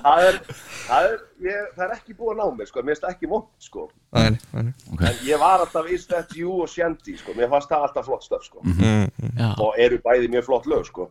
[0.00, 0.38] það er,
[0.86, 3.28] það er, ég, það er ekki búið að ná mér sko, mér finnst það ekki
[3.30, 3.82] vond sko.
[4.16, 4.72] Nei, nei, nei.
[5.10, 8.24] en ég var alltaf Is That You og Shandy sko, mér fannst það alltaf flott
[8.26, 8.64] stöf sko.
[8.64, 11.10] Já, og eru bæði mjög flott lög sko.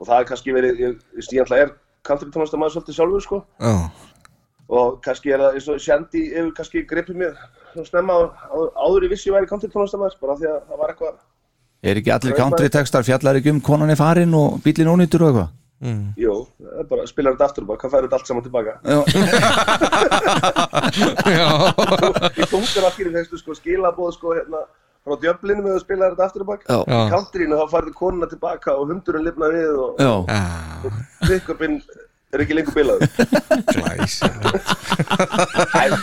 [0.00, 1.70] Og það er kannski verið, ég, ég, ég ætla er
[2.08, 3.38] country tónlistamæður svolítið sjálfur sko.
[3.60, 3.74] Já,
[4.70, 7.34] og kannski er það eins og Shandy hefur kannski gripið mér
[7.74, 10.78] svona snemma á- á- áður í vissi ég væri country tónlistamæður bara því að það
[10.84, 11.14] var eitthvað
[11.82, 15.30] er ekki allir country textar fjallar ekki um konan er farin og bílinn ónýttur og
[15.32, 15.48] eitthvað?
[15.80, 16.04] mm.
[16.20, 18.72] Það er bara spilar þetta aftur og bara, hvað færðu þetta allt saman tilbaka
[21.10, 24.60] Í tungar að fyrir fegstu sko skilabóð sko hérna
[25.06, 26.68] frá djöflinu með að spila þetta aftur og bak.
[26.68, 26.78] Já.
[26.84, 30.12] Í countryinu þá færðu konuna tilbaka og hundurinn lifna við og, Já.
[30.84, 31.80] og pick-upinn
[32.30, 32.90] er ekki lengur
[33.74, 34.36] Glæs en,
[35.80, 35.96] en,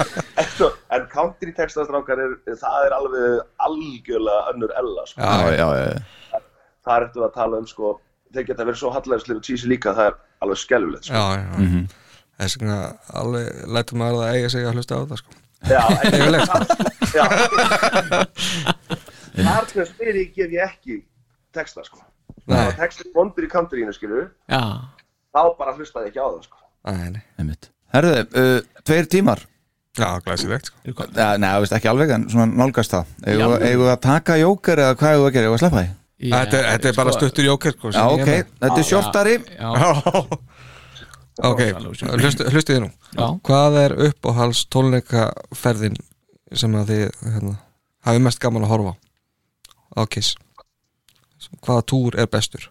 [0.98, 5.22] en country textastrákar er, það er alveg algjörlega önnur ella sko.
[5.24, 6.42] Já, já, já
[6.88, 7.94] það er eftir að tala um sko
[8.36, 11.16] þeir geta verið svo hallæðislega og cheesy líka það er alveg skelfilegt sko.
[11.16, 11.84] Já, já.
[12.38, 12.80] Þess vegna
[13.22, 16.38] alveg lætum maður það eiga sig að hlusta á það sko Já, en.
[17.16, 17.26] Já.
[19.38, 21.00] Þar að spyrir ég gef ég ekki
[21.56, 22.00] texta sko.
[22.48, 22.56] Nei.
[22.56, 24.62] Það var textin vondur í countryinu skilur Já.
[25.36, 26.58] Þá bara hlustaði ég ekki á það sko.
[26.88, 27.70] Nei, Einmitt.
[27.94, 29.42] Herðu, uh, tveir tímar.
[29.98, 30.78] Já, glæsilegt sko.
[30.86, 33.14] Nei, þú veist ekki alveg en svona nálgast það.
[33.26, 33.62] Eigum Já.
[33.66, 35.94] við- að taka jóker eða hvað eigum við að gera, eigum við að sleppa því?
[36.18, 38.54] Þetta, er- þetta er bara stuttur jóker sko, Já, sem ég ok, með.
[38.62, 39.36] þetta er shortari.
[39.58, 39.70] Já,
[41.46, 41.62] Ok,
[42.18, 42.90] hlust, hlustið nú.
[43.14, 43.28] Já.
[43.46, 45.98] Hvað er uppáhals tónleikaferðin
[46.58, 47.04] sem að þið
[47.34, 47.54] hérna,
[48.08, 48.96] hafið mest gaman að horfa á?
[49.98, 50.34] Á Kiss.
[51.62, 52.66] Hvaða túr er bestur?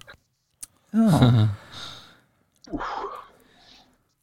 [0.96, 1.48] Já,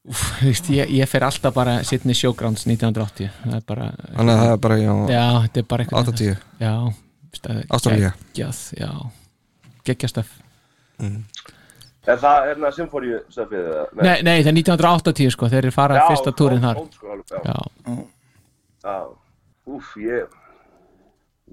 [0.03, 3.86] Úf, þú veist, ég, ég fer alltaf bara Sydney Showgrounds 1980 það er bara
[4.18, 6.74] Þannig að það er bara já, Já, þetta er bara eitthvað 80 Já,
[7.32, 8.10] veist það er Ástralía.
[8.34, 8.90] geggjað, Já,
[9.88, 10.34] geggjastöf
[10.99, 11.53] Er það
[12.08, 13.68] er það symfóníu stöfið?
[14.00, 16.82] nei, nei, það er 1980 sko Þeir eru farað fyrsta túrin þar.
[16.82, 17.40] old school, já.
[17.48, 18.00] Já,
[18.84, 18.98] Já,
[19.72, 20.26] úf, ég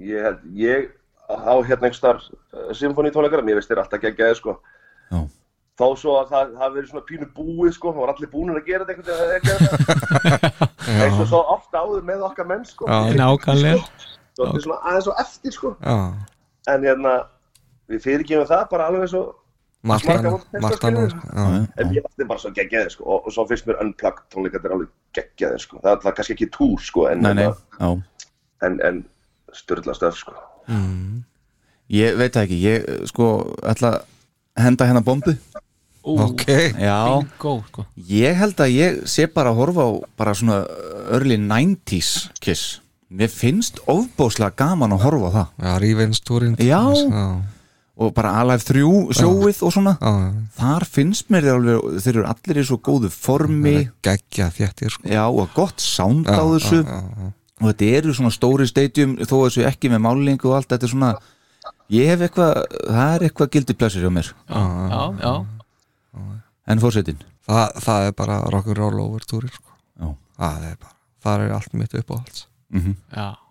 [0.01, 0.89] ég held, ég
[1.31, 4.57] á hérna einhvers þar uh, symfóníutónleikara, mér veist þér alltaf geggjaði sko.
[5.11, 5.21] Já.
[5.81, 8.67] þó svo að það hafi verið svona pínu búið sko, það var allir búinir að
[8.67, 10.71] gera þetta einhvern veginn að gera þetta.
[11.05, 12.89] Eins og svo ofta áður með okkar menn sko.
[12.91, 13.15] Já.
[13.21, 14.09] nákvæmlega.
[14.35, 15.73] Svo þetta er svona aðeins og eftir sko.
[15.81, 15.97] Já,
[16.75, 17.15] en hérna,
[17.91, 19.31] við fyrirgefum það bara alveg og
[19.87, 21.15] margt annað Margt annað
[21.81, 24.91] en ég þeim bara svo geggjaði sko og, og svo finnst mér unplugged tónleikar alveg
[25.17, 25.81] geggjaði sko.
[25.81, 27.49] Það, það er kannski ekki túr sko en, nei, nei,
[27.79, 27.91] hérna,
[28.67, 29.03] en, en
[29.57, 30.37] styrla stöf sko.
[31.91, 33.31] Ég veit það ekki, ég sko
[33.67, 35.35] ætla að henda hérna bombu.
[36.01, 36.47] Ok,
[36.81, 37.85] Já, Bingo, sko.
[38.09, 40.63] Ég held að ég sé bara að horfa á bara svona
[41.13, 42.79] early 90s kiss.
[43.11, 45.49] Mér finnst ofbóðslega gaman að horfa á það.
[45.67, 46.81] Já, Rívens túrin Já.
[46.95, 47.25] já,
[48.01, 48.83] og bara Alive 3
[49.19, 49.93] sjóið og svona.
[50.01, 50.13] Já,
[50.57, 53.75] þar finnst mér þeir alveg þeir eru allir í svo góðu formi.
[54.07, 55.09] Geggja þéttir sko.
[55.11, 56.81] já og gott sound á Já, þessu.
[56.81, 57.33] já, já, já.
[57.61, 60.95] og þetta eru svona stóri stadium þó þessu ekki með málingu og allt þetta er
[60.95, 61.11] svona
[61.91, 64.33] ég hef eitthvað, það er eitthvað gildi plessur hjá mér.
[64.49, 65.35] Já, já,
[66.71, 67.21] en fórsetin
[67.51, 69.73] Það, það er bara rock'n'roll over túrin sko.
[69.99, 70.11] Já.
[70.39, 70.93] Það er bara,
[71.25, 72.45] það er allt mitt uppáhalds.
[72.71, 73.25] Mm já.
[73.33, 73.50] Þú veist,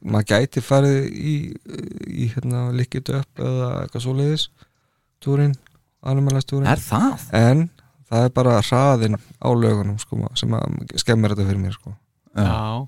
[0.00, 1.34] maður gæti farið í,
[2.08, 4.46] í hérna Lickit Up eða eitthvað
[5.20, 5.52] túrin,
[6.00, 7.26] animalæst túrin er það?
[7.36, 7.66] en
[8.10, 11.92] það er bara hraðin á lögunum sko, sem að skemmir þetta fyrir mér sko.
[12.34, 12.86] Já,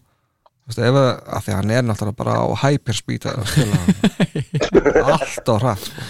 [0.67, 1.11] veist, ef að,
[1.45, 3.29] því að hann er náttúrulega bara á hyperspeed
[5.13, 6.09] allt á hratt sko.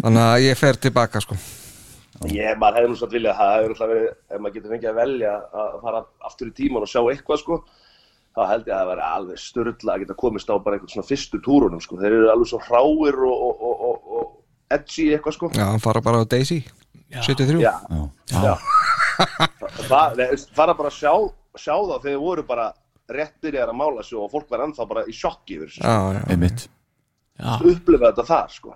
[0.00, 1.38] þannig að ég fer tilbaka sko.
[2.32, 4.72] Ég, maður hefði nú svo að vilja að það hefur alltaf verið, ef maður getur
[4.72, 5.32] fengið að velja
[5.62, 5.98] að fara
[6.30, 7.58] aftur í tíman og sjá eitthvað sko,
[8.36, 11.08] þá held ég að það væri alveg störla að geta komist á bara einhvern svona
[11.08, 15.36] fyrstu túrunum sko, þeir eru alveg svo hráir og, og, og, og, og edgy eitthvað
[15.38, 15.50] sko.
[15.56, 16.60] já, hann fara bara á Daisy
[17.22, 17.72] 73 Já,
[18.34, 18.42] Já.
[18.42, 18.54] já.
[19.88, 20.26] það, nei,
[20.56, 21.12] fara bara að sjá,
[21.56, 22.66] sjá þá þegar þeir voru bara
[23.16, 25.92] rétt byrjar að mála sig og fólk var ennþá bara í sjokki yfir þessu, sko.
[27.70, 28.74] upplifa þetta þar sko.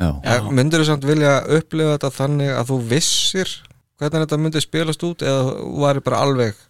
[0.00, 0.08] já.
[0.22, 0.36] Já.
[0.54, 3.54] myndir þú samt vilja upplifa þetta þannig að þú vissir
[3.98, 6.62] hvernig þetta myndi spilast út eða þú væri bara alveg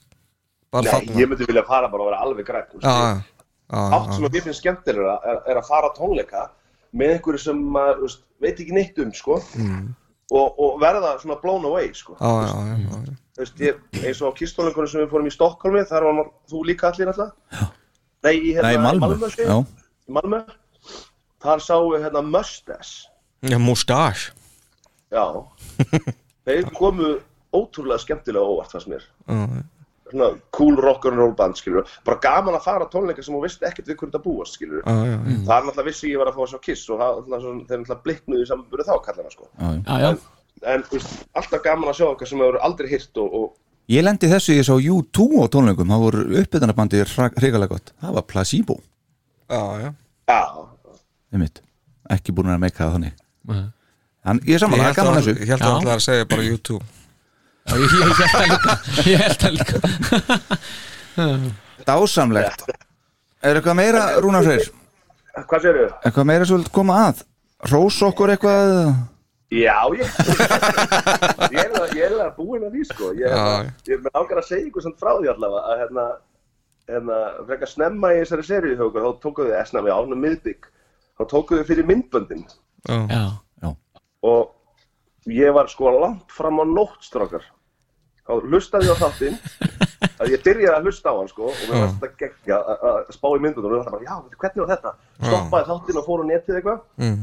[0.83, 1.17] Nei, þarna.
[1.21, 3.11] ég myndi vilja fara bara að vera alveg grætt já, já,
[3.71, 6.47] já, allt sem mér finnst skemmtilega er, er að fara á tónleika
[6.95, 9.39] með einhverju sem maður veist, veit ekki neitt um sko.
[9.59, 9.95] Mm.
[10.35, 12.17] og, og verða svona blown away sko.
[12.19, 13.17] Já, já, já, já, já.
[13.35, 16.61] Þú veist, ég, eins og á kistónleikunum sem við fórum í Stokkólmi þar var þú
[16.69, 17.73] líka allir alltaf
[18.25, 19.59] nei, í, hérna, Nei, Malmö, Malmö, sé, já.
[20.07, 20.41] í Malmö.
[21.45, 23.11] Þar sáum við hérna Mustache.
[23.45, 24.33] Já mustache.
[25.13, 25.25] Já.
[26.47, 27.11] Þeir komu
[27.55, 29.05] ótrúlega skemmtilega óvart fannst mér.
[29.29, 29.65] Já, já.
[30.11, 33.99] Svona cool rock'n'roll band skilur bara gaman að fara tónleika sem þú veist ekkert við
[34.01, 35.37] hvernig það búast skilur Já, já, já.
[35.49, 38.01] það er náttúrulega vissi ég var að fá að sjá Kiss og það, þeir náttúrulega
[38.07, 39.51] bliknuðu í samanbyrðu þá kallar það sko.
[39.59, 40.11] Já, já.
[40.75, 44.05] en þú veist, alltaf gaman að sjá okkar sem hefur aldrei hýrt og, og ég
[44.05, 47.05] lendi þessu ég sá U2 á tónleikum það voru uppbytunarbandi
[47.41, 47.95] hrigalega gott.
[48.01, 48.79] Það var Placebo,
[49.53, 49.91] já, já.
[52.15, 53.25] ekki búin að meika það þannig.
[54.25, 55.35] En ég er samanlega gaman að þessu.
[55.43, 57.04] ég held að hann ætlaði að segja bara YouTube
[57.65, 58.73] Já, ég, ég held það líka.
[59.13, 59.77] Ég held það líka.
[61.89, 62.67] Dásamlegt.
[63.45, 64.69] Er eitthvað meira Rúnar Freyr?
[65.49, 65.89] Hvað sér þau?
[66.07, 67.25] eitthvað meira svo koma að?
[67.73, 68.69] Rós okkur eitthvað?
[69.55, 70.09] Já, ég
[71.55, 73.11] Ég er alveg búinn að því sko.
[73.17, 73.65] Ég, Já.
[73.87, 76.05] ég er með ákveð að segja ykkur samt frá því allavega að hérna,
[76.91, 77.19] hérna
[77.49, 80.69] frekar snemma í þessari okkur þá tókuðu þið esna með ánum miðbygg
[81.15, 82.45] þá tókuðu þið fyrir myndböndin.
[82.91, 83.25] Já,
[84.25, 87.45] og ég var sko langt fram á nótt strákar
[88.25, 89.37] þá hlustaði ég á þáttinn
[90.21, 93.29] að ég byrjaði að hlusta á hann sko og mér fannst þetta geggja að spá
[93.29, 94.93] í myndböndin og það bara, já, veitu, hvernig var þetta?
[95.21, 96.85] Stoppaði þáttinn og fór á netið eitthvað.
[97.03, 97.19] Mm.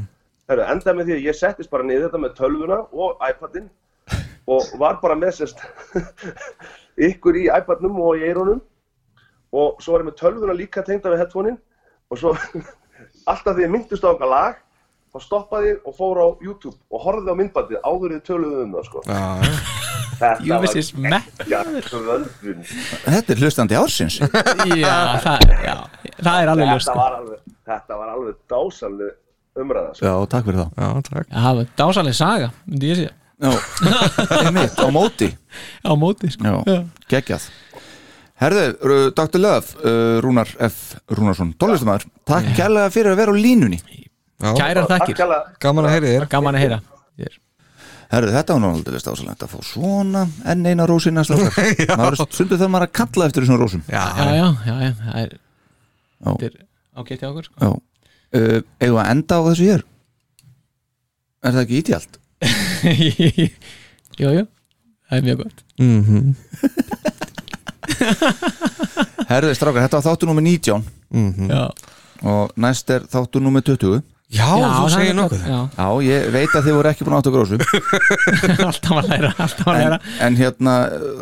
[0.52, 3.70] Heru, endaði með því að ég settist bara niður þetta með tölvuna og iPadin
[4.52, 5.62] og var bara með sérst
[7.08, 8.60] ykkur í iPadnum og í eyrunum.
[9.52, 11.58] Og svo var ég með tölvuna líka tengda við headphonein
[12.12, 12.36] og svo
[13.30, 14.60] alltaf því ég myndist á okkar lag
[15.12, 18.78] þá stoppaði ég og fór á YouTube og horfði á myndbandið áður við töluðum um
[18.78, 19.04] það sko.
[20.22, 20.90] Já, Þetta Jú, veist ég
[21.42, 22.60] geggja kvöldun.
[23.06, 24.18] Þetta er hlustandi ársins.
[24.22, 24.94] Já,
[25.24, 25.74] það, já,
[26.22, 26.94] það er alveg Þetta sko.
[27.00, 27.40] var alveg,
[27.72, 30.06] þetta var alveg dásaleg umræða sko.
[30.06, 30.70] Já, takk fyrir það.
[30.78, 31.26] Já, takk.
[31.26, 33.16] Já, það var dásaleg saga, myndi ég segja.
[33.42, 33.50] Já,
[34.46, 35.28] einmitt, á móti.
[35.90, 36.62] Á móti, sko.
[36.70, 36.78] Já,
[37.10, 37.48] geggjað.
[38.42, 38.62] Herðu,
[39.14, 39.38] Dr.
[39.42, 40.78] Löf, uh, Rúnar F.
[41.14, 43.78] Rúnarsson, tónlistamæður Takk kærlega fyrir að vera á línunni.
[44.42, 45.52] Já, Kærar Takk þakkir, hérlega.
[45.62, 46.78] gaman að heyri þér gaman að heyra
[47.22, 47.36] Hér.
[48.12, 50.22] Herðu, þetta var nú aldrei stásalegt að fá svona
[50.52, 53.84] enn eina rósi næsta er stundu þegar maður að kalla eftir þessum rósum.
[53.88, 55.32] Já, Já, já, já, já, það er
[56.46, 56.58] er
[57.00, 57.56] ágætt hjá okkur, sko.
[57.56, 57.70] Já.
[58.32, 59.82] Uh, við að enda á þessu hér?
[61.42, 62.20] Er það ekki ítíalt?
[64.20, 64.44] Jú, jú,
[65.08, 65.64] það er mjög gott.
[65.80, 66.32] Mhm.
[69.32, 70.84] Herðu, strákar, þetta var þáttu númer 19
[71.48, 71.64] Já,
[72.28, 74.02] og næst er þáttu númer 20
[74.32, 77.20] Já, þú það segir nokkuð Já, Já, ég veit að þið voru ekki búin að
[77.20, 77.64] átta grósum
[78.68, 79.98] alltaf að læra, alltaf að læra.
[80.00, 80.76] en, en hérna,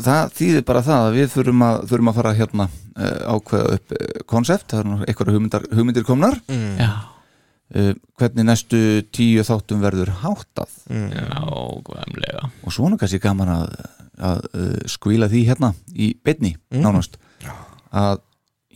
[0.06, 3.96] það þýðir bara það að við þurfum að, þurfum að fara hérna uh, ákveða upp
[4.30, 6.38] konsept, það er einhverja hugmyndar, hugmyndir komnar.
[6.54, 6.90] Já,
[7.74, 7.92] uh,
[8.22, 10.78] hvernig næstu tíu þáttum verður háttað.
[10.94, 13.78] Nákvæmlega og svona kannski gaman að,
[14.30, 17.18] að uh, skvíla því hérna í beinni nánast.
[17.90, 18.20] Að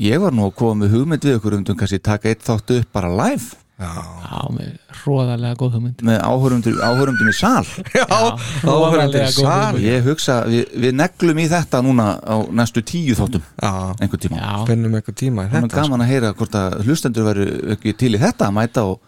[0.02, 2.96] ég var nú að koma með hugmynd við okkur um kannski taka eitt þáttu upp
[2.98, 3.90] bara live Já,
[4.22, 4.68] Já, með
[5.00, 6.02] hróðarlega góð hugmynd.
[6.06, 7.64] Með áhörundum í sal.
[7.98, 8.04] Já,
[8.62, 9.56] hróðarlega góð sal.
[9.72, 9.86] hugmynd.
[9.88, 13.42] Ég hugsa, við, við neglum í þetta núna á næstu tíu þáttum.
[13.58, 14.38] Já, einhvern tíma.
[14.38, 15.88] Já, finnum eitthvað tíma í Það er þetta sko.
[15.88, 19.00] gaman að heyra hvort að hlustendur veru ekki til í þetta að mæta og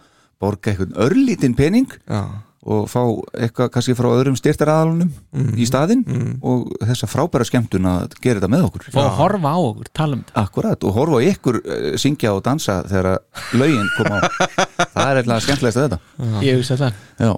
[0.43, 1.95] borga eitthvað örlítinn pening.
[2.11, 2.21] Já,
[2.67, 3.01] og fá
[3.39, 5.11] eitthvað kannski frá öðrum styrtaraðalunum
[5.55, 6.03] í staðinn
[6.45, 8.87] og þessa frábæra skemmtun að gera þetta með okkur.
[8.95, 10.43] Fá að horfa á okkur, tala um þetta.
[10.43, 13.21] Akkurat, og horfa á ykkur eh, syngja og dansa þegar
[13.59, 14.23] lögin koma á.
[14.97, 16.01] Það er eitthvað skemmtilegast að þetta.
[16.47, 17.05] Ég hugsa það.
[17.23, 17.33] Já,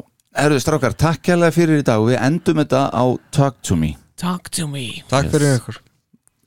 [0.45, 2.01] erðu strákar, takk kærlega fyrir í dag.
[2.01, 3.05] Og við endum þetta á
[3.37, 3.95] Talk to me.
[4.19, 4.89] Talk to me.
[5.13, 5.83] Takk fyrir ykkur.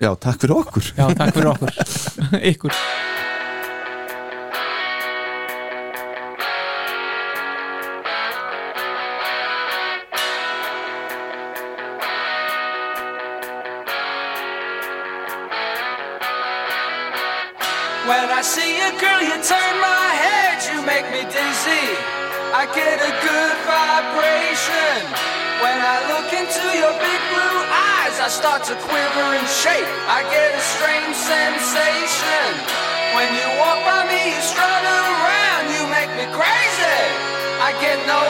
[0.02, 0.94] Já, takk fyrir okkur.
[0.98, 1.78] Já, takk fyrir okkur.
[2.52, 2.82] Ykkur
[22.62, 25.02] I get a good vibration.
[25.66, 29.90] When I look into your big blue eyes, I start to quiver and shake.
[30.06, 32.50] I get a strange sensation.
[33.18, 37.02] When you walk by me, you strut around, you make me crazy.
[37.66, 38.22] I get no